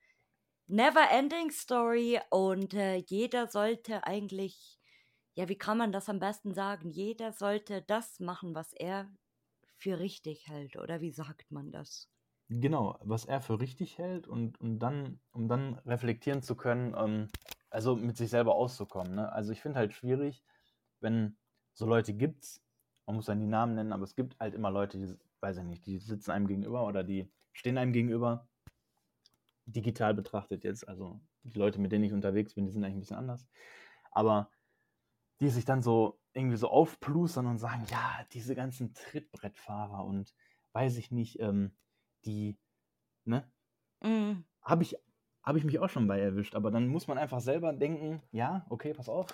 never 0.68 1.10
ending 1.10 1.50
story 1.50 2.20
und, 2.30 2.74
äh, 2.74 2.96
jeder 2.96 3.48
sollte 3.48 4.04
eigentlich 4.06 4.78
ja, 5.36 5.48
wie 5.48 5.58
kann 5.58 5.78
man 5.78 5.92
das 5.92 6.08
am 6.10 6.20
besten 6.20 6.54
sagen? 6.54 6.90
Jeder 6.90 7.32
sollte 7.32 7.82
das 7.82 8.20
machen, 8.20 8.54
was 8.54 8.72
er 8.74 9.10
für 9.78 9.98
richtig 10.00 10.48
hält, 10.48 10.76
oder 10.76 11.00
wie 11.02 11.12
sagt 11.12 11.50
man 11.52 11.72
das? 11.72 12.08
Genau, 12.52 12.98
was 13.02 13.26
er 13.26 13.40
für 13.40 13.60
richtig 13.60 13.96
hält 13.98 14.26
und 14.26 14.60
und 14.60 14.80
dann 14.80 15.20
um 15.30 15.46
dann 15.48 15.74
reflektieren 15.86 16.42
zu 16.42 16.56
können, 16.56 16.94
ähm, 16.98 17.28
also, 17.70 17.94
mit 17.94 18.16
sich 18.16 18.28
selber 18.30 18.56
auszukommen, 18.56 19.14
ne? 19.14 19.30
Also, 19.32 19.52
ich 19.52 19.60
finde 19.60 19.78
halt 19.78 19.92
schwierig, 19.92 20.42
wenn 21.00 21.38
so 21.74 21.86
Leute 21.86 22.14
gibt's, 22.14 22.62
man 23.06 23.16
muss 23.16 23.26
ja 23.28 23.34
nie 23.34 23.46
Namen 23.46 23.74
nennen, 23.74 23.92
aber 23.92 24.04
es 24.04 24.16
gibt 24.16 24.38
halt 24.40 24.54
immer 24.54 24.70
Leute, 24.70 24.98
die 24.98 25.16
weiß 25.40 25.58
ich 25.58 25.64
nicht, 25.64 25.86
die 25.86 25.98
sitzen 25.98 26.30
einem 26.32 26.46
gegenüber 26.46 26.86
oder 26.86 27.04
die 27.04 27.32
stehen 27.52 27.78
einem 27.78 27.92
gegenüber 27.92 28.48
digital 29.66 30.14
betrachtet 30.14 30.64
jetzt. 30.64 30.86
Also, 30.88 31.20
die 31.42 31.58
Leute, 31.58 31.80
mit 31.80 31.92
denen 31.92 32.04
ich 32.04 32.12
unterwegs 32.12 32.54
bin, 32.54 32.66
die 32.66 32.72
sind 32.72 32.84
eigentlich 32.84 32.96
'n 32.96 33.00
bisschen 33.00 33.16
anders. 33.16 33.46
Aber 34.12 34.50
die 35.40 35.50
sich 35.50 35.64
dann 35.66 35.82
so 35.82 36.20
irgendwie 36.34 36.56
so 36.58 36.68
aufplustern 36.70 37.46
und 37.46 37.58
sagen: 37.58 37.84
„Ja, 37.90 38.24
diese 38.32 38.54
ganzen 38.56 38.94
Trittbrettfahrer 38.94 40.04
und 40.04 40.34
weiß 40.72 40.98
ich 40.98 41.10
nicht, 41.12 41.40
ähm, 41.40 41.76
die“ 42.26 42.58
ne? 43.26 43.52
Mhm. 44.02 44.46
Habe 44.62 44.82
ich 44.82 44.96
habe 45.42 45.58
ich 45.58 45.64
mich 45.64 45.78
auch 45.78 45.88
schon 45.88 46.06
bei 46.06 46.20
erwischt, 46.20 46.54
aber 46.54 46.70
dann 46.70 46.88
muss 46.88 47.06
man 47.08 47.18
einfach 47.18 47.40
selber 47.40 47.72
denken: 47.72 48.22
„Ja, 48.30 48.66
okay, 48.68 48.92
pass 48.94 49.08
auf, 49.08 49.26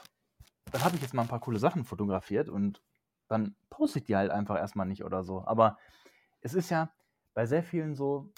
dann 0.72 0.84
habe 0.84 0.96
ich 0.96 1.02
jetzt 1.02 1.14
mal 1.14 1.22
'n 1.22 1.28
paar 1.28 1.40
coole 1.40 1.58
Sachen 1.58 1.84
fotografiert 1.84 2.48
und 2.48 2.82
dann 3.28 3.56
poste 3.70 3.98
ich 4.00 4.04
die 4.04 4.16
halt 4.16 4.30
einfach 4.30 4.56
erst 4.56 4.76
mal 4.76 4.84
nicht 4.84 5.04
oder 5.04 5.24
so.“ 5.24 5.44
Aber 5.46 5.78
es 6.40 6.54
ist 6.54 6.70
ja 6.70 6.92
bei 7.34 7.46
sehr 7.46 7.62
vielen 7.62 7.94
so 7.94 8.32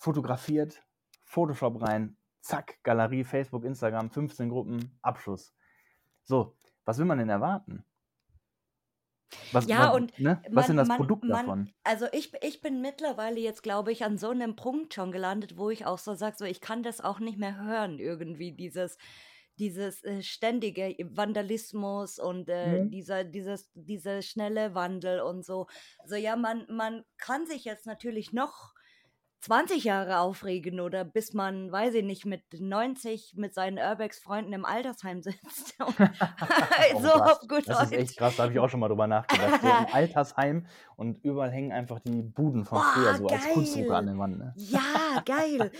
fotografiert, 0.00 0.84
Photoshop 1.24 1.80
rein, 1.82 2.16
zack, 2.40 2.80
Galerie, 2.82 3.24
Facebook, 3.24 3.64
Instagram, 3.64 4.10
15 4.10 4.48
Gruppen, 4.48 4.98
Abschuss. 5.02 5.54
So, 6.24 6.56
was 6.84 6.98
will 6.98 7.06
man 7.06 7.18
denn 7.18 7.28
erwarten? 7.30 7.84
Was 9.52 9.68
Ja, 9.68 9.76
wa 9.76 9.92
und 9.92 10.12
ne? 10.16 10.46
Was 10.54 10.68
man 10.68 10.76
das 10.76 10.88
man 10.88 10.94
Produkt 10.94 11.28
man 11.28 11.52
davon? 11.52 11.72
also, 11.84 12.06
ich 12.12 12.32
ich 12.42 12.60
bin 12.60 12.80
mittlerweile 12.80 13.40
jetzt, 13.40 13.62
glaube 13.64 13.90
ich, 13.92 14.04
an 14.04 14.16
so 14.18 14.32
'nem 14.32 14.54
Punkt 14.56 14.94
schon 14.94 15.10
gelandet, 15.12 15.56
wo 15.56 15.68
ich 15.70 15.84
auch 15.84 15.98
so 15.98 16.14
sage, 16.14 16.36
so, 16.38 16.44
ich 16.44 16.60
kann 16.60 16.82
das 16.84 17.00
auch 17.00 17.18
nicht 17.18 17.38
mehr 17.38 17.56
hören 17.60 17.98
irgendwie, 17.98 18.52
dieses 18.52 18.98
dieses 19.62 20.02
äh, 20.04 20.22
ständige 20.22 20.96
Vandalismus 21.10 22.18
und 22.18 22.48
äh, 22.48 22.80
Mhm. 22.80 22.88
dieser, 22.88 23.24
dieses, 23.24 23.70
dieser 23.74 24.22
schnelle 24.22 24.74
Wandel 24.74 25.20
und 25.20 25.44
so. 25.44 25.66
Also 25.98 26.16
ja, 26.16 26.36
man, 26.36 26.66
man 26.68 27.04
kann 27.16 27.46
sich 27.46 27.64
jetzt 27.64 27.86
natürlich 27.86 28.32
noch 28.32 28.74
20 29.42 29.82
Jahre 29.82 30.18
aufregen 30.20 30.78
oder 30.78 31.04
bis 31.04 31.34
man, 31.34 31.70
weiß 31.72 31.94
ich 31.94 32.04
nicht, 32.04 32.24
mit 32.24 32.42
90 32.60 33.34
mit 33.36 33.52
seinen 33.54 33.78
Urbex-Freunden 33.78 34.52
im 34.52 34.64
Altersheim 34.64 35.22
sitzt. 35.22 35.74
Oh, 36.94 37.00
so 37.00 37.08
krass. 37.08 37.32
auf 37.32 37.48
gut 37.48 37.68
Das 37.68 37.84
ist 37.84 37.92
echt 37.92 38.16
krass, 38.16 38.36
da 38.36 38.44
habe 38.44 38.52
ich 38.52 38.58
auch 38.58 38.68
schon 38.68 38.80
mal 38.80 38.88
drüber 38.88 39.06
nachgedacht. 39.06 39.60
So 39.62 39.68
im 39.68 39.86
Altersheim 39.92 40.66
und 40.96 41.22
überall 41.24 41.50
hängen 41.50 41.72
einfach 41.72 41.98
die 42.00 42.22
Buden 42.22 42.64
von 42.64 42.80
früher 42.80 43.12
Boah, 43.12 43.16
so 43.18 43.26
als 43.26 43.48
Kunstdrucke 43.50 43.96
an 43.96 44.06
geil. 44.06 44.14
der 44.14 44.18
Wand. 44.22 44.38
Ne? 44.38 44.54
Ja, 44.56 45.22
geil. 45.24 45.72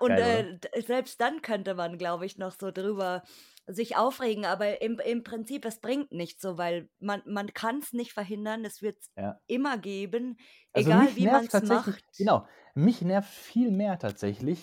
Und 0.00 0.08
Geil, 0.08 0.60
äh, 0.72 0.82
selbst 0.82 1.20
dann 1.20 1.42
könnte 1.42 1.74
man, 1.74 1.98
glaube 1.98 2.26
ich, 2.26 2.38
noch 2.38 2.52
so 2.52 2.70
drüber 2.70 3.22
sich 3.66 3.96
aufregen, 3.96 4.44
aber 4.44 4.80
im, 4.82 4.98
im 5.00 5.22
Prinzip, 5.24 5.64
es 5.64 5.80
bringt 5.80 6.12
nichts 6.12 6.42
so, 6.42 6.58
weil 6.58 6.88
man, 6.98 7.22
man 7.26 7.52
kann 7.54 7.78
es 7.78 7.92
nicht 7.92 8.12
verhindern, 8.12 8.64
es 8.64 8.82
wird 8.82 8.98
es 9.00 9.10
Ja. 9.16 9.40
immer 9.46 9.78
geben, 9.78 10.36
Also 10.72 10.92
egal 10.92 11.16
wie 11.16 11.26
man 11.26 11.46
es 11.46 11.62
macht. 11.62 12.04
genau, 12.16 12.46
mich 12.74 13.02
nervt 13.02 13.30
viel 13.30 13.70
mehr 13.70 13.98
tatsächlich. 13.98 14.62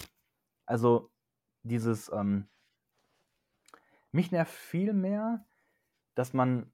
Also 0.66 1.12
dieses, 1.64 2.12
ähm, 2.12 2.50
mich 4.12 4.32
nervt 4.32 4.52
viel 4.54 4.94
mehr, 4.94 5.46
dass 6.16 6.34
man 6.34 6.74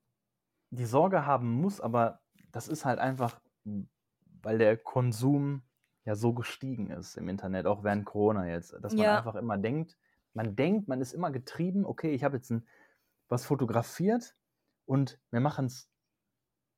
die 0.71 0.85
Sorge 0.85 1.25
haben 1.25 1.51
muss, 1.51 1.81
aber 1.81 2.21
das 2.51 2.67
ist 2.67 2.85
halt 2.85 2.99
einfach, 2.99 3.41
weil 4.41 4.57
der 4.57 4.77
Konsum 4.77 5.63
ja 6.05 6.15
so 6.15 6.33
gestiegen 6.33 6.91
ist 6.91 7.17
im 7.17 7.29
Internet, 7.29 7.65
auch 7.67 7.83
während 7.83 8.05
Corona 8.05 8.47
jetzt, 8.49 8.75
dass 8.81 8.97
man 8.97 9.07
Ja, 9.07 9.09
einfach 9.09 9.35
immer 9.35 9.57
denkt, 9.57 9.97
man 10.39 10.55
denkt, 10.55 10.87
man 10.87 11.01
ist 11.01 11.11
immer 11.11 11.31
getrieben, 11.31 11.85
okay, 11.85 12.11
ich 12.13 12.23
habe 12.23 12.37
jetzt 12.37 12.49
ein, 12.49 12.65
was 13.27 13.45
fotografiert 13.45 14.37
und 14.85 15.19
wir 15.31 15.41
machen 15.41 15.65
es 15.65 15.91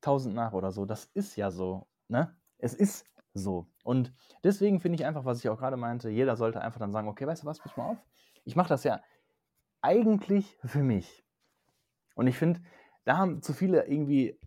tausend 0.00 0.34
nach 0.34 0.52
oder 0.52 0.72
so. 0.72 0.84
Das 0.84 1.04
ist 1.14 1.36
ja 1.36 1.52
so, 1.52 1.86
ne? 2.08 2.36
Es 2.58 2.74
ist 2.74 3.06
so. 3.34 3.68
Und 3.84 4.12
deswegen 4.42 4.80
finde 4.80 4.96
ich 4.96 5.06
einfach, 5.06 5.24
was 5.24 5.38
ich 5.38 5.48
auch 5.48 5.58
gerade 5.58 5.76
meinte, 5.76 6.10
jeder 6.10 6.34
sollte 6.34 6.60
einfach 6.60 6.80
dann 6.80 6.90
sagen, 6.90 7.06
okay, 7.06 7.24
weißt 7.24 7.44
du 7.44 7.46
was, 7.46 7.60
pass 7.60 7.76
mal 7.76 7.90
auf, 7.90 7.98
ich 8.42 8.56
mache 8.56 8.68
das 8.68 8.82
ja 8.82 9.00
eigentlich 9.80 10.58
für 10.64 10.82
mich. 10.82 11.24
Und 12.16 12.26
ich 12.26 12.36
finde, 12.36 12.62
da 13.04 13.16
haben 13.16 13.42
zu 13.42 13.52
viele 13.52 13.86
irgendwie 13.86 14.40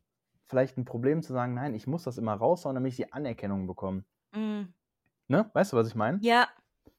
vielleicht 0.44 0.78
ein 0.78 0.84
Problem 0.84 1.22
zu 1.24 1.32
sagen, 1.32 1.54
nein, 1.54 1.74
ich 1.74 1.88
muss 1.88 2.04
das 2.04 2.18
immer 2.18 2.34
raushauen, 2.34 2.76
damit 2.76 2.90
ich 2.92 2.98
die 2.98 3.14
Anerkennung 3.14 3.66
bekomme. 3.66 4.04
mm, 4.34 4.64
Ne? 5.30 5.50
Weißt 5.54 5.72
du, 5.72 5.78
was 5.78 5.88
ich 5.88 5.96
meine? 5.96 6.20
ja, 6.22 6.50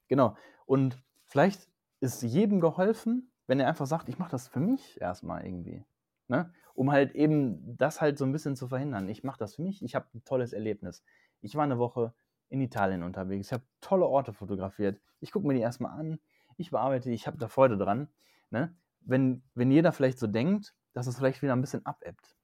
Genau. 0.08 0.34
Und 0.64 0.96
vielleicht 1.26 1.68
ist 2.00 2.22
jedem 2.22 2.60
geholfen, 2.60 3.30
wenn 3.46 3.60
er 3.60 3.68
einfach 3.68 3.86
sagt, 3.86 4.08
ich 4.08 4.18
mache 4.18 4.30
das 4.30 4.48
für 4.48 4.60
mich 4.60 5.00
erstmal 5.00 5.44
irgendwie. 5.44 5.84
Ne? 6.28 6.52
Um 6.74 6.90
halt 6.90 7.14
eben 7.14 7.76
das 7.76 8.00
halt 8.00 8.18
so 8.18 8.24
ein 8.24 8.32
bisschen 8.32 8.56
zu 8.56 8.68
verhindern. 8.68 9.08
Ich 9.08 9.24
mache 9.24 9.38
das 9.38 9.54
für 9.54 9.62
mich, 9.62 9.82
ich 9.82 9.94
habe 9.94 10.06
ein 10.14 10.24
tolles 10.24 10.52
Erlebnis. 10.52 11.04
Ich 11.40 11.54
war 11.54 11.64
eine 11.64 11.78
Woche 11.78 12.12
in 12.48 12.60
Italien 12.60 13.02
unterwegs, 13.02 13.48
ich 13.48 13.52
habe 13.52 13.64
tolle 13.80 14.06
Orte 14.06 14.32
fotografiert. 14.32 15.00
Ich 15.20 15.32
gucke 15.32 15.46
mir 15.46 15.54
die 15.54 15.60
erstmal 15.60 15.98
an, 15.98 16.18
ich 16.56 16.70
bearbeite, 16.70 17.10
ich 17.10 17.26
habe 17.26 17.38
da 17.38 17.48
Freude 17.48 17.76
dran. 17.76 18.08
Ne? 18.50 18.74
Wenn, 19.00 19.42
wenn 19.54 19.70
jeder 19.70 19.92
vielleicht 19.92 20.18
so 20.18 20.26
denkt, 20.26 20.74
dass 20.92 21.06
es 21.06 21.16
vielleicht 21.16 21.42
wieder 21.42 21.52
ein 21.52 21.60
bisschen 21.60 21.84
abebbt. 21.86 22.36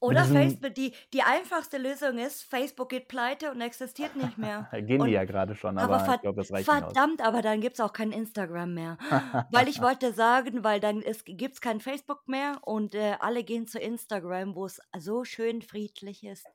Oder 0.00 0.24
Facebook, 0.24 0.74
die, 0.74 0.92
die 1.12 1.22
einfachste 1.22 1.76
Lösung 1.76 2.18
ist, 2.18 2.44
Facebook 2.44 2.88
geht 2.88 3.08
pleite 3.08 3.50
und 3.50 3.60
existiert 3.60 4.14
nicht 4.14 4.38
mehr. 4.38 4.68
gehen 4.72 4.86
die 4.86 4.98
Und 4.98 5.08
ja 5.08 5.24
gerade 5.24 5.56
schon, 5.56 5.76
aber 5.76 5.98
aber 6.00 6.14
ich 6.14 6.20
glaube, 6.20 6.40
das 6.40 6.52
reicht 6.52 6.70
verdammt, 6.70 7.20
aber 7.20 7.42
dann 7.42 7.60
gibt 7.60 7.74
es 7.74 7.80
auch 7.80 7.92
kein 7.92 8.12
Instagram 8.12 8.74
mehr. 8.74 8.96
Weil 9.50 9.68
ich 9.68 9.82
wollte 9.82 10.12
sagen, 10.12 10.62
weil 10.62 10.80
dann 10.80 11.02
gibt 11.24 11.54
es 11.54 11.60
kein 11.60 11.80
Facebook 11.80 12.28
mehr 12.28 12.58
und 12.62 12.94
äh, 12.94 13.16
alle 13.20 13.42
gehen 13.42 13.66
zu 13.66 13.78
Instagram, 13.78 14.54
wo 14.54 14.66
es 14.66 14.80
so 14.98 15.24
schön 15.24 15.62
friedlich 15.62 16.24
ist 16.24 16.46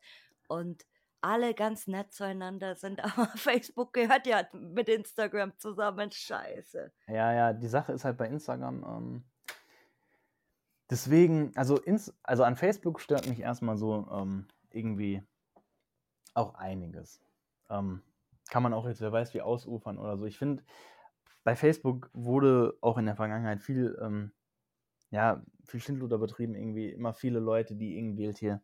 und 0.48 0.86
alle 1.24 1.54
ganz 1.54 1.88
nett 1.88 2.12
zueinander 2.12 2.76
sind. 2.76 3.04
Aber 3.04 3.28
Facebook 3.36 3.94
gehört 3.94 4.28
ja 4.28 4.44
mit 4.54 4.90
Instagram 4.90 5.58
zusammen. 5.58 6.12
Scheiße. 6.12 6.92
Ja, 7.08 7.34
ja, 7.34 7.54
die 7.54 7.68
Sache 7.68 7.94
ist 7.94 8.06
halt 8.06 8.18
bei 8.18 8.28
Instagram, 8.28 8.84
ähm, 8.84 9.24
deswegen, 10.90 11.52
also, 11.56 11.78
ins, 11.78 12.14
also 12.24 12.44
an 12.44 12.56
Facebook 12.56 13.00
stört 13.00 13.28
mich 13.28 13.40
erstmal 13.40 13.78
so 13.78 14.08
ähm, 14.12 14.48
irgendwie 14.72 15.24
auch 16.34 16.56
einiges. 16.56 17.22
Ähm, 17.70 18.02
kann 18.50 18.64
man 18.64 18.74
auch 18.74 18.88
jetzt, 18.88 19.02
wer 19.02 19.12
weiß, 19.12 19.34
wie 19.34 19.42
ausufern 19.42 19.98
oder 19.98 20.18
so. 20.18 20.26
Ich 20.26 20.38
finde, 20.38 20.64
bei 21.44 21.56
Facebook 21.56 22.10
wurde 22.14 22.78
auch 22.82 22.98
in 22.98 23.06
der 23.06 23.16
Vergangenheit 23.16 23.62
viel, 23.62 23.98
ähm, 24.02 24.32
ja, 25.12 25.44
viel 25.66 25.80
Schindluder 25.80 26.18
betrieben, 26.18 26.56
irgendwie 26.56 26.90
immer 26.90 27.14
viele 27.14 27.40
Leute, 27.40 27.76
die 27.76 27.98
irgendwie 27.98 28.32
hier 28.34 28.62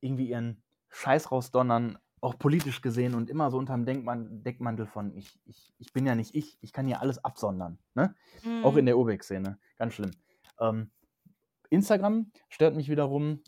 irgendwie 0.00 0.28
ihren 0.28 0.62
Scheiß 0.90 1.32
rausdonnern, 1.32 1.98
auch 2.20 2.38
politisch 2.38 2.80
gesehen 2.82 3.14
und 3.14 3.30
immer 3.30 3.50
so 3.50 3.58
unterm 3.58 3.84
Denkman 3.84 4.42
Deckmantel 4.42 4.86
von 4.86 5.14
ich, 5.14 5.38
ich, 5.44 5.72
ich 5.78 5.92
bin 5.92 6.06
ja 6.06 6.14
nicht 6.14 6.34
ich, 6.34 6.58
ich 6.60 6.72
kann 6.72 6.86
hier 6.86 7.00
alles 7.00 7.24
absondern. 7.24 7.78
Ne? 7.94 8.14
Auch 8.62 8.76
in 8.76 8.86
der 8.86 8.98
Urbex-Szene. 8.98 9.58
Ganz 9.76 9.94
schlimm. 9.94 10.10
Ähm, 10.58 10.90
Instagram 11.70 12.30
stört 12.48 12.74
mich 12.76 12.88
wiederum. 12.88 13.42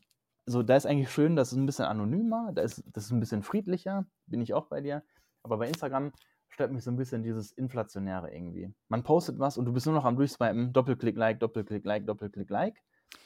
So, 0.46 0.62
da 0.62 0.76
ist 0.76 0.86
eigentlich 0.86 1.10
schön, 1.10 1.36
das 1.36 1.52
ist 1.52 1.58
ein 1.58 1.66
bisschen 1.66 1.84
anonymer, 1.84 2.50
da 2.52 2.62
ist, 2.62 2.82
das 2.92 3.04
ist 3.04 3.10
ein 3.12 3.20
bisschen 3.20 3.42
friedlicher, 3.42 4.06
bin 4.26 4.40
ich 4.40 4.52
auch 4.54 4.66
bei 4.66 4.80
dir. 4.80 5.04
Aber 5.42 5.58
bei 5.58 5.68
Instagram 5.68 6.12
stört 6.48 6.72
mich 6.72 6.82
so 6.82 6.90
ein 6.90 6.96
bisschen 6.96 7.22
dieses 7.22 7.52
Inflationäre 7.52 8.32
irgendwie. 8.34 8.72
Man 8.88 9.02
postet 9.04 9.38
was 9.38 9.56
und 9.58 9.64
du 9.66 9.72
bist 9.72 9.86
nur 9.86 9.94
noch 9.94 10.04
am 10.04 10.16
Durchswipen, 10.16 10.72
Doppelklick, 10.72 11.16
Like, 11.16 11.40
Doppelklick, 11.40 11.84
Like, 11.84 12.06
Doppelklick, 12.06 12.50
Like. 12.50 12.82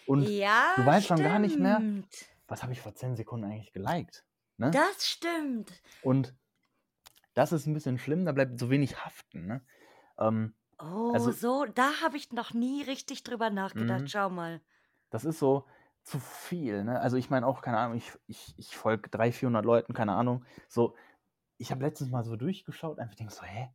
Und 0.06 0.22
Ja, 0.28 0.72
du 0.76 0.84
weißt 0.84 1.06
schon 1.06 1.18
gar 1.18 1.38
nicht 1.38 1.58
mehr, 1.58 1.76
stimmt. 1.76 2.08
was 2.46 2.62
habe 2.62 2.72
ich 2.72 2.80
vor 2.80 2.94
10 2.94 3.16
Sekunden 3.16 3.46
eigentlich 3.46 3.72
geliked. 3.72 4.24
Ne? 4.58 4.70
Das 4.70 5.06
stimmt. 5.08 5.72
Und 6.02 6.34
das 7.32 7.52
ist 7.52 7.66
ein 7.66 7.74
bisschen 7.74 7.98
schlimm, 7.98 8.24
da 8.24 8.32
bleibt 8.32 8.58
so 8.60 8.70
wenig 8.70 8.96
haften. 9.04 9.46
Ne? 9.46 9.64
Ähm, 10.18 10.54
Oh, 10.80 11.12
also, 11.14 11.30
so, 11.30 11.64
da 11.66 12.00
habe 12.02 12.16
ich 12.16 12.32
noch 12.32 12.52
nie 12.52 12.82
richtig 12.82 13.22
drüber 13.22 13.48
nachgedacht. 13.48 14.02
mhm. 14.02 14.06
Schau 14.08 14.28
mal. 14.28 14.60
Das 15.14 15.24
ist 15.24 15.38
so 15.38 15.66
zu 16.02 16.18
viel, 16.20 16.84
ne? 16.84 17.00
Also 17.00 17.16
ich 17.16 17.30
meine 17.30 17.46
auch, 17.46 17.62
keine 17.62 17.78
Ahnung, 17.78 17.96
ich, 17.96 18.12
ich, 18.26 18.54
ich 18.58 18.76
folge 18.76 19.08
300, 19.10 19.34
400 19.38 19.64
Leuten, 19.66 19.94
keine 19.94 20.12
Ahnung. 20.14 20.44
So, 20.68 20.96
ich 21.58 21.70
habe 21.72 21.84
letztens 21.84 22.10
mal 22.10 22.24
so 22.24 22.36
durchgeschaut, 22.36 22.98
einfach 23.00 23.16
denke 23.16 23.32
so, 23.34 23.44
hä? 23.44 23.70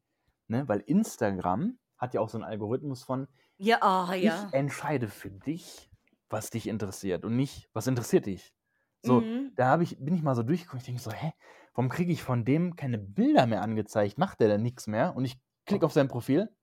Ne? 0.47 0.67
Weil 0.67 0.81
Instagram 0.81 1.79
hat 1.97 2.13
ja 2.13 2.21
auch 2.21 2.29
so 2.29 2.37
einen 2.37 2.45
Algorithmus 2.45 3.03
von, 3.03 3.27
Ja, 3.57 4.13
ich 4.19 4.47
ja. 4.53 4.53
entscheide 4.53 5.07
für 5.07 5.31
dich, 5.31 5.89
was 6.29 6.49
dich 6.49 6.67
interessiert 6.67 7.25
und 7.25 7.35
nicht, 7.35 7.69
was 7.73 7.87
interessiert 7.87 8.25
dich. 8.25 8.53
So, 9.01 9.27
Mhm. 9.27 9.51
da 9.55 9.67
habe 9.67 9.83
ich, 9.83 9.97
bin 9.99 10.13
ich 10.13 10.21
mal 10.23 10.35
so 10.35 10.43
durchgeguckt, 10.43 10.81
ich 10.81 10.85
denke 10.85 11.01
so, 11.01 11.11
hä? 11.11 11.33
Warum 11.73 11.89
kriege 11.89 12.11
ich 12.11 12.23
von 12.23 12.45
dem 12.45 12.75
keine 12.75 12.97
Bilder 12.97 13.45
mehr 13.45 13.61
angezeigt? 13.61 14.17
Macht 14.17 14.39
der 14.41 14.49
denn 14.49 14.61
nichts 14.61 14.87
mehr? 14.87 15.15
Und 15.15 15.25
ich 15.25 15.39
klicke 15.65 15.85
auf 15.85 15.93
sein 15.93 16.07
Profil 16.09 16.53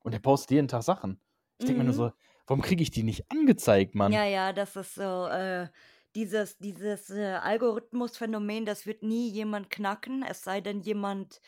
und 0.00 0.12
der 0.12 0.20
postet 0.20 0.52
jeden 0.52 0.68
Tag 0.68 0.82
Sachen. 0.82 1.20
Ich 1.58 1.66
denke 1.66 1.80
mir 1.80 1.84
nur 1.84 1.94
Mhm. 1.94 1.94
so, 1.94 2.12
warum 2.50 2.62
kriege 2.62 2.82
ich 2.82 2.90
die 2.92 3.04
nicht 3.04 3.30
angezeigt, 3.32 3.94
Mann? 3.94 4.12
Ja, 4.12 4.24
ja, 4.24 4.52
das 4.52 4.76
ist 4.76 4.94
so, 4.94 5.26
äh, 5.28 5.68
dieses, 6.14 6.56
dieses 6.58 7.10
äh, 7.10 7.34
Algorithmusphänomen, 7.34 8.64
das 8.64 8.86
wird 8.86 9.02
nie 9.02 9.28
jemand 9.30 9.70
knacken, 9.70 10.22
es 10.22 10.42
sei 10.42 10.60
denn 10.60 10.80
jemand, 10.80 11.40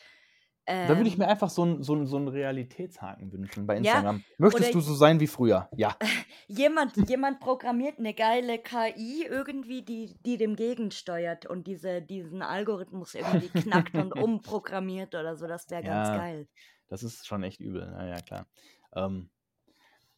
Da 0.85 0.97
würde 0.97 1.09
ich 1.09 1.17
ähm, 1.17 1.17
mir 1.17 1.27
einfach 1.27 1.49
so 1.49 1.63
einen 1.63 1.83
so 1.83 2.05
so 2.05 2.17
'n 2.17 2.27
Realitätshaken 2.29 3.31
wünschen 3.33 3.67
bei 3.67 3.75
ja, 3.75 3.77
Instagram. 3.77 4.23
oder 4.51 4.67
Möchtest 4.67 4.73
du 4.73 4.79
so 4.81 4.93
sein 4.95 5.19
wie 5.19 5.27
früher? 5.27 5.69
Ja. 5.75 5.99
jemand, 6.47 6.97
jemand 7.09 7.39
programmiert 7.39 7.99
eine 7.99 8.13
geile 8.13 8.59
KI 8.59 9.23
irgendwie, 9.25 9.83
die, 9.83 10.17
die 10.25 10.37
dem 10.37 10.55
gegensteuert 10.55 11.45
und 11.45 11.67
diese, 11.67 12.01
diesen 12.01 12.41
Algorithmus 12.41 13.13
irgendwie 13.15 13.51
knackt 13.51 13.97
und 13.97 14.13
umprogrammiert 14.13 15.15
oder 15.15 15.35
so, 15.37 15.47
das 15.47 15.69
wäre 15.69 15.83
ganz 15.83 16.11
Ja, 16.11 16.11
geil. 16.11 16.47
das 16.87 17.03
ist 17.03 17.27
schon 17.27 17.43
echt 17.43 17.59
übel. 17.61 17.81
Ja, 17.83 18.05
ja, 18.07 18.21
klar. 18.21 18.47
Ähm, 18.95 19.31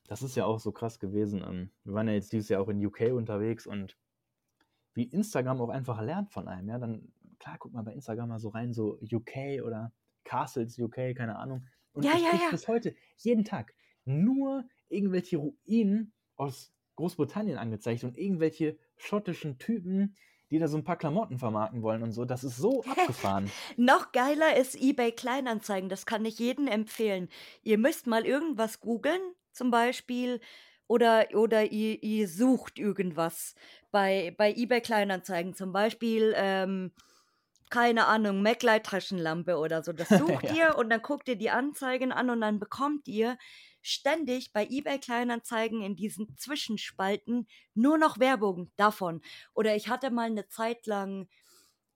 das 0.08 0.22
ist 0.22 0.36
ja 0.36 0.46
auch 0.46 0.60
so 0.60 0.72
krass 0.72 1.00
gewesen. 1.00 1.44
Ähm, 1.48 1.72
wir 1.84 1.94
waren 1.94 2.08
ja 2.08 2.14
jetzt 2.14 2.32
dieses 2.32 2.50
Jahr 2.50 2.62
auch 2.62 2.70
in 2.70 2.86
UK 2.86 3.14
unterwegs 3.14 3.66
und 3.68 3.98
wie 4.94 5.04
Instagram 5.04 5.62
auch 5.62 5.70
einfach 5.70 6.02
lernt 6.02 6.32
von 6.32 6.48
einem, 6.48 6.70
ja, 6.70 6.78
dann, 6.78 7.12
klar, 7.40 7.58
guck 7.60 7.74
mal 7.74 7.84
bei 7.84 7.94
Instagram 7.94 8.30
mal 8.30 8.40
so 8.40 8.50
rein, 8.50 8.74
so 8.74 8.98
UK 9.02 9.64
oder 9.64 9.92
Castles 10.24 10.80
UK, 10.80 11.16
keine 11.16 11.38
Ahnung. 11.38 11.66
Und 11.94 12.06
Ja, 12.06 12.14
ich 12.16 12.24
ja, 12.24 12.32
ja. 12.34 12.50
bis 12.52 12.68
heute, 12.68 12.96
jeden 13.18 13.44
Tag, 13.44 13.74
nur 14.06 14.64
irgendwelche 14.90 15.38
Ruinen 15.38 16.14
aus 16.36 16.72
Großbritannien 16.96 17.58
angezeigt 17.58 18.04
und 18.04 18.18
irgendwelche 18.18 18.78
schottischen 18.98 19.58
Typen, 19.58 20.16
die 20.50 20.60
da 20.60 20.68
so 20.68 20.78
ein 20.78 20.84
paar 20.84 20.98
Klamotten 20.98 21.40
vermarkten 21.40 21.82
wollen 21.82 22.04
und 22.04 22.12
so. 22.12 22.24
Das 22.24 22.44
ist 22.44 22.58
so 22.58 22.84
abgefahren. 22.90 23.52
Noch 23.78 24.12
geiler 24.12 24.56
ist 24.56 24.80
eBay 24.80 25.12
Kleinanzeigen. 25.12 25.90
Das 25.90 26.06
kann 26.06 26.24
ich 26.26 26.40
jedem 26.40 26.68
empfehlen. 26.68 27.30
Ihr 27.64 27.78
müsst 27.78 28.08
mal 28.08 28.26
irgendwas 28.26 28.80
googeln, 28.80 29.22
zum 29.56 29.72
Beispiel, 29.72 30.40
oder, 30.88 31.28
oder 31.34 31.72
ihr, 31.72 32.02
ihr 32.04 32.28
sucht 32.28 32.78
irgendwas 32.80 33.56
bei, 33.92 34.36
bei 34.38 34.54
eBay 34.54 34.82
Kleinanzeigen. 34.82 35.56
Zum 35.56 35.72
Beispiel, 35.74 36.34
ähm, 36.38 36.94
keine 37.70 38.06
Ahnung, 38.08 38.42
MacLight 38.42 38.86
Taschenlampe 38.86 39.58
oder 39.58 39.84
so. 39.84 39.92
Das 39.94 40.10
sucht 40.16 40.50
Ja. 40.50 40.52
ihr 40.52 40.78
und 40.78 40.90
dann 40.90 41.02
guckt 41.02 41.28
ihr 41.28 41.36
die 41.36 41.50
Anzeigen 41.50 42.12
an 42.12 42.30
und 42.30 42.42
dann 42.42 42.60
bekommt 42.60 43.08
ihr 43.08 43.38
ständig 43.82 44.54
bei 44.54 44.66
eBay 44.70 45.00
Kleinanzeigen 45.00 45.82
in 45.82 45.96
diesen 45.96 46.36
Zwischenspalten 46.38 47.48
nur 47.74 47.98
noch 47.98 48.20
Werbung 48.20 48.72
davon. 48.78 49.22
Oder 49.54 49.76
ich 49.76 49.90
hatte 49.90 50.12
mal 50.12 50.28
eine 50.28 50.48
Zeit 50.48 50.86
lang 50.86 51.28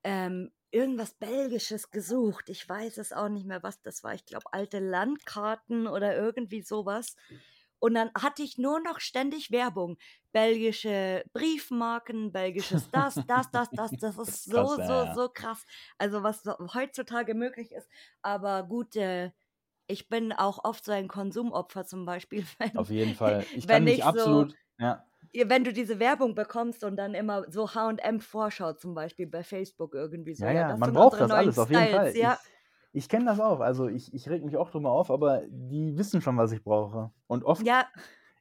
ähm, 0.03 0.51
irgendwas 0.71 1.13
Belgisches 1.15 1.91
gesucht. 1.91 2.49
Ich 2.49 2.67
weiß 2.67 2.97
es 2.97 3.13
auch 3.13 3.29
nicht 3.29 3.45
mehr, 3.45 3.63
was 3.63 3.81
das 3.81 4.03
war. 4.03 4.13
Ich 4.13 4.25
glaube, 4.25 4.51
alte 4.53 4.79
Landkarten 4.79 5.87
oder 5.87 6.15
irgendwie 6.15 6.61
sowas. 6.61 7.15
Und 7.79 7.93
dann 7.93 8.11
hatte 8.13 8.43
ich 8.43 8.57
nur 8.57 8.79
noch 8.81 8.99
ständig 8.99 9.51
Werbung. 9.51 9.97
Belgische 10.33 11.23
Briefmarken, 11.33 12.31
belgisches 12.31 12.89
das, 12.91 13.23
das, 13.25 13.49
das, 13.51 13.73
das. 13.73 13.97
Das 13.97 14.17
ist 14.17 14.43
so, 14.43 14.75
so, 14.77 15.05
so 15.05 15.29
krass. 15.29 15.65
Also 15.97 16.21
was 16.23 16.43
heutzutage 16.73 17.33
möglich 17.35 17.71
ist. 17.71 17.89
Aber 18.21 18.63
gut, 18.63 18.95
äh, 18.97 19.31
ich 19.87 20.09
bin 20.09 20.33
auch 20.33 20.63
oft 20.63 20.85
so 20.85 20.91
ein 20.91 21.07
Konsumopfer 21.07 21.85
zum 21.85 22.05
Beispiel, 22.05 22.45
wenn, 22.59 22.77
Auf 22.77 22.89
jeden 22.89 23.15
Fall. 23.15 23.45
Ich 23.55 23.67
kann 23.67 23.83
mich 23.83 23.99
ich 23.99 24.03
so, 24.03 24.09
absolut, 24.09 24.55
ja, 24.79 25.08
wenn 25.45 25.63
du 25.63 25.73
diese 25.73 25.99
Werbung 25.99 26.35
bekommst 26.35 26.83
und 26.83 26.95
dann 26.95 27.13
immer 27.13 27.45
so 27.51 27.73
H&M 27.73 28.19
Vorschau 28.19 28.73
zum 28.73 28.93
Beispiel 28.93 29.27
bei 29.27 29.43
Facebook 29.43 29.93
irgendwie 29.93 30.33
so. 30.33 30.45
ja, 30.45 30.51
Ja, 30.51 30.69
ja, 30.69 30.77
man 30.77 30.93
braucht 30.93 31.19
das 31.19 31.31
alles, 31.31 31.59
auf 31.59 31.69
jeden 31.69 31.83
Styles. 31.83 32.13
Fall. 32.13 32.17
Ja, 32.17 32.37
Ich, 32.91 33.03
ich 33.03 33.09
kenne 33.09 33.25
das 33.25 33.39
auch. 33.39 33.59
Also 33.59 33.87
ich, 33.87 34.13
ich 34.13 34.29
reg 34.29 34.43
mich 34.43 34.57
auch 34.57 34.71
drüber 34.71 34.91
auf, 34.91 35.11
aber 35.11 35.43
die 35.49 35.97
wissen 35.97 36.21
schon, 36.21 36.37
was 36.37 36.51
ich 36.51 36.63
brauche. 36.63 37.11
Und 37.27 37.43
oft, 37.43 37.65
ja. 37.65 37.85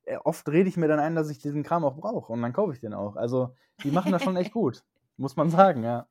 äh, 0.05 0.17
oft 0.25 0.49
rede 0.49 0.69
ich 0.69 0.77
mir 0.77 0.89
dann 0.89 1.01
ein, 1.01 1.15
dass 1.15 1.31
ich 1.31 1.39
diesen 1.39 1.63
Kram 1.63 1.85
auch 1.85 1.97
brauche 1.97 2.33
und 2.33 2.41
dann 2.43 2.53
kaufe 2.53 2.73
ich 2.73 2.81
den 2.81 2.95
auch. 2.95 3.17
Also 3.17 3.55
die 3.83 3.91
machen 3.91 4.13
das 4.13 4.23
schon 4.23 4.37
echt 4.37 4.53
gut, 4.53 4.83
muss 5.17 5.37
man 5.37 5.51
sagen, 5.51 5.85
ja. 5.85 6.07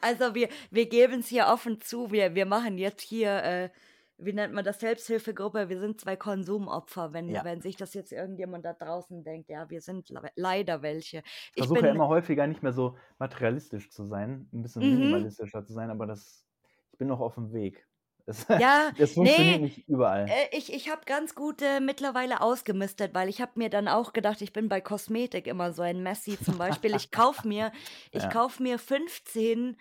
Also 0.00 0.34
wir, 0.34 0.48
wir 0.70 0.88
geben 0.88 1.20
es 1.20 1.28
hier 1.28 1.46
offen 1.46 1.80
zu. 1.80 2.10
Wir, 2.10 2.34
wir 2.34 2.46
machen 2.46 2.78
jetzt 2.78 3.02
hier, 3.02 3.42
äh, 3.42 3.70
wie 4.18 4.32
nennt 4.32 4.54
man 4.54 4.64
das, 4.64 4.80
Selbsthilfegruppe. 4.80 5.68
Wir 5.68 5.78
sind 5.80 6.00
zwei 6.00 6.16
Konsumopfer, 6.16 7.12
wenn, 7.12 7.28
Ja. 7.28 7.44
wenn 7.44 7.60
sich 7.60 7.76
das 7.76 7.94
jetzt 7.94 8.12
irgendjemand 8.12 8.64
da 8.64 8.72
draußen 8.72 9.24
denkt. 9.24 9.48
Ja, 9.50 9.68
wir 9.70 9.80
sind 9.80 10.08
le- 10.08 10.30
leider 10.36 10.82
welche. 10.82 11.22
Ich 11.54 11.54
versuche 11.56 11.86
ja 11.86 11.92
bin, 11.92 11.96
immer 11.96 12.08
häufiger 12.08 12.46
nicht 12.46 12.62
mehr 12.62 12.72
so 12.72 12.96
materialistisch 13.18 13.90
zu 13.90 14.04
sein, 14.06 14.48
ein 14.52 14.62
bisschen 14.62 14.82
mhm, 14.82 14.90
minimalistischer 14.90 15.64
zu 15.64 15.72
sein, 15.72 15.90
aber 15.90 16.06
das, 16.06 16.44
ich 16.92 16.98
bin 16.98 17.08
noch 17.08 17.20
auf 17.20 17.34
dem 17.34 17.52
Weg. 17.52 17.86
Es, 18.26 18.46
ja, 18.56 18.90
es 18.98 19.14
funktioniert 19.14 19.60
nee, 19.60 19.60
nicht 19.60 19.88
überall. 19.88 20.26
Äh, 20.28 20.56
ich 20.56 20.72
ich 20.72 20.90
habe 20.90 21.02
ganz 21.06 21.34
gut 21.34 21.62
äh, 21.62 21.80
mittlerweile 21.80 22.40
ausgemistet, 22.40 23.14
weil 23.14 23.28
ich 23.28 23.40
habe 23.40 23.52
mir 23.56 23.70
dann 23.70 23.88
auch 23.88 24.12
gedacht, 24.12 24.42
ich 24.42 24.52
bin 24.52 24.68
bei 24.68 24.80
Kosmetik 24.80 25.46
immer 25.46 25.72
so 25.72 25.82
ein 25.82 26.02
Messi 26.02 26.38
zum 26.40 26.58
Beispiel. 26.58 26.94
Ich 26.94 27.10
kaufe 27.12 27.46
mir, 27.46 27.72
ich 28.12 28.24
Ja. 28.24 28.28
kauf 28.28 28.60
mir 28.60 28.78
15 28.78 29.76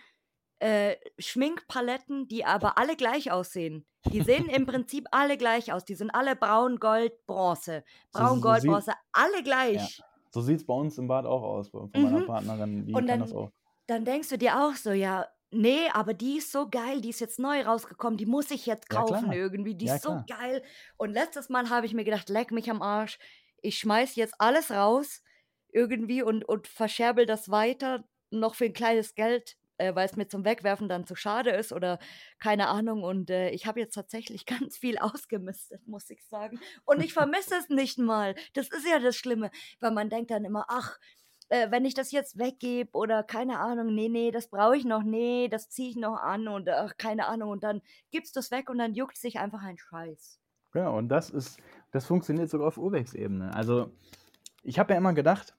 äh, 0.66 0.98
Schminkpaletten, 1.20 2.28
die 2.28 2.46
aber 2.46 2.78
alle 2.78 2.96
gleich 2.96 3.32
aussehen. 3.32 3.86
Die 4.12 4.22
sehen 4.22 4.50
im 4.50 4.66
Prinzip 4.68 5.08
alle 5.12 5.38
gleich 5.38 5.74
aus. 5.74 5.86
Die 5.86 5.96
sind 5.96 6.12
alle 6.12 6.36
braun, 6.36 6.80
gold, 6.80 7.26
bronze. 7.28 7.84
So, 8.12 8.26
Braun, 8.26 8.42
so 8.42 8.42
gold, 8.42 8.64
sieht, 8.64 8.66
bronze, 8.66 8.94
alle 9.12 9.44
ja, 9.74 9.92
gleich. 9.92 10.06
so 10.32 10.42
sieht 10.42 10.58
es 10.62 10.66
bei 10.66 10.74
uns 10.76 10.98
im 10.98 11.08
Bad 11.08 11.26
auch 11.26 11.44
aus, 11.44 11.70
von 11.70 11.90
von 11.92 12.02
meiner 12.02 12.22
Mhm. 12.22 12.24
Partnerin, 12.24 12.86
die 12.86 12.94
Und 12.94 13.08
kann 13.08 13.20
das 13.20 13.32
dann, 13.32 13.34
auch. 13.34 13.52
dann 13.88 14.06
denkst 14.06 14.30
du 14.30 14.38
dir 14.38 14.62
auch 14.64 14.76
so, 14.76 14.92
ja, 14.92 15.28
nee, 15.52 15.90
aber 15.94 16.14
die 16.14 16.38
ist 16.38 16.52
so 16.52 16.70
geil, 16.70 17.02
die 17.02 17.10
ist 17.10 17.20
jetzt 17.22 17.40
neu 17.40 17.62
rausgekommen, 17.64 18.18
die 18.18 18.26
muss 18.26 18.52
ich 18.52 18.66
jetzt 18.66 18.90
Ja, 18.90 19.04
kaufen 19.04 19.04
klar. 19.04 19.34
irgendwie, 19.34 19.76
die 19.76 19.86
Ja, 19.86 19.88
ist 19.88 20.02
so 20.02 20.18
klar. 20.18 20.28
geil. 20.28 20.64
Und 20.98 21.12
letztes 21.14 21.50
Mal 21.50 21.70
habe 21.70 21.86
ich 21.86 21.94
mir 21.94 22.04
gedacht, 22.06 22.30
leck 22.30 22.52
mich 22.52 22.70
am 22.70 22.82
Arsch, 22.82 23.20
ich 23.62 23.78
schmeiß 23.80 24.16
jetzt 24.16 24.36
alles 24.40 24.72
raus 24.72 25.22
irgendwie 25.70 26.24
und, 26.24 26.46
und 26.46 26.68
verscherbel 26.68 27.26
das 27.26 27.50
weiter, 27.50 28.06
noch 28.32 28.56
für 28.56 28.66
ein 28.66 28.74
kleines 28.74 29.16
Geld, 29.16 29.58
äh, 29.78 29.94
weil 29.96 30.06
es 30.06 30.16
mir 30.16 30.28
zum 30.28 30.46
Wegwerfen 30.46 30.90
dann 30.90 31.06
zu 31.06 31.16
schade 31.16 31.52
ist 31.52 31.72
oder 31.72 32.00
keine 32.40 32.68
Ahnung. 32.68 33.04
Und 33.04 33.30
äh, 33.30 33.50
ich 33.50 33.66
habe 33.66 33.80
jetzt 33.80 33.94
tatsächlich 33.94 34.46
ganz 34.46 34.78
viel 34.78 34.98
ausgemistet, 34.98 35.88
muss 35.88 36.10
ich 36.10 36.24
sagen. 36.26 36.60
Und 36.86 37.04
ich 37.04 37.14
vermisse 37.14 37.56
es 37.56 37.70
nicht 37.70 37.98
mal. 37.98 38.36
Das 38.54 38.70
ist 38.70 38.88
ja 38.88 39.00
das 39.00 39.16
Schlimme, 39.16 39.52
weil 39.80 39.92
man 39.92 40.10
denkt 40.10 40.32
dann 40.32 40.46
immer, 40.46 40.66
ach, 40.68 40.98
äh, 41.50 41.70
wenn 41.72 41.86
ich 41.86 41.94
das 41.94 42.12
jetzt 42.12 42.38
weggebe 42.40 42.92
oder 42.94 43.24
keine 43.24 43.60
Ahnung, 43.60 43.94
nee, 43.94 44.10
nee, 44.10 44.32
das 44.32 44.50
brauche 44.50 44.78
ich 44.78 44.86
noch, 44.86 45.04
nee, 45.04 45.48
das 45.48 45.70
ziehe 45.70 45.90
ich 45.90 45.96
noch 45.96 46.18
an 46.18 46.48
und 46.48 46.68
ach, 46.70 46.98
keine 46.98 47.28
Ahnung 47.28 47.52
und 47.52 47.64
dann 47.64 47.82
gibst 48.12 48.36
du 48.36 48.40
es 48.40 48.52
weg 48.52 48.70
und 48.70 48.80
dann 48.80 48.96
juckt 48.96 49.18
sich 49.18 49.40
einfach 49.40 49.62
ein 49.62 49.78
Scheiß. 49.78 50.40
Ja, 50.74 50.90
und 50.90 51.10
das 51.10 51.30
ist, 51.30 51.60
das 51.92 52.06
funktioniert 52.06 52.50
sogar 52.50 52.68
auf 52.68 52.78
Urbex-Ebene. 52.78 53.54
Also, 53.54 53.92
ich 54.64 54.80
habe 54.80 54.94
ja 54.94 54.98
immer 54.98 55.14
gedacht, 55.14 55.56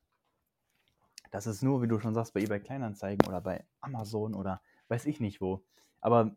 das 1.30 1.46
ist 1.46 1.62
nur, 1.62 1.82
wie 1.82 1.88
du 1.88 1.98
schon 1.98 2.14
sagst, 2.14 2.34
bei 2.34 2.40
eBay 2.40 2.60
Kleinanzeigen 2.60 3.26
oder 3.26 3.40
bei 3.40 3.64
Amazon 3.80 4.34
oder 4.34 4.60
weiß 4.88 5.06
ich 5.06 5.20
nicht 5.20 5.40
wo. 5.40 5.64
Aber 6.00 6.36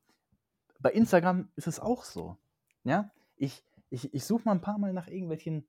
bei 0.80 0.92
Instagram 0.92 1.50
ist 1.56 1.68
es 1.68 1.80
auch 1.80 2.04
so. 2.04 2.38
Ja, 2.84 3.12
ich, 3.36 3.64
ich, 3.90 4.14
ich 4.14 4.26
suche 4.26 4.44
mal 4.46 4.54
ein 4.54 4.62
paar 4.62 4.78
Mal 4.78 4.94
nach 4.94 5.08
irgendwelchen 5.08 5.68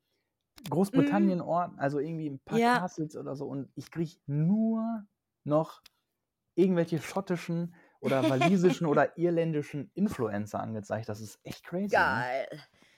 Mm, 0.60 0.70
Großbritannien-Orten, 0.70 1.78
also 1.78 1.98
irgendwie 1.98 2.28
ein 2.28 2.40
paar 2.40 2.58
ja, 2.58 2.78
Castles 2.78 3.16
oder 3.16 3.34
so, 3.34 3.46
und 3.46 3.70
ich 3.76 3.90
kriege 3.90 4.12
nur 4.26 5.06
noch 5.44 5.82
irgendwelche 6.54 7.00
schottischen 7.00 7.74
oder 8.00 8.28
walisischen 8.28 8.86
oder 8.86 9.16
irländischen 9.18 9.90
Influencer 9.94 10.60
angezeigt. 10.60 11.08
Das 11.08 11.20
ist 11.20 11.38
echt 11.44 11.64
crazy, 11.64 11.96
ne? 11.96 12.26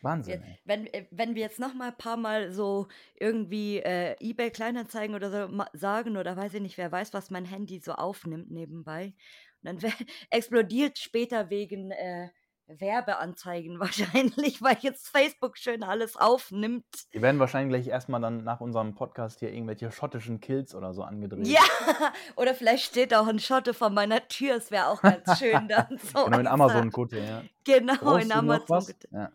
Wahnsinn, 0.03 0.43
Jetzt, 0.45 0.61
wenn, 0.65 0.87
äh, 0.89 1.07
wenn 1.11 1.35
wir 1.35 1.43
jetzt 1.43 1.61
noch 1.61 1.75
mal 1.75 1.89
ein 1.89 1.97
paar 1.97 2.17
Mal 2.17 2.53
so 2.53 2.89
irgendwie 3.19 3.79
äh, 3.79 4.17
eBay 4.21 4.51
Kleinanzeigen 4.51 5.15
oder 5.15 5.31
so 5.31 5.65
sagen 5.73 6.17
oder 6.17 6.37
weiß 6.37 6.55
ich 6.55 6.61
nicht, 6.61 6.79
wer 6.79 6.91
weiß, 6.91 7.15
was 7.15 7.31
mein 7.31 7.45
Handy 7.45 7.79
so 7.81 7.93
aufnimmt 7.93 8.51
nebenbei. 8.51 9.15
Und 9.63 9.83
dann 9.83 9.93
explodiert 10.31 10.99
später 10.99 11.51
wegen 11.51 11.91
äh, 11.93 12.29
Werbeanzeigen 12.67 13.79
wahrscheinlich, 13.81 14.63
weil 14.63 14.77
jetzt 14.81 15.09
Facebook 15.09 15.59
schön 15.59 15.83
alles 15.83 16.17
aufnimmt. 16.17 16.85
Wir 17.11 17.23
werden 17.23 17.39
wahrscheinlich 17.39 17.83
gleich 17.83 17.93
erstmal 17.93 18.21
dann 18.21 18.45
nach 18.45 18.61
unserem 18.61 18.95
Podcast 18.95 19.41
hier 19.41 19.53
irgendwelche 19.53 19.91
schottischen 19.93 20.41
Kills 20.41 20.75
oder 20.75 20.95
so 20.95 21.03
angedreht. 21.03 21.47
Ja, 21.47 21.61
oder 22.37 22.55
vielleicht 22.55 22.85
steht 22.85 23.15
auch 23.15 23.27
ein 23.27 23.39
Schotte 23.39 23.75
vor 23.75 23.91
meiner 23.91 24.27
Tür, 24.29 24.57
es 24.57 24.71
wäre 24.71 24.89
auch 24.89 25.03
ganz 25.03 25.39
schön 25.39 25.69
dann 25.69 25.99
so 25.99 26.25
Genau, 26.25 26.27
in 26.27 26.33
extra. 26.35 26.53
Amazon-Kutte, 26.55 27.19
ja. 27.19 27.43
Genau, 27.65 27.95
Brauchst 27.97 28.23
in 28.23 28.29
du 28.29 28.35
noch 28.35 28.43
Amazon. 28.43 28.67
was? 28.69 28.87
bitte. 28.87 29.09
Ja, 29.13 29.33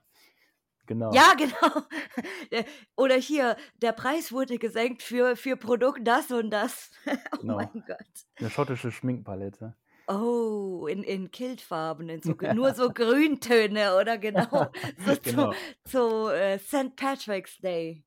genau. 0.88 1.14
Ja, 1.14 1.34
genau. 1.38 1.84
Äh, 2.50 2.64
Oder 2.96 3.16
hier, 3.16 3.56
der 3.82 3.92
Preis 3.92 4.32
wurde 4.32 4.58
gesenkt 4.58 5.04
für, 5.04 5.36
für 5.36 5.56
Produkt 5.58 6.08
das 6.08 6.32
und 6.32 6.50
das. 6.50 6.92
Oh 7.34 7.38
Genau. 7.42 7.56
mein 7.58 7.84
Gott. 7.86 7.98
Eine 8.40 8.50
schottische 8.50 8.92
Schminkpalette. 8.92 9.76
Oh, 10.08 10.88
in, 10.88 11.04
in 11.04 11.32
Kildfarben, 11.32 12.08
in 12.10 12.22
so, 12.22 12.34
nur 12.54 12.74
so 12.74 12.90
Grüntöne, 12.94 13.96
oder 13.96 14.18
genau. 14.18 14.72
So 15.06 15.16
zu, 15.16 15.22
genau. 15.22 15.54
zu 15.84 16.28
äh, 16.30 16.58
St. 16.60 16.96
Patrick's 16.96 17.58
Day. 17.60 18.06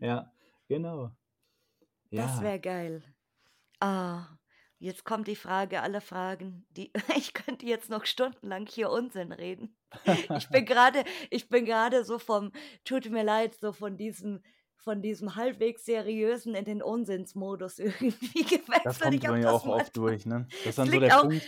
ja, 0.00 0.30
genau. 0.68 1.10
Das 2.10 2.36
Ja, 2.36 2.42
wäre 2.42 2.60
geil. 2.60 3.02
Ah, 3.80 4.26
jetzt 4.84 5.04
kommt 5.04 5.28
die 5.28 5.36
Frage 5.36 5.80
aller 5.80 6.00
Fragen. 6.00 6.66
Die, 6.76 6.92
ich 7.16 7.32
könnte 7.32 7.66
jetzt 7.66 7.90
noch 7.90 8.04
stundenlang 8.04 8.66
hier 8.66 8.90
Unsinn 8.90 9.32
reden. 9.32 9.74
Ich 10.36 10.48
bin 10.50 10.64
gerade, 10.66 11.04
ich 11.30 11.48
bin 11.48 11.64
gerade 11.64 12.04
so 12.04 12.18
vom, 12.18 12.52
tut 12.84 13.10
mir 13.10 13.24
leid, 13.24 13.54
so 13.54 13.72
von 13.72 13.96
diesem, 13.96 14.42
von 14.76 15.00
diesem 15.00 15.36
halbwegs 15.36 15.86
seriösen 15.86 16.54
in 16.54 16.66
den 16.66 16.82
Unsinnsmodus 16.82 17.78
irgendwie 17.80 18.42
das 18.42 18.50
gewechselt. 18.50 19.22
kommt 19.22 19.38
Ich 19.38 19.42
das 19.42 19.46
auch 19.46 19.66
oft 19.66 19.96
durch, 19.96 20.26
ne? 20.26 20.46
Das 20.50 20.66
ist 20.66 20.78
dann 20.78 20.90
so 20.90 21.00
der 21.00 21.18
auch, 21.18 21.22
Punkt, 21.22 21.42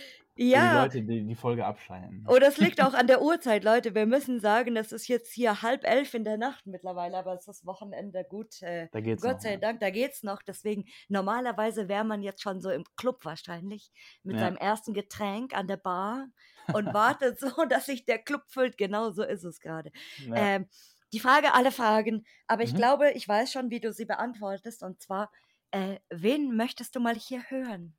wo 0.51 0.59
die 0.59 0.67
ja, 0.67 0.69
Leute 0.69 1.03
die, 1.03 1.25
die 1.25 1.35
Folge 1.35 1.65
abschalten. 1.65 2.29
oder 2.29 2.47
es 2.47 2.57
liegt 2.57 2.81
auch 2.83 2.93
an 2.93 3.07
der 3.07 3.21
Uhrzeit, 3.21 3.63
Leute. 3.63 3.95
Wir 3.95 4.05
müssen 4.05 4.41
sagen, 4.41 4.75
das 4.75 4.91
ist 4.91 5.07
jetzt 5.07 5.31
hier 5.31 5.61
halb 5.61 5.85
elf 5.85 6.13
in 6.13 6.25
der 6.25 6.37
Nacht 6.37 6.65
mittlerweile, 6.67 7.17
aber 7.17 7.33
es 7.33 7.47
ist 7.47 7.65
Wochenende 7.65 8.25
gut. 8.27 8.61
Äh, 8.61 8.89
Da 8.91 8.99
geht's 9.01 9.25
Gott 9.25 9.41
noch, 9.41 9.41
sei 9.41 9.55
ja. 9.55 9.57
Dank, 9.57 9.79
da 9.79 9.89
geht's 9.91 10.23
noch. 10.23 10.41
Deswegen, 10.43 10.85
normalerweise 11.07 11.87
wäre 11.87 12.03
man 12.03 12.21
jetzt 12.21 12.41
schon 12.41 12.59
so 12.61 12.69
im 12.69 12.83
Club 12.97 13.23
wahrscheinlich 13.23 13.91
mit 14.23 14.37
Ja, 14.37 14.39
seinem 14.39 14.57
ersten 14.57 14.93
Getränk 14.93 15.55
an 15.55 15.67
der 15.67 15.77
Bar 15.77 16.27
und 16.71 16.93
wartet 16.93 17.39
so, 17.39 17.49
dass 17.69 17.85
sich 17.85 18.03
der 18.03 18.19
Club 18.19 18.43
füllt. 18.49 18.77
Genau 18.77 19.11
so 19.11 19.23
ist 19.23 19.45
es 19.45 19.59
gerade. 19.61 19.91
ja. 20.17 20.47
Ähm, 20.47 20.67
die 21.13 21.21
Frage 21.21 21.53
alle 21.53 21.71
Fragen, 21.71 22.25
aber 22.47 22.63
ich 22.63 22.75
Mhm. 22.75 22.75
glaube, 22.75 23.11
ich 23.11 23.25
weiß 23.25 23.53
schon, 23.53 23.69
wie 23.71 23.79
du 23.79 23.93
sie 23.93 24.03
beantwortest. 24.05 24.83
Und 24.83 25.01
zwar, 25.01 25.31
äh, 25.71 25.99
wen 26.09 26.57
möchtest 26.57 26.93
du 26.95 26.99
mal 26.99 27.15
hier 27.15 27.43
hören? 27.49 27.95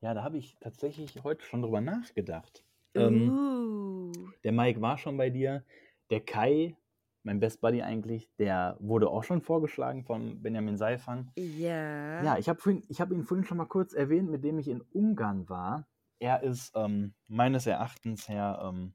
Ja, 0.00 0.14
da 0.14 0.22
habe 0.22 0.38
ich 0.38 0.56
tatsächlich 0.60 1.22
heute 1.24 1.42
schon 1.44 1.62
drüber 1.62 1.80
nachgedacht. 1.80 2.64
Ähm, 2.94 3.30
Uh, 3.30 4.12
der 4.44 4.52
Mike 4.52 4.80
war 4.80 4.98
schon 4.98 5.16
bei 5.16 5.30
dir. 5.30 5.64
Der 6.10 6.20
Kai, 6.20 6.76
mein 7.22 7.40
Best 7.40 7.60
Buddy 7.60 7.82
eigentlich, 7.82 8.28
der 8.38 8.76
wurde 8.78 9.08
auch 9.08 9.24
schon 9.24 9.42
vorgeschlagen 9.42 10.04
von 10.04 10.42
Benjamin 10.42 10.76
Seifang. 10.76 11.32
Ja, 11.36 12.22
ja. 12.22 12.38
ich 12.38 12.48
habe 12.48 12.60
hab 12.62 13.10
ihn 13.10 13.24
vorhin 13.24 13.44
schon 13.44 13.58
mal 13.58 13.66
kurz 13.66 13.92
erwähnt, 13.94 14.30
mit 14.30 14.44
dem 14.44 14.58
ich 14.58 14.68
in 14.68 14.82
Ungarn 14.92 15.48
war. 15.48 15.86
Er 16.18 16.42
ist 16.42 16.72
ähm, 16.76 17.14
meines 17.26 17.66
Erachtens 17.66 18.28
her 18.28 18.60
ähm, 18.62 18.94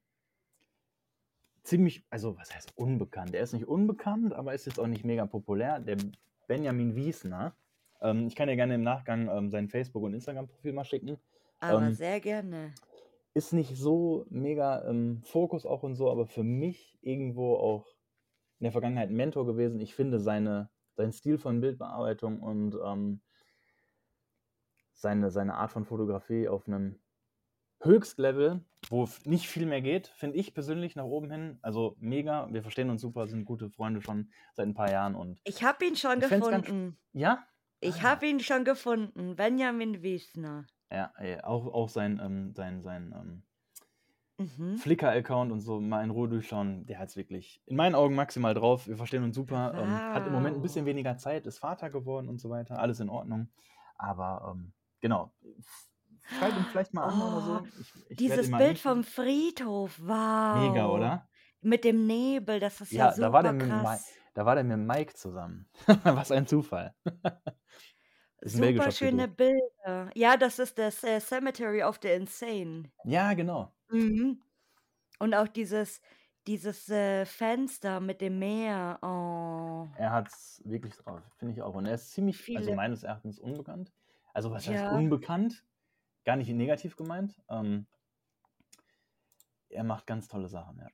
ziemlich, 1.64 2.04
also 2.10 2.38
was 2.38 2.54
heißt 2.54 2.78
unbekannt? 2.78 3.36
Er 3.36 3.44
ist 3.44 3.54
nicht 3.54 3.68
unbekannt, 3.68 4.34
aber 4.34 4.54
ist 4.54 4.66
jetzt 4.66 4.80
auch 4.80 4.88
nicht 4.88 5.04
mega 5.04 5.26
populär. 5.26 5.80
Der 5.80 5.98
Benjamin 6.48 6.96
Wiesner. 6.96 7.54
Ähm, 8.02 8.28
ich 8.28 8.36
kann 8.36 8.48
dir 8.48 8.56
gerne 8.56 8.76
im 8.76 8.84
Nachgang 8.84 9.30
ähm, 9.30 9.50
sein 9.50 9.70
Facebook- 9.70 10.04
und 10.04 10.14
Instagram-Profil 10.14 10.74
mal 10.74 10.86
schicken. 10.86 11.18
Aber 11.60 11.82
Ähm, 11.82 11.94
sehr 11.94 12.20
gerne. 12.20 12.74
ist 13.34 13.54
nicht 13.54 13.76
so 13.78 14.26
mega 14.30 14.80
im 14.80 15.22
Fokus 15.24 15.66
auch 15.66 15.84
und 15.84 15.96
so, 15.96 16.12
aber 16.12 16.26
für 16.26 16.44
mich 16.44 16.98
irgendwo 17.02 17.56
auch 17.56 17.86
in 18.60 18.66
der 18.66 18.72
Vergangenheit 18.72 19.10
ein 19.10 19.16
Mentor 19.16 19.46
gewesen. 19.46 19.80
Ich 19.80 19.96
finde 19.96 20.20
seine, 20.20 20.70
seinen 20.96 21.14
Stil 21.14 21.38
von 21.38 21.62
Bildbearbeitung 21.62 22.42
und 22.42 22.76
ähm, 22.84 23.22
seine, 24.94 25.32
seine 25.32 25.56
Art 25.56 25.72
von 25.72 25.86
Fotografie 25.86 26.48
auf 26.48 26.68
einem 26.68 27.00
Höchstlevel, 27.84 28.64
wo 28.90 29.08
nicht 29.26 29.48
viel 29.48 29.66
mehr 29.66 29.82
geht, 29.82 30.08
finde 30.08 30.38
ich 30.38 30.54
persönlich 30.54 30.96
nach 30.96 31.06
oben 31.06 31.32
hin. 31.32 31.58
Also 31.62 31.96
mega, 32.00 32.48
wir 32.52 32.62
verstehen 32.62 32.90
uns 32.90 33.02
super, 33.02 33.28
sind 33.28 33.46
gute 33.46 33.70
Freunde 33.70 34.02
schon 34.02 34.32
seit 34.54 34.68
ein 34.68 34.76
paar 34.76 34.92
Jahren 34.92 35.16
und 35.16 35.40
ich 35.44 35.64
habe 35.64 35.86
ihn 35.86 35.96
schon 35.96 36.20
gefunden. 36.20 36.98
ja? 37.14 37.44
Ich 37.82 38.04
ah. 38.04 38.12
habe 38.12 38.28
ihn 38.28 38.40
schon 38.40 38.64
gefunden, 38.64 39.36
Benjamin 39.36 40.02
Wiesner. 40.04 40.66
Ja, 40.92 41.12
ey, 41.18 41.42
auch, 41.42 41.66
auch 41.66 41.90
sein, 41.90 42.22
ähm, 42.24 42.54
sein, 42.54 42.84
sein 42.84 43.44
ähm, 44.38 44.48
mhm. 44.58 44.78
Flickr-Account 44.78 45.52
und 45.52 45.62
so 45.62 45.82
mal 45.82 46.04
in 46.04 46.12
Ruhe 46.12 46.30
durchschauen, 46.30 46.86
der 46.86 47.00
hat 47.00 47.10
es 47.10 47.18
wirklich 47.18 47.64
in 47.66 47.76
meinen 47.76 47.96
Augen 47.96 48.14
maximal 48.14 48.54
drauf. 48.54 48.88
Wir 48.88 48.98
verstehen 48.98 49.24
uns 49.24 49.36
super. 49.36 49.72
Wow. 49.74 49.84
Ähm, 49.84 49.92
hat 49.92 50.28
im 50.28 50.34
Moment 50.34 50.58
ein 50.58 50.62
bisschen 50.62 50.86
weniger 50.86 51.18
Zeit, 51.18 51.48
ist 51.48 51.58
Vater 51.58 51.90
geworden 51.90 52.30
und 52.30 52.40
so 52.40 52.52
weiter. 52.52 52.78
Alles 52.78 53.00
in 53.00 53.10
Ordnung. 53.10 53.50
Aber 53.96 54.54
ähm, 54.54 54.74
genau. 55.00 55.34
Schreib 56.38 56.56
ihn 56.56 56.66
vielleicht 56.66 56.94
mal 56.94 57.06
an 57.06 57.22
oder 57.22 57.42
so. 57.42 57.54
Oh, 57.54 57.68
ich, 57.80 57.94
ich 58.10 58.18
dieses 58.18 58.52
Bild 58.52 58.78
vom 58.78 59.04
Friedhof, 59.04 60.00
wow. 60.00 60.70
Mega, 60.70 60.88
oder? 60.88 61.28
Mit 61.62 61.84
dem 61.84 62.06
Nebel, 62.06 62.60
das 62.60 62.80
ist 62.82 62.92
ja, 62.92 63.06
ja 63.06 63.12
super 63.12 63.28
da 63.28 63.34
war 63.34 63.44
der 63.44 63.58
krass. 63.58 64.14
Da 64.34 64.46
war 64.46 64.56
der 64.56 64.64
mit 64.64 64.80
Mike 64.80 65.14
zusammen. 65.14 65.68
Was 66.04 66.32
ein 66.32 66.48
Zufall. 66.48 66.96
Super 68.44 68.92
schöne 68.92 69.28
Bilder. 69.28 70.10
Ja, 70.16 70.36
das 70.36 70.58
ist 70.58 70.78
das 70.78 71.04
äh, 71.04 71.20
Cemetery 71.20 71.84
of 71.84 72.00
the 72.02 72.10
Insane. 72.10 72.92
Ja, 73.04 73.34
genau. 73.34 73.72
Mhm. 73.90 74.42
Und 75.20 75.36
auch 75.36 75.48
dieses, 75.48 76.02
dieses 76.48 76.90
äh, 76.90 77.26
Fenster 77.26 78.00
mit 78.00 78.22
dem 78.22 78.40
Meer. 78.40 78.98
Oh. 79.04 79.88
Er 79.96 80.12
hat 80.12 80.30
es 80.30 80.62
wirklich 80.66 80.96
drauf, 80.96 81.22
finde 81.38 81.54
ich 81.54 81.62
auch. 81.62 81.76
Und 81.76 81.86
er 81.86 81.94
ist 81.94 82.12
ziemlich, 82.12 82.58
also 82.58 82.74
meines 82.74 83.04
Erachtens 83.04 83.38
unbekannt. 83.38 83.92
Also 84.34 84.50
was 84.50 84.68
heißt 84.68 84.84
ja. 84.84 84.96
unbekannt? 84.96 85.64
Gar 86.24 86.38
nicht 86.38 86.50
negativ 86.50 86.96
gemeint. 86.96 87.40
Ähm, 87.50 87.86
er 89.70 89.84
macht 89.84 90.08
ganz 90.08 90.28
tolle 90.28 90.48
Sachen, 90.48 90.80
ja. 90.80 90.88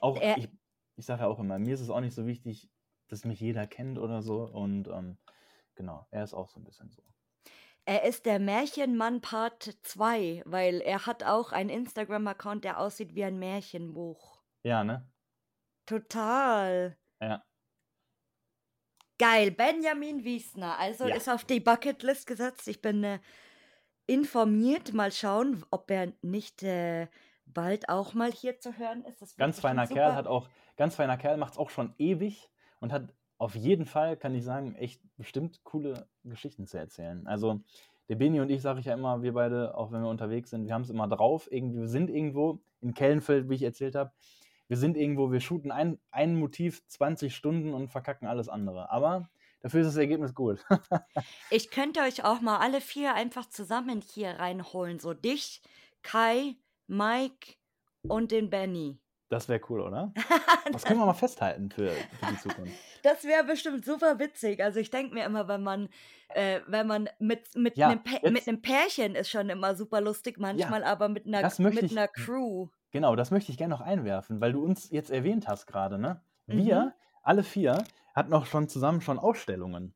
Auch, 0.00 0.20
er, 0.20 0.36
ich, 0.36 0.48
ich 0.96 1.06
sage 1.06 1.22
ja 1.22 1.28
auch 1.28 1.38
immer, 1.38 1.58
mir 1.58 1.74
ist 1.74 1.80
es 1.80 1.90
auch 1.90 2.00
nicht 2.00 2.14
so 2.14 2.26
wichtig, 2.26 2.70
dass 3.08 3.24
mich 3.24 3.40
jeder 3.40 3.66
kennt 3.66 3.98
oder 3.98 4.22
so. 4.22 4.44
Und 4.44 4.88
ähm, 4.88 5.18
Genau, 5.74 6.06
er 6.10 6.24
ist 6.24 6.34
auch 6.34 6.48
so 6.48 6.60
ein 6.60 6.64
bisschen 6.64 6.90
so. 6.90 7.02
Er 7.84 8.04
ist 8.04 8.26
der 8.26 8.38
Märchenmann 8.38 9.20
Part 9.20 9.76
2, 9.82 10.42
weil 10.46 10.80
er 10.80 11.06
hat 11.06 11.24
auch 11.24 11.50
einen 11.50 11.70
Instagram-Account, 11.70 12.64
der 12.64 12.78
aussieht 12.78 13.14
wie 13.14 13.24
ein 13.24 13.38
Märchenbuch. 13.38 14.40
Ja, 14.62 14.84
ne? 14.84 15.10
Total. 15.86 16.96
Ja. 17.20 17.44
Geil, 19.18 19.50
Benjamin 19.50 20.22
Wiesner. 20.24 20.78
Also 20.78 21.08
ja. 21.08 21.16
ist 21.16 21.28
auf 21.28 21.44
die 21.44 21.60
Bucketlist 21.60 22.26
gesetzt. 22.26 22.68
Ich 22.68 22.80
bin 22.80 23.02
äh, 23.02 23.18
informiert. 24.06 24.92
Mal 24.92 25.10
schauen, 25.10 25.64
ob 25.70 25.90
er 25.90 26.12
nicht 26.22 26.62
äh, 26.62 27.08
bald 27.52 27.88
auch 27.88 28.14
mal 28.14 28.30
hier 28.30 28.58
zu 28.58 28.76
hören 28.78 29.04
ist. 29.04 29.36
ganz 29.36 29.60
feiner 29.60 29.86
Kerl 29.86 30.14
hat 30.14 30.26
auch, 30.26 30.48
ganz 30.76 30.96
feiner 30.96 31.16
Kerl 31.16 31.36
macht 31.36 31.52
es 31.52 31.58
auch 31.58 31.70
schon 31.70 31.94
ewig 31.98 32.50
und 32.80 32.92
hat 32.92 33.12
auf 33.38 33.56
jeden 33.56 33.86
Fall, 33.86 34.16
kann 34.16 34.34
ich 34.34 34.44
sagen, 34.44 34.74
echt 34.76 35.00
bestimmt 35.16 35.64
coole 35.64 36.06
Geschichten 36.22 36.66
zu 36.66 36.78
erzählen. 36.78 37.26
Also 37.26 37.60
der 38.08 38.16
Beni 38.16 38.40
und 38.40 38.50
ich, 38.50 38.62
sage 38.62 38.80
ich 38.80 38.86
ja 38.86 38.94
immer, 38.94 39.22
wir 39.22 39.32
beide, 39.32 39.76
auch 39.76 39.90
wenn 39.90 40.02
wir 40.02 40.08
unterwegs 40.08 40.50
sind, 40.50 40.66
wir 40.66 40.74
haben 40.74 40.82
es 40.82 40.90
immer 40.90 41.08
drauf. 41.08 41.48
Irgendwie, 41.50 41.80
wir 41.80 41.88
sind 41.88 42.10
irgendwo 42.10 42.60
in 42.80 42.94
Kellenfeld, 42.94 43.48
wie 43.48 43.54
ich 43.54 43.62
erzählt 43.62 43.94
habe. 43.94 44.12
Wir 44.68 44.76
sind 44.76 44.96
irgendwo, 44.96 45.32
wir 45.32 45.40
shooten 45.40 45.70
ein, 45.70 45.98
ein 46.10 46.36
Motiv 46.36 46.86
20 46.86 47.34
Stunden 47.34 47.74
und 47.74 47.88
verkacken 47.88 48.28
alles 48.28 48.48
andere. 48.48 48.90
Aber 48.90 49.28
dafür 49.60 49.80
ist 49.80 49.88
das 49.88 49.96
Ergebnis 49.96 50.34
gut. 50.34 50.64
ich 51.50 51.70
könnte 51.70 52.00
euch 52.00 52.24
auch 52.24 52.40
mal 52.40 52.58
alle 52.58 52.80
vier 52.80 53.14
einfach 53.14 53.48
zusammen 53.48 54.02
hier 54.02 54.38
reinholen. 54.38 54.98
So 54.98 55.14
dich, 55.14 55.62
Kai, 56.02 56.56
Mike 56.86 57.54
und 58.02 58.30
den 58.30 58.50
Benny. 58.50 58.98
Das 59.32 59.48
wäre 59.48 59.60
cool, 59.70 59.80
oder? 59.80 60.12
Das 60.72 60.84
können 60.84 61.00
wir 61.00 61.06
mal 61.06 61.14
festhalten 61.14 61.70
für, 61.70 61.90
für 61.90 62.26
die 62.30 62.38
Zukunft. 62.38 62.72
Das 63.02 63.24
wäre 63.24 63.42
bestimmt 63.42 63.84
super 63.84 64.20
witzig. 64.20 64.62
Also 64.62 64.78
ich 64.78 64.90
denke 64.90 65.12
mir 65.12 65.24
immer, 65.24 65.48
wenn 65.48 65.62
man, 65.62 65.88
äh, 66.28 66.60
wenn 66.68 66.86
man 66.86 67.08
mit, 67.18 67.56
mit, 67.56 67.76
ja, 67.76 67.88
einem 67.88 68.32
mit 68.32 68.46
einem 68.46 68.62
Pärchen 68.62 69.16
ist 69.16 69.28
schon 69.28 69.48
immer 69.48 69.74
super 69.74 70.00
lustig, 70.00 70.38
manchmal 70.38 70.82
ja, 70.82 70.86
aber 70.86 71.08
mit 71.08 71.26
einer, 71.26 71.50
mit 71.58 71.82
ich, 71.82 71.90
einer 71.90 72.06
Crew. 72.06 72.68
Genau, 72.92 73.16
das 73.16 73.32
möchte 73.32 73.50
ich 73.50 73.58
gerne 73.58 73.74
noch 73.74 73.80
einwerfen, 73.80 74.40
weil 74.40 74.52
du 74.52 74.62
uns 74.62 74.88
jetzt 74.90 75.10
erwähnt 75.10 75.48
hast 75.48 75.66
gerade, 75.66 75.98
ne? 75.98 76.20
Wir, 76.46 76.80
mhm. 76.80 76.92
alle 77.24 77.42
vier, 77.42 77.82
hatten 78.14 78.32
auch 78.34 78.46
schon 78.46 78.68
zusammen 78.68 79.00
schon 79.00 79.18
Ausstellungen. 79.18 79.94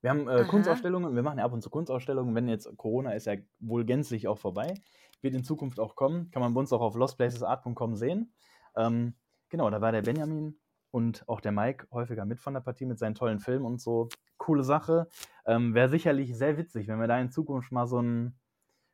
Wir 0.00 0.10
haben 0.10 0.28
äh, 0.28 0.44
Kunstausstellungen, 0.44 1.14
wir 1.14 1.22
machen 1.22 1.40
ja 1.40 1.44
ab 1.44 1.52
und 1.52 1.60
zu 1.60 1.68
Kunstausstellungen, 1.68 2.34
wenn 2.34 2.48
jetzt 2.48 2.74
Corona 2.78 3.12
ist 3.12 3.26
ja 3.26 3.34
wohl 3.58 3.84
gänzlich 3.84 4.28
auch 4.28 4.38
vorbei 4.38 4.74
wird 5.20 5.34
in 5.34 5.44
Zukunft 5.44 5.80
auch 5.80 5.96
kommen. 5.96 6.30
Kann 6.30 6.42
man 6.42 6.54
bei 6.54 6.60
uns 6.60 6.72
auch 6.72 6.80
auf 6.80 6.96
lostplacesart.com 6.96 7.96
sehen. 7.96 8.32
Ähm, 8.76 9.14
genau, 9.48 9.70
da 9.70 9.80
war 9.80 9.92
der 9.92 10.02
Benjamin 10.02 10.58
und 10.90 11.28
auch 11.28 11.40
der 11.40 11.52
Mike 11.52 11.86
häufiger 11.92 12.24
mit 12.24 12.40
von 12.40 12.54
der 12.54 12.60
Partie 12.60 12.86
mit 12.86 12.98
seinen 12.98 13.14
tollen 13.14 13.40
Filmen 13.40 13.66
und 13.66 13.80
so. 13.80 14.08
Coole 14.36 14.64
Sache. 14.64 15.08
Ähm, 15.46 15.74
wäre 15.74 15.88
sicherlich 15.88 16.36
sehr 16.36 16.56
witzig, 16.56 16.88
wenn 16.88 17.00
wir 17.00 17.08
da 17.08 17.18
in 17.18 17.30
Zukunft 17.30 17.72
mal 17.72 17.86
so 17.86 17.98
einen 17.98 18.38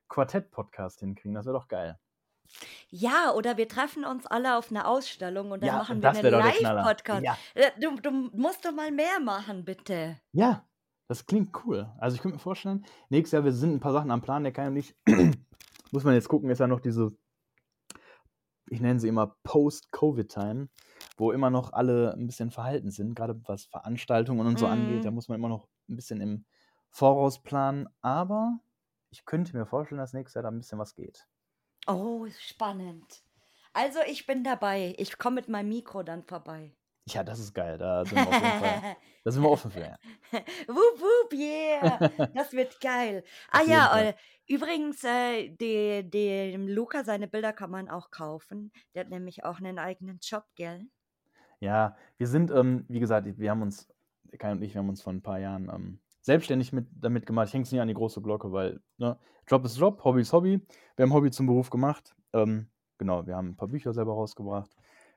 Quartett-Podcast 0.09 1.01
hinkriegen. 1.01 1.35
Das 1.35 1.47
wäre 1.47 1.57
doch 1.57 1.69
geil. 1.69 1.99
Ja, 2.89 3.33
oder 3.35 3.57
wir 3.57 3.69
treffen 3.69 4.05
uns 4.05 4.27
alle 4.27 4.57
auf 4.57 4.71
einer 4.71 4.87
Ausstellung 4.87 5.51
und 5.51 5.63
dann 5.63 5.69
ja, 5.69 5.79
machen 5.79 6.03
wir 6.03 6.11
einen 6.11 6.31
Live-Podcast. 6.31 7.25
Ja. 7.25 7.37
Äh, 7.55 7.71
du, 7.81 7.97
du 8.01 8.11
musst 8.11 8.65
doch 8.65 8.73
mal 8.73 8.93
mehr 8.93 9.19
machen, 9.21 9.65
bitte. 9.65 10.19
Ja, 10.33 10.65
das 11.09 11.27
klingt 11.27 11.55
cool. 11.65 11.91
Also 11.99 12.17
ich 12.17 12.23
könnte 12.23 12.37
mir 12.37 12.43
vorstellen, 12.43 12.85
nächstes 13.09 13.33
Jahr, 13.33 13.45
wir 13.45 13.53
sind 13.53 13.75
ein 13.75 13.81
paar 13.81 13.93
Sachen 13.93 14.11
am 14.11 14.23
Plan, 14.23 14.43
der 14.45 14.53
kann 14.53 14.65
ja 14.67 14.71
nicht 14.71 14.97
muss 15.95 16.03
man 16.03 16.15
jetzt 16.15 16.29
gucken, 16.29 16.51
ist 16.51 16.59
ja 16.59 16.67
noch 16.67 16.81
diese, 16.81 17.17
ich 18.69 18.81
nenne 18.81 18.99
sie 18.99 19.07
immer 19.07 19.37
Post-Covid-Time, 19.45 20.69
wo 21.17 21.31
immer 21.31 21.51
noch 21.51 21.73
alle 21.73 22.13
ein 22.15 22.27
bisschen 22.27 22.51
verhalten 22.51 22.91
sind, 22.91 23.15
gerade 23.15 23.41
was 23.45 23.67
Veranstaltungen 23.67 24.45
und 24.45 24.59
so 24.59 24.67
mm. 24.67 24.71
angeht. 24.71 25.05
Da 25.05 25.11
mhm. 25.11 25.15
muss 25.15 25.29
man 25.29 25.39
immer 25.39 25.49
noch 25.49 25.69
ein 25.89 25.95
bisschen 25.95 26.21
im 26.21 26.47
Voraus 26.91 27.41
planen. 27.45 27.89
Aber 28.01 28.59
ich 29.11 29.25
könnte 29.25 29.57
mir 29.57 29.67
vorstellen, 29.67 30.01
dass 30.01 30.13
nächstes 30.13 30.35
Jahr 30.35 30.43
da 30.43 30.49
ein 30.49 30.59
bisschen 30.59 30.81
was 30.81 30.97
geht. 30.97 31.29
Oh, 31.87 32.27
spannend. 32.41 33.23
Also 33.73 34.01
ich 34.09 34.27
bin 34.27 34.43
dabei. 34.43 34.97
Ich 34.99 35.17
komme 35.17 35.37
mit 35.37 35.49
meinem 35.49 35.69
Mikro 35.69 36.03
dann 36.03 36.25
vorbei. 36.25 36.75
Ja, 37.07 37.23
das 37.23 37.39
ist 37.39 37.55
geil. 37.55 37.77
Da 37.77 38.05
sind 38.05 38.17
wir, 38.17 38.27
auf 38.27 38.33
jeden 38.33 38.61
Fall, 38.61 38.97
da 39.25 39.31
sind 39.31 39.43
wir 39.43 39.51
offen 39.51 39.71
für. 39.71 39.81
Ja. 39.81 39.99
wup, 40.69 41.01
wup, 41.01 41.33
yeah. 41.33 42.29
Das 42.35 42.53
wird 42.53 42.81
geil. 42.81 43.23
ah 43.51 43.63
ja, 43.67 43.99
äh, 43.99 44.15
übrigens, 44.47 45.05
äh, 45.05 45.51
dem 45.51 46.69
Luca, 46.69 47.05
seine 47.05 47.29
Bilder 47.29 47.53
kann 47.53 47.71
man 47.71 47.89
auch 47.91 48.11
kaufen. 48.11 48.73
Der 48.95 49.05
hat 49.05 49.11
nämlich 49.11 49.45
auch 49.45 49.59
einen 49.59 49.79
eigenen 49.79 50.19
Job, 50.23 50.45
gell? 50.55 50.87
Ja, 51.61 51.97
wir 52.17 52.27
sind, 52.27 52.51
ähm, 52.51 52.85
wie 52.89 53.01
gesagt, 53.01 53.27
wir 53.39 53.51
haben 53.51 53.63
uns, 53.63 53.89
Kai 54.39 54.53
und 54.53 54.63
ich, 54.63 54.75
wir 54.75 54.81
haben 54.81 54.89
uns 54.89 55.03
vor 55.03 55.13
ein 55.13 55.23
paar 55.23 55.39
Jahren 55.39 55.71
ähm, 55.73 56.01
selbstständig 56.23 56.73
mit, 56.73 56.87
damit 56.91 57.27
gemacht. 57.27 57.49
Ich 57.49 57.55
hänge 57.55 57.65
es 57.65 57.73
nicht 57.73 57.81
an 57.81 57.89
die 57.89 57.95
große 57.95 58.23
Glocke, 58.23 58.51
weil 58.51 58.81
ne, 58.97 59.19
Job 59.47 59.65
ist 59.65 59.77
Job, 59.79 60.03
Hobby 60.05 60.23
ist 60.23 60.33
Hobby. 60.33 60.61
Wir 60.97 61.03
haben 61.03 61.13
Hobby 61.13 61.31
zum 61.31 61.47
Beruf 61.47 61.69
gemacht. 61.69 62.15
Ähm, 62.33 62.69
genau, 62.97 63.27
wir 63.27 63.37
haben 63.37 63.51
ein 63.51 63.57
paar 63.57 63.69
Bücher 63.69 63.93
selber 63.93 64.15
rausgebracht. 64.15 64.75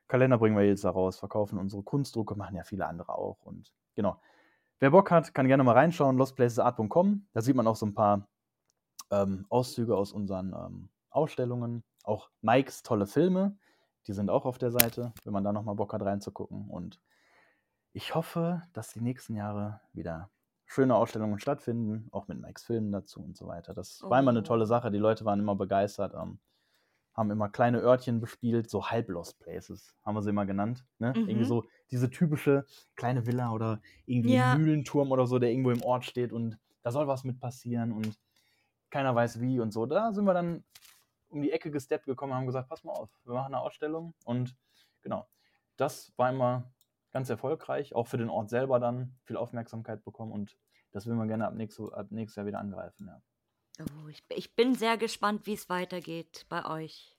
Kalender 0.08 0.38
bringen 0.38 0.58
wir 0.58 0.66
jetzt 0.66 0.84
da 0.84 0.90
raus, 0.90 1.20
verkaufen 1.20 1.60
unsere 1.60 1.84
Kunstdrucke, 1.84 2.36
machen 2.36 2.56
ja 2.56 2.64
viele 2.64 2.88
andere 2.88 3.14
auch. 3.14 3.46
Und 3.46 3.74
genau. 3.96 4.20
Wer 4.80 4.92
Bock 4.92 5.10
hat, 5.12 5.34
kann 5.34 5.48
gerne 5.48 5.64
mal 5.64 5.74
reinschauen, 5.74 6.18
lostplacesart.com. 6.18 7.28
Da 7.34 7.42
sieht 7.42 7.56
man 7.56 7.68
auch 7.68 7.76
so 7.76 7.86
ein 7.86 7.96
paar 7.96 8.28
ähm, 9.12 9.46
Auszüge 9.50 9.96
aus 9.98 10.14
unseren 10.14 10.54
ähm, 10.54 10.90
Ausstellungen. 11.10 11.84
Auch 12.04 12.30
Mikes 12.42 12.84
tolle 12.84 13.08
Filme, 13.08 13.58
die 14.08 14.14
sind 14.14 14.30
auch 14.30 14.46
auf 14.46 14.58
der 14.58 14.72
Seite, 14.72 15.14
wenn 15.24 15.34
man 15.34 15.44
da 15.44 15.52
nochmal 15.52 15.76
Bock 15.76 15.94
hat 15.94 16.02
reinzugucken. 16.02 16.70
Und 16.70 17.02
ich 17.92 18.16
hoffe, 18.16 18.62
dass 18.74 18.94
die 18.94 19.02
nächsten 19.02 19.36
Jahre 19.36 19.82
wieder 19.94 20.30
schöne 20.66 20.96
Ausstellungen 20.96 21.40
stattfinden, 21.40 22.08
auch 22.12 22.28
mit 22.28 22.40
Mikes 22.40 22.64
Filmen 22.64 22.92
dazu 22.92 23.22
und 23.22 23.36
so 23.36 23.48
weiter. 23.48 23.74
Das 23.74 24.02
oh. 24.04 24.10
war 24.10 24.20
immer 24.20 24.32
eine 24.32 24.44
tolle 24.44 24.64
oh. 24.64 24.68
Sache. 24.68 24.92
Die 24.92 24.98
Leute 24.98 25.26
waren 25.26 25.40
immer 25.40 25.56
begeistert. 25.56 26.14
Ähm, 26.14 26.40
haben 27.18 27.32
immer 27.32 27.50
kleine 27.50 27.80
Örtchen 27.80 28.22
bespielt, 28.22 28.70
so 28.70 28.86
Halb-Lost 28.86 29.40
Places, 29.40 29.96
haben 30.06 30.16
wir 30.16 30.22
sie 30.22 30.30
immer 30.30 30.46
genannt. 30.46 30.86
Ne? 31.00 31.14
Mhm. 31.16 31.28
Irgendwie 31.28 31.46
so 31.46 31.66
diese 31.90 32.12
typische 32.12 32.66
kleine 32.96 33.26
Villa 33.26 33.52
oder 33.52 33.82
irgendwie 34.06 34.36
ja. 34.36 34.56
Mühlenturm 34.56 35.12
oder 35.12 35.26
so, 35.26 35.40
der 35.40 35.50
irgendwo 35.50 35.72
im 35.72 35.82
Ort 35.82 36.06
steht 36.06 36.32
und 36.32 36.60
da 36.84 36.92
soll 36.92 37.08
was 37.08 37.24
mit 37.24 37.40
passieren 37.40 37.92
und 37.92 38.18
keiner 38.92 39.16
weiß 39.16 39.42
wie 39.42 39.60
und 39.60 39.72
so. 39.72 39.88
Da 39.88 40.14
sind 40.14 40.26
wir 40.26 40.34
dann 40.36 40.64
um 41.30 41.42
die 41.42 41.52
Ecke 41.52 41.72
gesteppt 41.72 42.06
gekommen 42.06 42.32
und 42.32 42.38
haben 42.38 42.46
gesagt, 42.46 42.70
pass 42.70 42.84
mal 42.84 42.94
auf, 42.94 43.10
wir 43.26 43.34
machen 43.34 43.54
eine 43.54 43.62
Ausstellung 43.62 44.14
und 44.24 44.56
genau, 45.02 45.28
das 45.76 46.14
war 46.18 46.30
immer 46.30 46.72
ganz 47.12 47.30
erfolgreich, 47.30 47.96
auch 47.96 48.08
für 48.08 48.18
den 48.18 48.30
Ort 48.30 48.50
selber 48.50 48.80
dann 48.80 49.16
viel 49.24 49.38
Aufmerksamkeit 49.38 50.06
bekommen 50.06 50.32
und 50.32 50.58
das 50.92 51.08
will 51.08 51.16
man 51.16 51.28
gerne 51.28 51.48
ab, 51.48 51.56
nächstes, 51.56 51.92
ab 51.92 52.08
nächstes 52.12 52.36
Jahr 52.36 52.46
wieder 52.46 52.60
angreifen. 52.60 53.08
Ja. 53.08 53.22
Oh, 53.80 54.08
ich, 54.08 54.24
ich 54.30 54.56
bin 54.56 54.74
sehr 54.74 54.98
gespannt, 54.98 55.46
wie 55.46 55.54
es 55.54 55.70
weitergeht 55.70 56.46
bei 56.50 56.66
euch. 56.66 57.16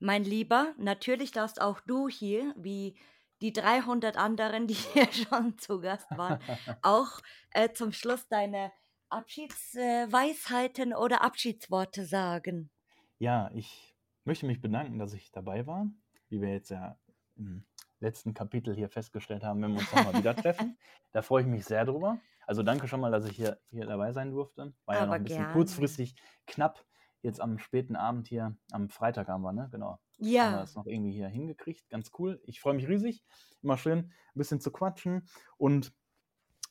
Mein 0.00 0.24
Lieber, 0.24 0.74
natürlich 0.78 1.30
darfst 1.30 1.60
auch 1.60 1.80
du 1.80 2.08
hier, 2.08 2.54
wie 2.56 2.96
die 3.40 3.52
300 3.52 4.16
anderen, 4.16 4.66
die 4.68 4.74
hier 4.74 5.10
schon 5.12 5.58
zu 5.58 5.80
Gast 5.80 6.10
waren, 6.10 6.40
auch 6.82 7.20
äh, 7.50 7.72
zum 7.72 7.92
Schluss 7.92 8.26
deine 8.28 8.72
Abschiedsweisheiten 9.08 10.92
äh, 10.92 10.96
oder 10.96 11.22
Abschiedsworte 11.22 12.04
sagen. 12.04 12.70
Ja, 13.18 13.50
ich 13.54 13.94
möchte 14.24 14.46
mich 14.46 14.60
bedanken, 14.60 14.98
dass 14.98 15.12
ich 15.12 15.30
dabei 15.32 15.66
war, 15.66 15.86
wie 16.28 16.40
wir 16.40 16.50
jetzt 16.50 16.70
ja 16.70 16.98
im 17.36 17.64
letzten 18.02 18.34
Kapitel 18.34 18.74
hier 18.74 18.88
festgestellt 18.88 19.44
haben, 19.44 19.62
wenn 19.62 19.72
wir 19.72 19.80
uns 19.80 19.92
nochmal 19.92 20.14
wieder 20.14 20.36
treffen. 20.36 20.76
Da 21.14 21.20
freue 21.20 21.42
ich 21.42 21.48
mich 21.48 21.66
sehr 21.66 21.84
drüber. 21.84 22.18
Also 22.46 22.62
danke 22.62 22.88
schon 22.88 23.00
mal, 23.00 23.10
dass 23.10 23.26
ich 23.26 23.36
hier, 23.36 23.58
hier 23.68 23.84
dabei 23.84 24.12
sein 24.12 24.30
durfte. 24.30 24.72
War 24.86 24.94
Aber 24.94 24.96
ja 24.96 25.06
noch 25.06 25.12
ein 25.12 25.24
bisschen 25.24 25.40
gerne. 25.40 25.52
kurzfristig 25.52 26.16
knapp. 26.46 26.86
Jetzt 27.20 27.38
am 27.38 27.58
späten 27.58 27.96
Abend 27.96 28.28
hier, 28.28 28.56
am 28.70 28.88
Freitag 28.88 29.28
haben 29.28 29.42
wir, 29.42 29.52
ne? 29.52 29.68
Genau. 29.70 30.00
Ja. 30.16 30.46
Haben 30.46 30.54
wir 30.54 30.62
es 30.62 30.74
noch 30.74 30.86
irgendwie 30.86 31.12
hier 31.12 31.28
hingekriegt. 31.28 31.88
Ganz 31.90 32.10
cool. 32.18 32.40
Ich 32.44 32.60
freue 32.60 32.72
mich 32.72 32.88
riesig. 32.88 33.22
Immer 33.62 33.76
schön, 33.76 33.98
ein 33.98 34.38
bisschen 34.38 34.58
zu 34.58 34.72
quatschen. 34.72 35.28
Und 35.58 35.92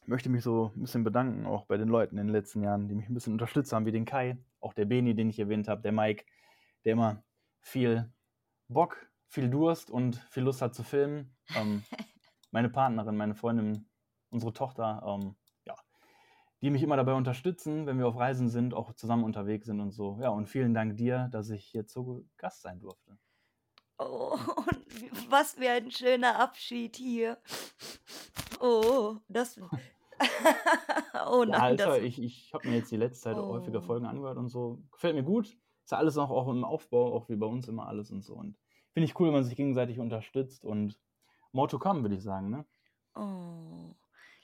möchte 0.07 0.29
mich 0.29 0.43
so 0.43 0.71
ein 0.75 0.81
bisschen 0.81 1.03
bedanken, 1.03 1.45
auch 1.45 1.65
bei 1.65 1.77
den 1.77 1.87
Leuten 1.87 2.17
in 2.17 2.25
den 2.25 2.33
letzten 2.33 2.63
Jahren, 2.63 2.89
die 2.89 2.95
mich 2.95 3.07
ein 3.07 3.13
bisschen 3.13 3.33
unterstützt 3.33 3.71
haben, 3.71 3.85
wie 3.85 3.91
den 3.91 4.05
Kai, 4.05 4.37
auch 4.59 4.73
der 4.73 4.85
Beni, 4.85 5.13
den 5.13 5.29
ich 5.29 5.37
erwähnt 5.37 5.67
habe, 5.67 5.83
der 5.83 5.91
Mike, 5.91 6.25
der 6.83 6.93
immer 6.93 7.23
viel 7.61 8.11
Bock, 8.67 9.10
viel 9.31 9.49
Durst 9.49 9.89
und 9.89 10.17
viel 10.29 10.43
Lust 10.43 10.61
hat 10.61 10.75
zu 10.75 10.83
filmen. 10.83 11.33
Ähm, 11.55 11.83
meine 12.51 12.69
Partnerin, 12.69 13.15
meine 13.15 13.33
Freundin, 13.33 13.87
unsere 14.29 14.51
Tochter, 14.51 15.01
ähm, 15.07 15.35
ja, 15.65 15.75
die 16.61 16.69
mich 16.69 16.83
immer 16.83 16.97
dabei 16.97 17.13
unterstützen, 17.13 17.87
wenn 17.87 17.97
wir 17.97 18.07
auf 18.07 18.17
Reisen 18.17 18.49
sind, 18.49 18.73
auch 18.73 18.93
zusammen 18.93 19.23
unterwegs 19.23 19.67
sind 19.67 19.79
und 19.79 19.91
so. 19.91 20.19
Ja, 20.21 20.29
und 20.29 20.47
vielen 20.47 20.73
Dank 20.73 20.97
dir, 20.97 21.29
dass 21.31 21.49
ich 21.49 21.71
jetzt 21.71 21.93
so 21.93 22.25
Gast 22.37 22.61
sein 22.61 22.81
durfte. 22.81 23.17
Oh, 23.97 24.37
und 24.67 25.31
was 25.31 25.53
für 25.53 25.69
ein 25.69 25.91
schöner 25.91 26.37
Abschied 26.37 26.97
hier. 26.97 27.37
Oh, 28.59 29.15
das. 29.29 29.57
oh 31.29 31.45
nein. 31.45 31.51
Ja, 31.51 31.59
Alter, 31.59 31.85
das... 31.85 31.99
ich, 31.99 32.21
ich 32.21 32.53
habe 32.53 32.67
mir 32.67 32.75
jetzt 32.75 32.91
die 32.91 32.97
letzte 32.97 33.21
Zeit 33.21 33.37
oh. 33.37 33.47
häufiger 33.47 33.81
Folgen 33.81 34.05
angehört 34.05 34.37
und 34.37 34.49
so. 34.49 34.83
Gefällt 34.91 35.15
mir 35.15 35.23
gut. 35.23 35.45
Ist 35.45 35.91
ja 35.91 35.99
alles 35.99 36.17
auch, 36.17 36.29
auch 36.31 36.49
im 36.49 36.65
Aufbau, 36.65 37.13
auch 37.13 37.29
wie 37.29 37.37
bei 37.37 37.47
uns 37.47 37.69
immer 37.69 37.87
alles 37.87 38.11
und 38.11 38.23
so. 38.23 38.35
Und 38.35 38.57
finde 38.93 39.05
ich 39.05 39.19
cool, 39.19 39.27
wenn 39.27 39.33
man 39.33 39.43
sich 39.43 39.55
gegenseitig 39.55 39.99
unterstützt 39.99 40.65
und 40.65 40.97
more 41.51 41.67
to 41.67 41.79
come, 41.79 42.01
würde 42.01 42.15
ich 42.15 42.23
sagen, 42.23 42.49
ne? 42.49 42.65
Oh. 43.15 43.95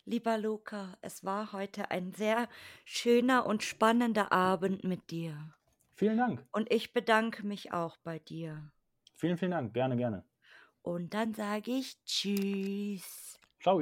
Lieber 0.05 0.37
Luca, 0.37 0.97
es 1.01 1.25
war 1.25 1.51
heute 1.51 1.91
ein 1.91 2.13
sehr 2.13 2.47
schöner 2.85 3.45
und 3.45 3.61
spannender 3.61 4.31
Abend 4.31 4.85
mit 4.85 5.11
dir. 5.11 5.53
Vielen 5.95 6.17
Dank. 6.17 6.45
Und 6.51 6.71
ich 6.71 6.93
bedanke 6.93 7.45
mich 7.45 7.73
auch 7.73 7.97
bei 7.97 8.19
dir. 8.19 8.71
Vielen, 9.15 9.37
vielen 9.37 9.51
Dank. 9.51 9.73
Gerne, 9.73 9.97
gerne. 9.97 10.23
Und 10.81 11.13
dann 11.13 11.33
sage 11.33 11.71
ich 11.71 12.01
Tschüss. 12.05 13.37
Ciao. 13.59 13.81